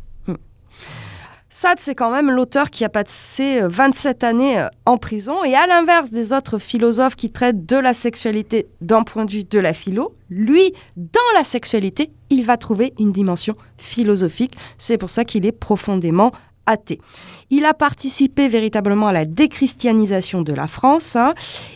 Sade, 1.55 1.81
c'est 1.81 1.95
quand 1.95 2.11
même 2.11 2.31
l'auteur 2.31 2.71
qui 2.71 2.83
a 2.83 2.89
passé 2.89 3.61
euh, 3.61 3.69
27 3.69 4.25
années 4.25 4.59
euh, 4.59 4.69
en 4.87 4.97
prison. 4.97 5.45
Et 5.45 5.55
à 5.55 5.67
l'inverse 5.67 6.11
des 6.11 6.33
autres 6.33 6.59
philosophes 6.59 7.15
qui 7.15 7.31
traitent 7.31 7.67
de 7.67 7.77
la 7.77 7.93
sexualité 7.93 8.69
d'un 8.81 9.03
point 9.03 9.27
de 9.27 9.33
vue 9.33 9.45
de 9.45 9.59
la 9.59 9.75
philo, 9.75 10.15
lui, 10.31 10.73
dans 10.97 11.21
la 11.35 11.45
sexualité, 11.45 12.11
il 12.31 12.47
va 12.47 12.57
trouver 12.57 12.95
une 12.99 13.13
dimension 13.13 13.55
philosophique. 13.77 14.55
C'est 14.79 14.97
pour 14.97 15.11
ça 15.11 15.27
qu'il 15.27 15.45
est 15.45 15.53
profondément 15.53 16.33
athée. 16.65 17.03
Il 17.51 17.67
a 17.67 17.75
participé 17.75 18.49
véritablement 18.49 19.09
à 19.09 19.13
la 19.13 19.27
déchristianisation 19.27 20.41
de 20.41 20.55
la 20.55 20.69
France 20.69 21.17
hein, 21.17 21.35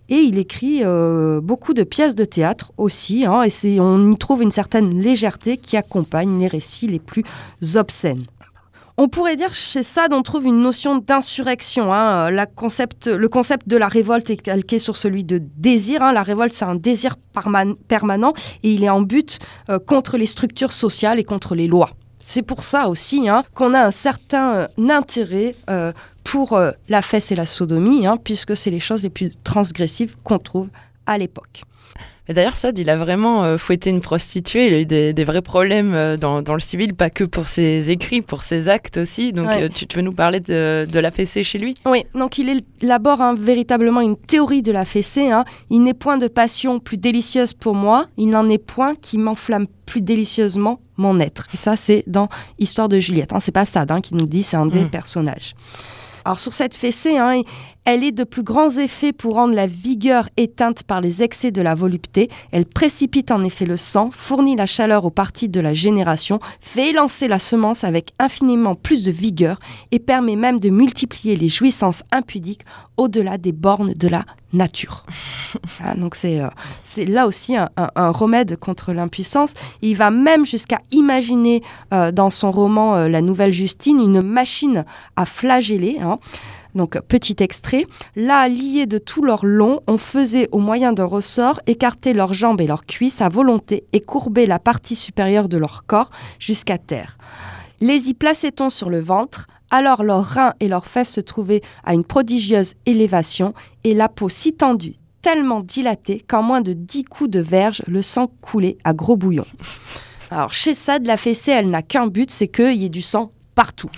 et 0.09 0.15
il 0.15 0.39
écrit 0.39 0.85
euh, 0.85 1.43
beaucoup 1.43 1.75
de 1.75 1.83
pièces 1.83 2.15
de 2.15 2.25
théâtre 2.25 2.73
aussi. 2.79 3.27
hein, 3.27 3.43
et 3.43 3.79
on 3.79 4.11
y 4.11 4.17
trouve 4.17 4.43
une 4.43 4.53
certaine 4.53 5.03
légèreté 5.03 5.59
qui 5.59 5.77
accompagne 5.77 6.41
les 6.41 6.49
récits 6.49 6.87
les 6.87 7.01
plus 7.01 7.25
obscènes. 7.75 8.25
On 8.99 9.09
pourrait 9.09 9.37
dire 9.37 9.53
chez 9.53 9.83
Sade, 9.83 10.15
on 10.15 10.23
trouve 10.23 10.47
une 10.47 10.63
notion 10.63 10.97
d'insurrection. 10.97 11.93
hein. 11.93 12.31
Le 12.31 13.27
concept 13.27 13.69
de 13.69 13.77
la 13.77 13.89
révolte 13.89 14.31
est 14.31 14.39
calqué 14.39 14.79
sur 14.79 14.97
celui 14.97 15.23
de 15.23 15.39
désir. 15.59 16.03
hein. 16.03 16.15
La 16.15 16.23
révolte, 16.23 16.55
c'est 16.55 16.65
un 16.65 16.77
désir 16.77 17.17
permanent 17.89 18.33
et 18.63 18.73
il 18.73 18.85
est 18.85 18.89
en 18.89 19.03
but 19.03 19.39
euh, 19.69 19.79
contre 19.79 20.17
les 20.17 20.25
structures 20.25 20.73
sociales 20.73 21.19
et 21.19 21.25
contre 21.25 21.55
les 21.55 21.67
lois. 21.67 21.91
C'est 22.19 22.41
pour 22.41 22.63
ça 22.63 22.89
aussi 22.89 23.29
hein, 23.29 23.45
qu'on 23.55 23.75
a 23.75 23.81
un 23.85 23.91
certain 23.91 24.55
euh, 24.55 24.89
intérêt 24.89 25.55
euh, 25.69 25.93
pour 26.25 26.59
la 26.89 27.03
fesse 27.03 27.31
et 27.31 27.37
la 27.37 27.47
sodomie, 27.47 28.05
puisque 28.25 28.57
c'est 28.57 28.71
les 28.71 28.81
choses 28.81 29.05
les 29.05 29.11
plus 29.11 29.31
transgressives 29.45 30.17
qu'on 30.25 30.41
trouve 30.41 30.69
à 31.07 31.19
l'époque. 31.19 31.63
D'ailleurs, 32.29 32.57
Sade, 32.57 32.77
il 32.81 32.91
a 32.91 32.97
vraiment 32.97 33.45
euh, 33.45 33.57
fouetté 33.57 33.89
une 33.91 34.01
prostituée. 34.01 34.67
Il 34.67 34.75
a 34.75 34.81
eu 34.81 34.85
des, 34.85 35.13
des 35.13 35.25
vrais 35.25 35.43
problèmes 35.43 35.95
euh, 35.95 36.17
dans, 36.17 36.43
dans 36.43 36.55
le 36.55 36.61
civil, 36.61 36.93
pas 36.93 37.09
que 37.09 37.23
pour 37.23 37.47
ses 37.47 37.93
écrits, 37.93 38.21
pour 38.21 38.43
ses 38.43 38.69
actes 38.69 38.97
aussi. 38.97 39.33
Donc, 39.33 39.47
Ouais. 39.47 39.63
euh, 39.63 39.69
tu, 39.69 39.87
tu 39.87 39.95
veux 39.97 40.03
nous 40.03 40.13
parler 40.13 40.41
de, 40.41 40.87
de 40.91 40.99
la 40.99 41.13
fessée 41.13 41.45
chez 41.45 41.59
lui? 41.59 41.75
Oui, 41.87 42.05
donc 42.17 42.39
il 42.39 42.61
élabore 42.83 43.21
hein, 43.21 43.37
véritablement 43.39 44.01
une 44.01 44.17
théorie 44.17 44.63
de 44.63 44.73
la 44.73 44.85
fessée. 44.85 45.31
hein. 45.31 45.45
Il 45.71 45.85
n'est 45.85 45.95
point 45.95 46.19
de 46.19 46.27
passion 46.27 46.81
plus 46.81 46.97
délicieuse 46.97 47.53
pour 47.53 47.77
moi, 47.77 48.09
il 48.17 48.27
n'en 48.31 48.49
est 48.51 48.59
point 48.59 48.95
qui 48.97 49.19
m'enflamme 49.19 49.69
plus 49.87 50.01
délicieusement 50.01 50.81
mon 50.97 51.21
être. 51.21 51.47
Et 51.55 51.57
ça, 51.57 51.77
c'est 51.77 52.03
dans 52.09 52.29
Histoire 52.59 52.89
de 52.89 52.99
Juliette. 52.99 53.33
Hein. 53.35 53.39
C'est 53.39 53.53
pas 53.53 53.65
Sade 53.65 53.93
hein, 53.93 54.01
qui 54.01 54.17
nous 54.17 54.27
dit, 54.27 54.43
c'est 54.43 54.57
un 54.57 54.67
des 54.67 54.83
Mm. 54.87 54.91
personnages. 54.91 55.55
Alors 56.25 56.41
sur 56.41 56.53
cette 56.53 56.75
fessée, 56.75 57.19
hein, 57.19 57.41
elle 57.87 58.05
est 58.05 58.13
de 58.13 58.25
plus 58.25 58.43
grands 58.43 58.69
effets 58.77 59.13
pour 59.15 59.35
rendre 59.35 59.55
la 59.55 59.67
vigueur 59.67 60.29
éteinte 60.37 60.83
par 60.83 61.01
les 61.01 61.23
excès 61.23 61.51
de 61.53 61.63
la 61.63 61.75
volupté. 61.75 62.29
Elle 62.53 62.67
précipite 62.67 63.31
en 63.31 63.43
effet 63.45 63.65
le 63.65 63.77
sang, 63.79 64.11
fournit 64.13 64.57
la 64.57 64.67
chaleur 64.67 65.05
aux 65.07 65.11
parties 65.11 65.49
de 65.49 65.61
la 65.61 65.73
génération, 65.73 66.41
fait 66.61 66.91
élancer 66.91 67.29
la 67.29 67.39
semence 67.39 67.85
avec 67.85 68.11
infiniment 68.19 68.75
plus 68.75 69.03
de 69.05 69.11
vigueur 69.11 69.59
et 69.93 69.99
permet 70.01 70.37
même 70.37 70.61
de 70.61 70.69
multiplier 70.69 71.37
les 71.37 71.49
jouissances 71.49 72.03
impudiques 72.13 72.63
au-delà 72.99 73.39
des 73.39 73.53
bornes 73.53 73.95
de 73.95 74.09
la 74.09 74.25
nature. 74.53 75.07
Ah, 75.83 75.95
donc 75.95 76.15
c'est 76.17 76.41
euh, 76.41 76.49
c'est 76.83 77.07
là 77.07 77.27
aussi 77.27 77.57
un, 77.57 77.71
un- 77.79 77.89
un 77.97 78.11
remède 78.11 78.57
contre 78.59 78.93
l'impuissance. 78.93 79.55
Il 79.81 79.97
va 79.97 80.11
même 80.11 80.45
jusqu'à 80.45 80.79
imaginer 80.91 81.63
euh, 81.95 82.13
dans 82.13 82.29
son 82.31 82.51
roman 82.51 82.95
euh, 82.97 83.09
La 83.09 83.23
Nouvelle 83.23 83.53
Justine 83.53 84.01
une 84.01 84.21
machine 84.21 84.85
à 85.17 85.25
flageller. 85.25 85.99
hein. 86.03 86.19
Donc, 86.77 87.01
petit 87.09 87.37
extrait. 87.41 87.87
Là, 88.15 88.49
liés 88.49 88.87
de 88.87 88.99
tout 88.99 89.23
leur 89.23 89.47
long, 89.47 89.81
on 89.87 89.97
faisait 89.97 90.49
au 90.53 90.59
moyen 90.59 90.93
d'un 90.93 91.07
ressort 91.07 91.61
écarter 91.67 92.13
leurs 92.13 92.35
jambes 92.35 92.61
et 92.61 92.67
leurs 92.67 92.85
cuisses 92.85 93.23
à 93.23 93.31
volonté 93.31 93.85
et 93.95 94.01
courber 94.01 94.47
la 94.47 94.59
partie 94.59 94.95
supérieure 94.95 95.49
de 95.49 95.57
leur 95.57 95.85
corps 95.87 96.11
jusqu'à 96.39 96.77
terre. 96.77 97.17
Les 97.81 98.11
y 98.11 98.15
plaçait-on 98.15 98.69
sur 98.69 98.91
le 98.91 99.01
ventre, 99.01 99.47
alors 99.71 100.05
leurs 100.05 100.25
reins 100.25 100.53
et 100.61 100.69
leurs 100.69 100.87
fesses 100.87 101.11
se 101.11 101.21
trouvaient 101.21 101.63
à 101.83 101.95
une 101.95 102.05
prodigieuse 102.05 102.75
élévation 102.85 103.55
et 103.83 103.95
la 103.95 104.11
peau 104.11 104.29
si 104.29 104.53
tendue, 104.53 104.97
tellement 105.23 105.61
dilatée 105.61 106.23
qu'en 106.27 106.43
moins 106.43 106.61
de 106.61 106.75
dix 106.75 107.05
coups 107.05 107.31
de 107.31 107.41
verge, 107.41 107.83
le 107.87 108.03
sang 108.03 108.31
coulait 108.43 108.77
à 108.85 108.93
gros 108.93 109.17
bouillon. 109.17 109.47
Alors 110.31 110.53
chez 110.53 110.75
Sade, 110.75 111.07
la 111.07 111.17
fessée, 111.17 111.53
elle 111.53 111.71
n'a 111.71 111.83
qu'un 111.83 112.07
but, 112.07 112.31
c'est 112.31 112.49
qu'il 112.49 112.77
y 112.77 112.85
ait 112.85 112.91
du 112.91 113.03
sang 113.03 113.31
partout. 113.57 113.91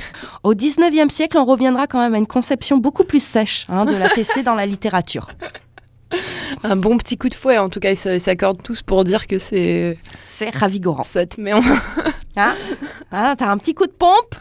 Au 0.43 0.55
19e 0.55 1.11
siècle, 1.11 1.37
on 1.37 1.45
reviendra 1.45 1.87
quand 1.87 1.99
même 1.99 2.15
à 2.15 2.19
une 2.19 2.27
conception 2.27 2.79
beaucoup 2.79 3.05
plus 3.05 3.23
sèche 3.23 3.67
hein, 3.69 3.85
de 3.85 3.95
la 3.95 4.09
fessée 4.09 4.43
dans 4.43 4.55
la 4.55 4.65
littérature. 4.65 5.29
Un 6.65 6.77
bon 6.77 6.97
petit 6.97 7.19
coup 7.19 7.29
de 7.29 7.35
fouet, 7.35 7.59
en 7.59 7.69
tout 7.69 7.81
cas, 7.81 7.91
ils 7.91 8.21
s'accordent 8.21 8.63
tous 8.63 8.81
pour 8.81 9.05
dire 9.05 9.27
que 9.27 9.39
c'est. 9.39 9.99
C'est 10.25 10.55
ravigorant. 10.57 11.03
Ça 11.03 11.27
te 11.27 11.39
met 11.39 11.53
en. 11.53 11.61
Hein 12.37 12.55
Hein, 13.11 13.35
T'as 13.37 13.51
un 13.51 13.59
petit 13.59 13.75
coup 13.75 13.87
de 13.87 13.93
pompe 13.93 14.37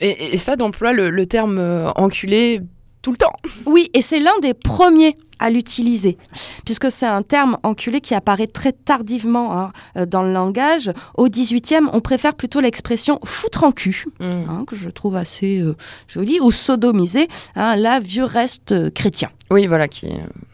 Et, 0.00 0.34
et 0.34 0.36
Sade 0.36 0.60
emploie 0.60 0.92
le, 0.92 1.10
le 1.10 1.26
terme 1.26 1.58
euh, 1.58 1.90
enculé 1.92 2.62
tout 3.08 3.12
le 3.12 3.16
temps. 3.16 3.32
Oui, 3.64 3.88
et 3.94 4.02
c'est 4.02 4.20
l'un 4.20 4.38
des 4.42 4.52
premiers 4.52 5.16
à 5.38 5.48
l'utiliser, 5.48 6.18
puisque 6.66 6.90
c'est 6.90 7.06
un 7.06 7.22
terme 7.22 7.56
enculé 7.62 8.02
qui 8.02 8.14
apparaît 8.14 8.48
très 8.48 8.72
tardivement 8.72 9.56
hein, 9.58 9.72
euh, 9.96 10.04
dans 10.04 10.22
le 10.22 10.30
langage. 10.32 10.92
Au 11.16 11.28
18e, 11.28 11.88
on 11.92 12.00
préfère 12.00 12.34
plutôt 12.34 12.60
l'expression 12.60 13.18
foutre 13.24 13.64
en 13.64 13.72
cul, 13.72 14.04
hein, 14.20 14.64
que 14.66 14.76
je 14.76 14.90
trouve 14.90 15.16
assez 15.16 15.60
euh, 15.60 15.74
jolie, 16.06 16.38
ou 16.40 16.50
sodomiser, 16.50 17.28
hein, 17.54 17.76
là, 17.76 17.98
vieux 17.98 18.24
reste 18.24 18.72
euh, 18.72 18.90
chrétien. 18.90 19.30
Oui, 19.50 19.66
voilà, 19.68 19.88
qui. 19.88 20.08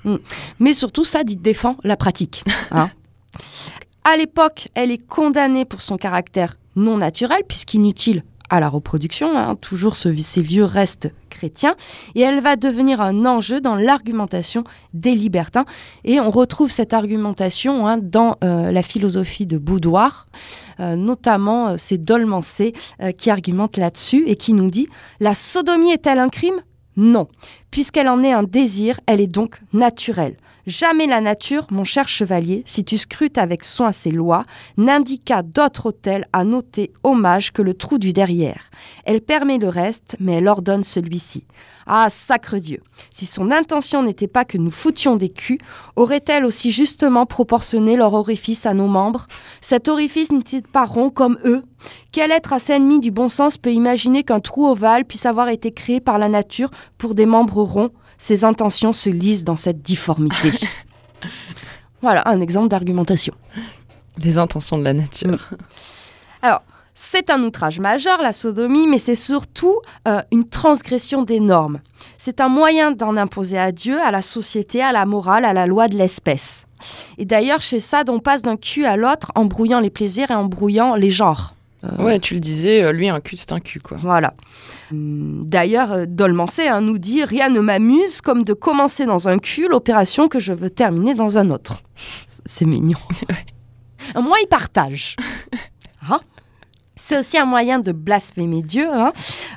euh, 0.07 0.19
Mais 0.61 0.75
surtout, 0.75 1.05
ça, 1.05 1.23
il 1.27 1.41
défend 1.41 1.77
la 1.83 1.97
pratique. 1.97 2.45
à 4.05 4.17
l'époque, 4.17 4.69
elle 4.75 4.93
est 4.93 5.05
condamnée 5.05 5.65
pour 5.65 5.83
son 5.83 5.97
caractère 5.97 6.57
non 6.77 6.99
naturel, 6.99 7.43
puisqu'inutile 7.49 8.23
à 8.51 8.61
la 8.61 8.69
reproduction, 8.69 9.37
hein, 9.37 9.57
toujours 9.57 9.97
ce- 9.97 10.15
ces 10.17 10.43
vieux 10.43 10.65
restes 10.65 11.11
chrétiens, 11.31 11.75
et 12.15 12.21
elle 12.21 12.41
va 12.41 12.57
devenir 12.57 13.01
un 13.01 13.25
enjeu 13.27 13.61
dans 13.61 13.75
l'argumentation 13.75 14.65
des 14.93 15.15
libertins. 15.15 15.65
Et 16.05 16.21
on 16.21 16.31
retrouve 16.31 16.71
cette 16.71 16.93
argumentation 16.93 17.87
hein, 17.89 17.99
dans 17.99 18.37
euh, 18.45 18.71
la 18.71 18.83
philosophie 18.83 19.47
de 19.47 19.59
Boudoir, 19.59 20.29
euh, 20.81 20.95
notamment 20.97 21.69
euh, 21.69 21.75
c'est 21.79 21.99
Dolmancé 21.99 22.73
euh, 23.03 23.13
qui 23.13 23.31
argumente 23.31 23.77
là-dessus 23.77 24.25
et 24.27 24.37
qui 24.37 24.53
nous 24.53 24.71
dit 24.71 24.89
La 25.21 25.35
sodomie 25.35 25.91
est-elle 25.93 26.19
un 26.19 26.29
crime? 26.29 26.61
Non. 26.97 27.27
Puisqu'elle 27.75 28.09
en 28.09 28.23
est 28.23 28.31
un 28.31 28.45
désir, 28.45 29.01
elle 29.07 29.21
est 29.21 29.27
donc 29.27 29.59
naturelle. 29.73 30.37
Jamais 30.65 31.09
la 31.09 31.21
nature, 31.21 31.67
mon 31.73 31.83
cher 31.83 32.07
chevalier, 32.07 32.63
si 32.67 32.85
tu 32.85 32.99
scrutes 32.99 33.37
avec 33.37 33.65
soin 33.65 33.91
ses 33.91 34.13
lois, 34.13 34.45
n'indiqua 34.77 35.43
d'autre 35.43 35.87
autel 35.87 36.25
à 36.33 36.45
noter 36.45 36.93
hommage 37.03 37.53
que 37.53 37.63
le 37.63 37.75
trou 37.75 37.99
du 37.99 38.13
derrière. 38.13 38.71
Elle 39.05 39.21
permet 39.21 39.59
le 39.59 39.69
reste, 39.69 40.17
mais 40.21 40.35
elle 40.35 40.47
ordonne 40.47 40.85
celui-ci. 40.85 41.47
Ah, 41.87 42.09
sacre 42.09 42.57
Dieu 42.57 42.81
Si 43.11 43.27
son 43.27 43.51
intention 43.51 44.03
n'était 44.03 44.29
pas 44.29 44.47
que 44.47 44.57
nous 44.57 44.71
foutions 44.71 45.17
des 45.17 45.29
culs, 45.29 45.59
aurait-elle 45.97 46.47
aussi 46.47 46.71
justement 46.71 47.27
proportionné 47.27 47.97
leur 47.97 48.15
orifice 48.15 48.65
à 48.65 48.73
nos 48.73 48.87
membres? 48.87 49.27
Cet 49.61 49.89
orifice 49.89 50.33
n'était 50.33 50.63
pas 50.63 50.87
rond 50.87 51.11
comme 51.11 51.39
eux? 51.45 51.63
Quel 52.11 52.31
être 52.31 52.55
assez 52.55 52.73
ennemi 52.73 53.01
du 53.01 53.11
bon 53.11 53.29
sens 53.29 53.59
peut 53.59 53.73
imaginer 53.73 54.23
qu'un 54.23 54.41
trou 54.41 54.67
ovale 54.67 55.05
puisse 55.05 55.27
avoir 55.27 55.49
été 55.51 55.73
créé 55.73 56.01
par 56.01 56.19
la 56.19 56.29
nature 56.29 56.71
pour 56.97 57.15
des 57.15 57.27
membres 57.27 57.64
Ses 58.19 58.45
intentions 58.45 58.93
se 58.93 59.11
lisent 59.11 59.45
dans 59.45 59.57
cette 59.57 59.83
difformité. 59.83 60.53
voilà 62.03 62.29
un 62.29 62.41
exemple 62.41 62.69
d'argumentation. 62.69 63.35
Les 64.19 64.39
intentions 64.39 64.79
de 64.79 64.85
la 64.85 64.93
nature. 64.93 65.51
C'est 66.97 67.29
un 67.31 67.43
outrage 67.43 67.81
majeur, 67.81 68.23
la 68.23 68.31
sodomie, 68.31 68.87
mais 68.87 68.99
c'est 68.99 69.17
surtout 69.17 69.81
euh, 70.07 70.23
une 70.31 70.49
transgression 70.49 71.25
des 71.25 71.41
normes. 71.41 71.81
C'est 72.19 72.41
un 72.41 72.49
moyen 72.49 72.93
d'en 72.93 73.17
imposer 73.17 73.59
à 73.59 73.73
Dieu, 73.73 74.01
à 74.01 74.13
la 74.13 74.23
société, 74.23 74.81
à 74.81 74.93
la 74.93 75.05
morale, 75.05 75.45
à 75.45 75.53
la 75.53 75.67
loi 75.67 75.89
de 75.89 75.97
l'espèce. 75.97 76.67
Et 77.19 77.25
d'ailleurs, 77.25 77.63
chez 77.63 77.81
Sade, 77.81 78.11
on 78.11 78.21
passe 78.21 78.43
d'un 78.43 78.57
cul 78.57 78.85
à 78.85 78.97
l'autre 78.97 79.33
en 79.35 79.45
brouillant 79.47 79.81
les 79.81 79.91
plaisirs 79.91 80.31
et 80.31 80.35
en 80.35 80.45
brouillant 80.45 80.95
les 80.95 81.11
genres. 81.11 81.55
Euh, 81.85 82.03
Ouais, 82.03 82.19
tu 82.21 82.35
le 82.35 82.41
disais, 82.41 82.83
euh, 82.83 82.93
lui, 82.93 83.09
un 83.09 83.21
cul, 83.21 83.37
c'est 83.37 83.53
un 83.53 83.61
cul, 83.61 83.81
quoi. 83.81 83.99
Voilà. 84.01 84.35
Hum, 84.91 85.43
D'ailleurs, 85.47 85.93
euh, 85.93 86.05
Dolmancé 86.09 86.67
hein, 86.69 86.81
nous 86.81 86.99
dit 86.99 87.25
Rien 87.25 87.49
ne 87.49 87.61
m'amuse 87.61 88.21
comme 88.21 88.43
de 88.43 88.53
commencer 88.53 89.07
dans 89.07 89.29
un 89.29 89.39
cul 89.39 89.69
l'opération 89.69 90.29
que 90.29 90.39
je 90.39 90.53
veux 90.53 90.71
terminer 90.71 91.15
dans 91.15 91.39
un 91.39 91.51
autre. 91.51 91.83
C'est 92.47 92.65
mignon. 92.65 92.99
Moi, 94.15 94.37
il 94.43 94.49
partage. 94.49 95.17
Hein? 96.11 96.21
C'est 96.97 97.19
aussi 97.19 97.39
un 97.39 97.45
moyen 97.47 97.81
de 97.81 97.93
blasphémer 97.93 98.63
Dieu, 98.63 98.87
hein. 98.93 99.13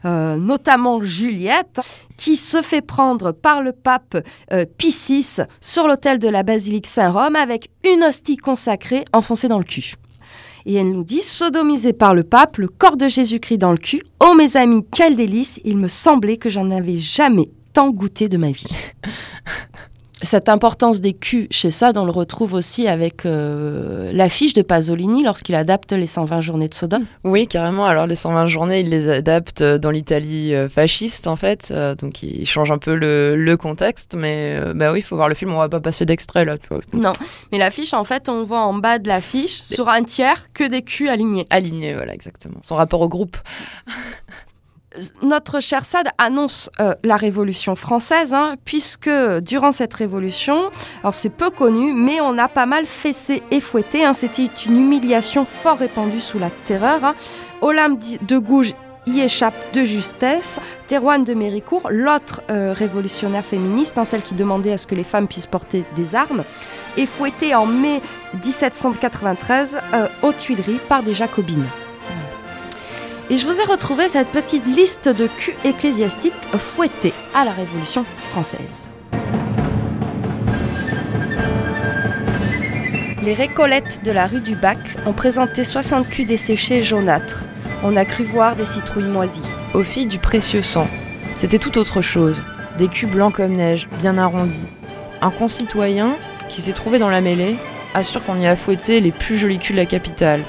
Euh, 0.05 0.37
notamment 0.37 1.01
Juliette, 1.03 1.79
qui 2.17 2.35
se 2.37 2.61
fait 2.61 2.81
prendre 2.81 3.31
par 3.31 3.61
le 3.61 3.71
pape 3.71 4.17
euh, 4.51 4.65
Pie 4.77 4.95
VI 5.07 5.43
sur 5.61 5.87
l'autel 5.87 6.19
de 6.19 6.27
la 6.27 6.43
basilique 6.43 6.87
Saint-Rome 6.87 7.35
avec 7.35 7.69
une 7.85 8.03
hostie 8.03 8.37
consacrée 8.37 9.05
enfoncée 9.13 9.47
dans 9.47 9.59
le 9.59 9.63
cul. 9.63 9.95
Et 10.69 10.73
elle 10.73 10.91
nous 10.91 11.05
dit, 11.05 11.21
sodomisé 11.21 11.93
par 11.93 12.13
le 12.13 12.23
pape, 12.23 12.57
le 12.57 12.67
corps 12.67 12.97
de 12.97 13.07
Jésus-Christ 13.07 13.57
dans 13.57 13.71
le 13.71 13.77
cul. 13.77 14.03
Oh 14.19 14.35
mes 14.35 14.57
amis, 14.57 14.85
quel 14.93 15.15
délice 15.15 15.61
Il 15.63 15.77
me 15.77 15.87
semblait 15.87 16.35
que 16.35 16.49
j'en 16.49 16.69
avais 16.71 16.97
jamais 16.97 17.49
tant 17.71 17.89
goûté 17.89 18.27
de 18.27 18.35
ma 18.35 18.51
vie. 18.51 18.67
Cette 20.23 20.49
importance 20.49 20.99
des 20.99 21.13
culs 21.13 21.47
chez 21.51 21.69
Sade, 21.69 21.95
on 21.95 22.05
le 22.05 22.11
retrouve 22.11 22.55
aussi 22.55 22.87
avec 22.87 23.25
euh, 23.25 24.11
l'affiche 24.13 24.53
de 24.53 24.63
Pasolini 24.63 25.23
lorsqu'il 25.23 25.53
adapte 25.53 25.91
les 25.91 26.07
120 26.07 26.41
journées 26.41 26.67
de 26.67 26.73
Sodome. 26.73 27.05
Oui, 27.23 27.47
carrément. 27.47 27.85
Alors, 27.85 28.07
les 28.07 28.15
120 28.15 28.47
journées, 28.47 28.79
il 28.79 28.89
les 28.89 29.09
adapte 29.09 29.61
euh, 29.61 29.77
dans 29.77 29.91
l'Italie 29.91 30.55
euh, 30.55 30.69
fasciste, 30.69 31.27
en 31.27 31.35
fait. 31.35 31.69
Euh, 31.69 31.93
donc, 31.93 32.23
il 32.23 32.47
change 32.47 32.71
un 32.71 32.79
peu 32.79 32.95
le, 32.95 33.35
le 33.35 33.57
contexte. 33.57 34.15
Mais 34.17 34.59
bah 34.73 34.91
oui, 34.91 34.99
il 34.99 35.03
faut 35.03 35.15
voir 35.15 35.29
le 35.29 35.35
film. 35.35 35.53
On 35.53 35.59
va 35.59 35.69
pas 35.69 35.81
passer 35.81 36.05
d'extrait, 36.05 36.45
là. 36.45 36.57
Tu 36.57 36.67
vois. 36.69 36.79
Non, 36.93 37.13
mais 37.51 37.59
l'affiche, 37.59 37.93
en 37.93 38.03
fait, 38.03 38.27
on 38.27 38.43
voit 38.43 38.61
en 38.61 38.73
bas 38.73 38.97
de 38.97 39.07
l'affiche, 39.07 39.61
sur 39.61 39.87
un 39.87 40.03
tiers, 40.03 40.47
que 40.53 40.63
des 40.63 40.81
culs 40.81 41.09
alignés. 41.09 41.45
Aligné, 41.51 41.93
voilà, 41.93 42.13
exactement. 42.13 42.57
Son 42.63 42.75
rapport 42.75 43.01
au 43.01 43.07
groupe. 43.07 43.37
notre 45.21 45.59
cher 45.59 45.85
Sade 45.85 46.09
annonce 46.17 46.69
euh, 46.79 46.93
la 47.03 47.17
Révolution 47.17 47.75
française, 47.75 48.33
hein, 48.33 48.55
puisque 48.65 49.09
durant 49.41 49.71
cette 49.71 49.93
révolution, 49.93 50.71
alors 51.01 51.13
c'est 51.13 51.29
peu 51.29 51.49
connu, 51.49 51.93
mais 51.93 52.21
on 52.21 52.37
a 52.37 52.47
pas 52.47 52.65
mal 52.65 52.85
fessé 52.85 53.41
et 53.51 53.59
fouetté. 53.59 54.05
hein, 54.05 54.13
C'était 54.13 54.49
une 54.65 54.77
humiliation 54.77 55.45
fort 55.45 55.77
répandue 55.77 56.21
sous 56.21 56.39
la 56.39 56.49
terreur. 56.49 57.03
Hein. 57.03 57.15
Olympe 57.61 57.99
de 58.21 58.37
Gouges 58.37 58.73
y 59.07 59.21
échappe 59.21 59.55
de 59.73 59.85
justesse. 59.85 60.59
Théroigne 60.87 61.23
de 61.23 61.33
Méricourt, 61.33 61.89
l'autre 61.89 62.41
euh, 62.51 62.73
révolutionnaire 62.73 63.45
féministe, 63.45 63.97
hein, 63.97 64.05
celle 64.05 64.21
qui 64.21 64.35
demandait 64.35 64.73
à 64.73 64.77
ce 64.77 64.85
que 64.87 64.95
les 64.95 65.03
femmes 65.03 65.27
puissent 65.27 65.47
porter 65.47 65.85
des 65.95 66.13
armes, 66.13 66.43
est 66.97 67.05
fouettée 67.05 67.55
en 67.55 67.65
mai 67.65 68.01
1793 68.43 69.79
euh, 69.93 70.07
aux 70.23 70.33
Tuileries 70.33 70.79
par 70.89 71.03
des 71.03 71.13
jacobines. 71.13 71.67
Et 73.29 73.35
je 73.35 73.45
vous 73.45 73.59
ai 73.59 73.65
retrouvé 73.65 74.07
cette 74.07 74.29
petite 74.29 74.65
liste 74.65 75.09
de 75.09 75.27
culs 75.27 75.53
ecclésiastiques 75.65 76.33
fouettés 76.57 77.13
à 77.35 77.43
la 77.43 77.51
Révolution 77.51 78.05
française. 78.29 78.89
Les 83.21 83.33
récollettes 83.33 83.99
de 84.05 84.11
la 84.11 84.27
rue 84.27 84.39
du 84.39 84.55
Bac 84.55 84.77
ont 85.05 85.11
présenté 85.11 85.65
60 85.65 86.07
culs 86.07 86.25
desséchés 86.25 86.81
jaunâtres. 86.81 87.43
On 87.83 87.97
a 87.97 88.05
cru 88.05 88.23
voir 88.23 88.55
des 88.55 88.65
citrouilles 88.65 89.03
moisies. 89.03 89.41
Aux 89.73 89.83
filles 89.83 90.07
du 90.07 90.19
précieux 90.19 90.61
sang. 90.61 90.87
C'était 91.35 91.59
tout 91.59 91.77
autre 91.77 92.01
chose. 92.01 92.41
Des 92.77 92.87
culs 92.87 93.09
blancs 93.09 93.33
comme 93.35 93.57
neige, 93.57 93.89
bien 93.99 94.17
arrondis. 94.17 94.63
Un 95.21 95.31
concitoyen, 95.31 96.15
qui 96.47 96.61
s'est 96.61 96.71
trouvé 96.71 96.97
dans 96.97 97.09
la 97.09 97.19
mêlée, 97.19 97.57
assure 97.93 98.23
qu'on 98.23 98.39
y 98.39 98.47
a 98.47 98.55
fouetté 98.55 99.01
les 99.01 99.11
plus 99.11 99.37
jolis 99.37 99.59
culs 99.59 99.75
de 99.75 99.81
la 99.81 99.85
capitale. 99.85 100.43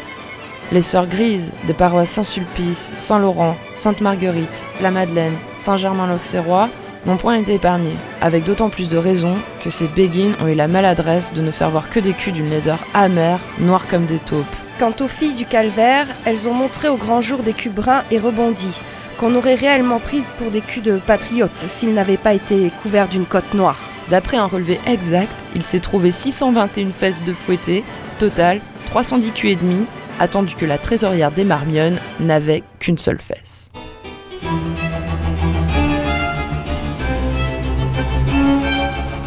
Les 0.70 0.82
sœurs 0.82 1.06
grises 1.06 1.50
des 1.66 1.72
paroisses 1.72 2.10
Saint-Sulpice, 2.10 2.92
Saint-Laurent, 2.98 3.56
Sainte-Marguerite, 3.74 4.62
la 4.82 4.90
Madeleine, 4.90 5.32
Saint-Germain-l'Auxerrois 5.56 6.68
n'ont 7.06 7.16
point 7.16 7.36
été 7.36 7.54
épargnés, 7.54 7.96
avec 8.20 8.44
d'autant 8.44 8.68
plus 8.68 8.90
de 8.90 8.98
raison 8.98 9.34
que 9.64 9.70
ces 9.70 9.86
béguines 9.86 10.34
ont 10.42 10.48
eu 10.48 10.54
la 10.54 10.68
maladresse 10.68 11.32
de 11.32 11.40
ne 11.40 11.52
faire 11.52 11.70
voir 11.70 11.88
que 11.88 12.00
des 12.00 12.12
culs 12.12 12.32
d'une 12.32 12.50
laideur 12.50 12.80
amère, 12.92 13.40
noire 13.60 13.86
comme 13.88 14.04
des 14.04 14.18
taupes. 14.18 14.44
Quant 14.78 14.92
aux 15.00 15.08
filles 15.08 15.34
du 15.34 15.46
calvaire, 15.46 16.06
elles 16.26 16.46
ont 16.46 16.54
montré 16.54 16.88
au 16.88 16.96
grand 16.96 17.22
jour 17.22 17.38
des 17.38 17.54
culs 17.54 17.72
bruns 17.72 18.02
et 18.10 18.18
rebondis, 18.18 18.78
qu'on 19.18 19.34
aurait 19.36 19.54
réellement 19.54 20.00
pris 20.00 20.22
pour 20.36 20.50
des 20.50 20.60
culs 20.60 20.82
de 20.82 20.98
patriotes 20.98 21.64
s'ils 21.66 21.94
n'avaient 21.94 22.18
pas 22.18 22.34
été 22.34 22.70
couverts 22.82 23.08
d'une 23.08 23.26
cotte 23.26 23.54
noire. 23.54 23.80
D'après 24.10 24.36
un 24.36 24.46
relevé 24.46 24.78
exact, 24.86 25.34
il 25.54 25.64
s'est 25.64 25.80
trouvé 25.80 26.12
621 26.12 26.90
fesses 26.90 27.24
de 27.24 27.32
fouettés, 27.32 27.84
total 28.18 28.60
310 28.86 29.30
culs 29.32 29.50
et 29.50 29.56
demi, 29.56 29.86
attendu 30.20 30.54
que 30.54 30.66
la 30.66 30.78
trésorière 30.78 31.32
des 31.32 31.44
Marmionnes 31.44 31.98
n'avait 32.20 32.62
qu'une 32.78 32.98
seule 32.98 33.20
fesse. 33.20 33.70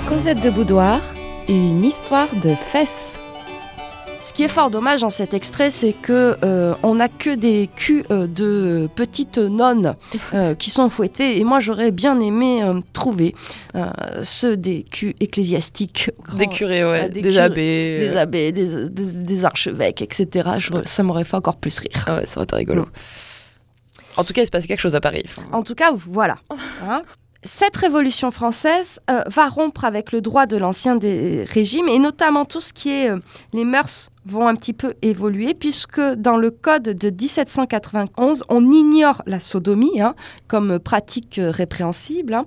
Cosette 0.07 0.41
de 0.43 0.49
Boudoir, 0.49 0.99
une 1.47 1.83
histoire 1.83 2.27
de 2.43 2.53
fesses. 2.53 3.17
Ce 4.22 4.34
qui 4.34 4.43
est 4.43 4.47
fort 4.47 4.69
dommage 4.69 5.01
dans 5.01 5.09
cet 5.09 5.34
extrait, 5.34 5.72
c'est 5.72 5.93
que 5.93 6.38
euh, 6.43 6.76
on 6.84 6.95
n'a 6.95 7.09
que 7.09 7.34
des 7.34 7.69
culs 7.76 8.03
euh, 8.11 8.28
de 8.28 8.88
petites 8.95 9.39
nonnes 9.39 9.95
euh, 10.36 10.53
qui 10.53 10.69
sont 10.69 10.89
fouettées. 10.91 11.39
Et 11.39 11.43
moi, 11.43 11.59
j'aurais 11.59 11.91
bien 11.91 12.19
aimé 12.19 12.61
euh, 12.63 12.82
trouver 12.93 13.34
ceux 14.22 14.57
des 14.57 14.84
culs 14.84 15.15
ecclésiastiques, 15.19 16.11
Des 16.36 16.45
curés, 16.47 16.86
ouais, 16.86 17.01
Ah, 17.05 17.09
des 17.09 17.38
abbés. 17.39 17.99
des 17.99 18.15
abbés, 18.17 18.51
des, 18.51 18.89
des- 18.89 19.11
des 19.13 19.45
archevêques, 19.45 20.01
etc. 20.03 20.49
Je- 20.59 20.72
ça 20.86 21.01
m'aurait 21.01 21.24
fait 21.24 21.38
encore 21.38 21.55
plus 21.57 21.80
rire. 21.80 22.03
Ah 22.05 22.17
ouais, 22.17 22.26
ça 22.28 22.38
aurait 22.38 22.43
été 22.43 22.55
rigolo. 22.55 22.88
En 24.17 24.24
tout 24.24 24.34
cas, 24.34 24.43
il 24.43 24.45
se 24.45 24.51
passe 24.51 24.67
quelque 24.67 24.80
chose 24.82 24.95
à 24.95 25.01
Paris. 25.01 25.24
En 25.51 25.63
tout 25.63 25.74
cas, 25.76 25.91
voilà. 25.95 26.38
Hein. 26.88 27.01
Cette 27.43 27.75
révolution 27.75 28.29
française 28.29 28.99
euh, 29.09 29.23
va 29.25 29.47
rompre 29.47 29.83
avec 29.83 30.11
le 30.11 30.21
droit 30.21 30.45
de 30.45 30.57
l'ancien 30.57 30.95
des 30.95 31.43
régimes 31.43 31.87
et 31.87 31.97
notamment 31.97 32.45
tout 32.45 32.61
ce 32.61 32.71
qui 32.71 32.91
est 32.91 33.09
euh, 33.09 33.17
les 33.51 33.65
mœurs 33.65 34.11
vont 34.26 34.47
un 34.47 34.53
petit 34.55 34.74
peu 34.74 34.93
évoluer 35.01 35.53
puisque 35.55 35.99
dans 35.99 36.38
le 36.38 36.51
code 36.51 36.84
de 36.84 37.09
1791, 37.09 38.43
on 38.49 38.72
ignore 38.72 39.22
la 39.26 39.39
sodomie 39.39 39.99
hein, 39.99 40.13
comme 40.47 40.78
pratique 40.80 41.39
euh, 41.39 41.49
répréhensible. 41.51 42.34
hein. 42.36 42.45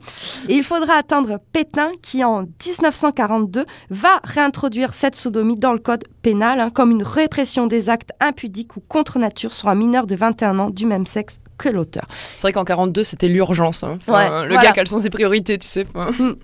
Et 0.49 0.55
il 0.55 0.63
faudra 0.65 0.95
attendre 0.95 1.39
Pétain 1.53 1.91
qui 2.01 2.23
en 2.23 2.43
1942 2.43 3.65
va 3.91 4.21
réintroduire 4.25 4.95
cette 4.95 5.17
sodomie 5.17 5.57
dans 5.57 5.73
le 5.73 5.79
code 5.81 6.05
pénal 6.23 6.61
hein, 6.61 6.71
comme 6.71 6.91
une 6.93 7.03
répression 7.03 7.67
des 7.67 7.89
actes 7.89 8.11
impudiques 8.21 8.77
ou 8.77 8.81
contre 8.81 9.19
nature 9.19 9.53
sur 9.53 9.69
un 9.69 9.75
mineur 9.75 10.07
de 10.07 10.15
21 10.15 10.59
ans 10.61 10.71
du 10.71 10.87
même 10.87 11.07
sexe 11.07 11.39
que 11.59 11.69
l'auteur. 11.69 12.07
C'est 12.37 12.43
vrai 12.43 12.53
qu'en 12.53 12.65
42, 12.65 13.05
c'était 13.05 13.29
l'urgence. 13.29 13.83
Enfin, 13.83 14.13
Ouais, 14.13 14.43
le 14.47 14.55
voilà. 14.55 14.69
gars, 14.69 14.73
quelles 14.73 14.89
sont 14.89 15.01
ses 15.01 15.11
priorités, 15.11 15.59
tu 15.59 15.67
sais. 15.69 15.87
enfin, 15.95 16.35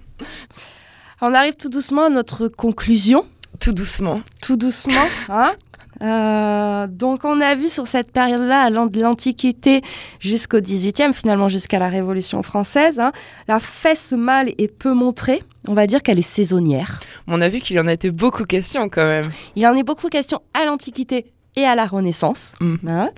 On 1.20 1.35
arrive 1.35 1.55
tout 1.57 1.68
doucement 1.68 2.05
à 2.07 2.11
notre 2.11 2.49
conclusion. 2.49 3.24
Tout 3.61 3.72
doucement. 3.72 4.22
Tout 4.42 4.56
doucement. 4.56 4.94
hein. 5.28 5.52
Euh, 6.02 6.86
donc 6.86 7.24
on 7.24 7.40
a 7.40 7.54
vu 7.54 7.68
sur 7.68 7.86
cette 7.86 8.11
période-là, 8.11 8.62
allant 8.62 8.86
de 8.86 9.00
l'Antiquité 9.00 9.82
jusqu'au 10.18 10.61
XVIIIe, 10.61 11.12
finalement 11.12 11.48
jusqu'à 11.48 11.78
la 11.78 11.88
Révolution 11.88 12.42
française, 12.42 12.98
hein, 12.98 13.12
la 13.48 13.61
fesse 13.61 14.12
mâle 14.12 14.50
est 14.56 14.74
peu 14.74 14.94
montrée. 14.94 15.42
On 15.68 15.74
va 15.74 15.86
dire 15.86 16.02
qu'elle 16.02 16.18
est 16.18 16.22
saisonnière. 16.22 17.00
On 17.26 17.42
a 17.42 17.48
vu 17.48 17.61
qu'il 17.61 17.76
y 17.76 17.80
en 17.80 17.86
a 17.86 17.92
été 17.92 18.11
beaucoup 18.11 18.44
question 18.44 18.88
quand 18.88 19.04
même. 19.04 19.24
Il 19.56 19.62
y 19.62 19.66
en 19.66 19.74
est 19.76 19.82
beaucoup 19.82 20.08
question 20.08 20.40
à 20.54 20.64
l'Antiquité 20.64 21.26
et 21.54 21.64
à 21.64 21.74
la 21.74 21.84
Renaissance. 21.86 22.54
Mm. 22.61 22.76
hein. 22.88 23.11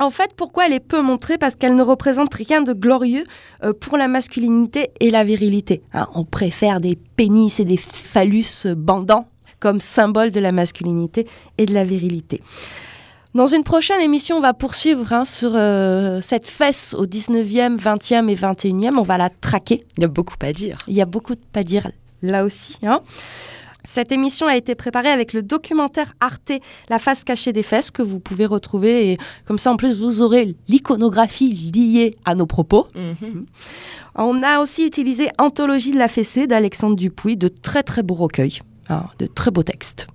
En 0.00 0.10
fait, 0.10 0.30
pourquoi 0.36 0.66
elle 0.66 0.72
est 0.72 0.80
peu 0.80 1.02
montrée? 1.02 1.38
Parce 1.38 1.54
qu'elle 1.54 1.76
ne 1.76 1.82
représente 1.82 2.34
rien 2.34 2.62
de 2.62 2.72
glorieux 2.72 3.24
euh, 3.64 3.72
pour 3.72 3.96
la 3.96 4.08
masculinité 4.08 4.90
et 5.00 5.10
la 5.10 5.22
virilité. 5.24 5.82
on 6.14 6.24
préfère 6.24 6.80
des 6.80 6.96
pénis 7.16 7.60
et 7.60 7.64
des 7.64 7.76
phallus 7.76 8.66
bandants 8.76 9.28
comme 9.60 9.80
symbole 9.80 10.30
de 10.30 10.40
la 10.40 10.52
masculinité 10.52 11.26
et 11.58 11.66
de 11.66 11.74
la 11.74 11.84
virilité. 11.84 12.40
Dans 13.34 13.46
une 13.46 13.62
prochaine 13.62 14.00
émission, 14.00 14.36
on 14.36 14.40
va 14.40 14.54
poursuivre 14.54 15.12
hein, 15.12 15.24
sur 15.24 15.52
euh, 15.54 16.20
cette 16.22 16.48
fesse 16.48 16.94
au 16.94 17.06
19e, 17.06 17.78
20e 17.78 18.28
et 18.28 18.34
21e. 18.34 18.96
On 18.98 19.02
va 19.02 19.18
la 19.18 19.28
traquer. 19.28 19.84
Il 19.96 20.00
y 20.02 20.04
a 20.04 20.08
beaucoup 20.08 20.34
à 20.40 20.52
dire. 20.52 20.78
Il 20.88 20.94
y 20.94 21.02
a 21.02 21.06
beaucoup 21.06 21.34
de 21.34 21.40
pas 21.52 21.62
dire 21.62 21.90
là 22.22 22.44
aussi. 22.44 22.78
hein. 22.82 23.00
Cette 23.84 24.12
émission 24.12 24.46
a 24.46 24.56
été 24.56 24.74
préparée 24.74 25.08
avec 25.08 25.32
le 25.32 25.42
documentaire 25.42 26.12
Arte 26.20 26.52
La 26.90 26.98
face 26.98 27.22
cachée 27.22 27.52
des 27.52 27.62
fesses 27.62 27.90
que 27.90 28.02
vous 28.02 28.18
pouvez 28.18 28.44
retrouver 28.44 29.12
et 29.12 29.18
comme 29.46 29.56
ça 29.58 29.70
en 29.72 29.76
plus 29.76 29.98
vous 30.00 30.20
aurez 30.20 30.56
l'iconographie 30.66 31.52
liée 31.52 32.16
à 32.24 32.34
nos 32.34 32.44
propos. 32.46 32.88
Mhm. 32.94 33.46
On 34.16 34.42
a 34.42 34.58
aussi 34.60 34.84
utilisé 34.84 35.28
Anthologie 35.38 35.92
de 35.92 35.98
la 35.98 36.08
fessée 36.08 36.46
d'Alexandre 36.46 36.96
Dupuis, 36.96 37.36
de 37.36 37.48
très 37.48 37.82
très 37.82 38.02
beaux 38.02 38.14
recueils, 38.16 38.58
hein, 38.88 39.04
de 39.18 39.26
très 39.26 39.50
beaux 39.50 39.62
textes. 39.62 40.06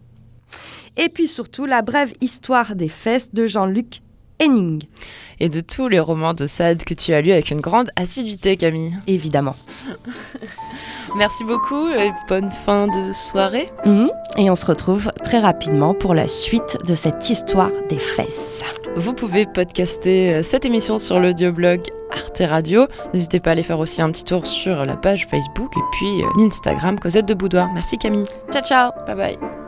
Et 0.98 1.10
puis 1.10 1.28
surtout 1.28 1.66
la 1.66 1.82
brève 1.82 2.14
histoire 2.22 2.76
des 2.76 2.90
fesses 2.90 3.34
de 3.34 3.48
Jean-Luc 3.48 4.02
Henning, 4.42 4.84
Et 5.40 5.48
de 5.48 5.62
tous 5.62 5.88
les 5.88 6.00
romans 6.00 6.34
de 6.34 6.48
Sade 6.48 6.84
que 6.84 6.94
tu 6.94 7.14
as 7.14 7.22
lus 7.22 7.32
avec 7.32 7.50
une 7.52 7.62
grande 7.62 7.90
assiduité, 7.96 8.58
Camille. 8.58 8.94
évidemment. 9.08 9.56
Merci 11.18 11.44
beaucoup 11.44 11.88
et 11.90 12.12
bonne 12.28 12.50
fin 12.66 12.88
de 12.88 13.12
soirée. 13.12 13.70
Mhm. 13.86 14.10
Et 14.38 14.50
on 14.50 14.56
se 14.56 14.66
retrouve 14.66 15.12
très 15.24 15.40
rapidement 15.40 15.94
pour 15.94 16.14
la 16.14 16.28
suite 16.28 16.78
de 16.88 16.96
cette 16.96 17.30
histoire 17.30 17.72
des 17.90 18.00
fesses. 18.00 18.62
Vous 18.96 19.14
pouvez 19.14 19.46
podcaster 19.46 20.34
euh, 20.34 20.44
cette 20.44 20.66
émission 20.66 20.98
sur 21.00 21.20
l'audioblog 21.20 21.82
Arte 22.34 22.50
Radio. 22.50 22.88
N'hésitez 23.14 23.40
pas 23.40 23.52
à 23.52 23.54
aller 23.54 23.64
faire 23.64 23.80
aussi 23.80 24.02
un 24.02 24.12
petit 24.12 24.24
tour 24.24 24.48
sur 24.48 24.86
la 24.86 24.96
page 24.96 25.28
Facebook 25.30 25.72
et 25.78 25.82
puis 25.92 26.24
euh, 26.24 26.28
l'Instagram 26.38 27.00
Cosette 27.00 27.28
de 27.28 27.34
Boudoir. 27.34 27.70
Merci 27.74 27.98
Camille. 27.98 28.26
Ciao 28.52 28.64
ciao 28.64 28.92
Bye 29.06 29.16
bye. 29.16 29.63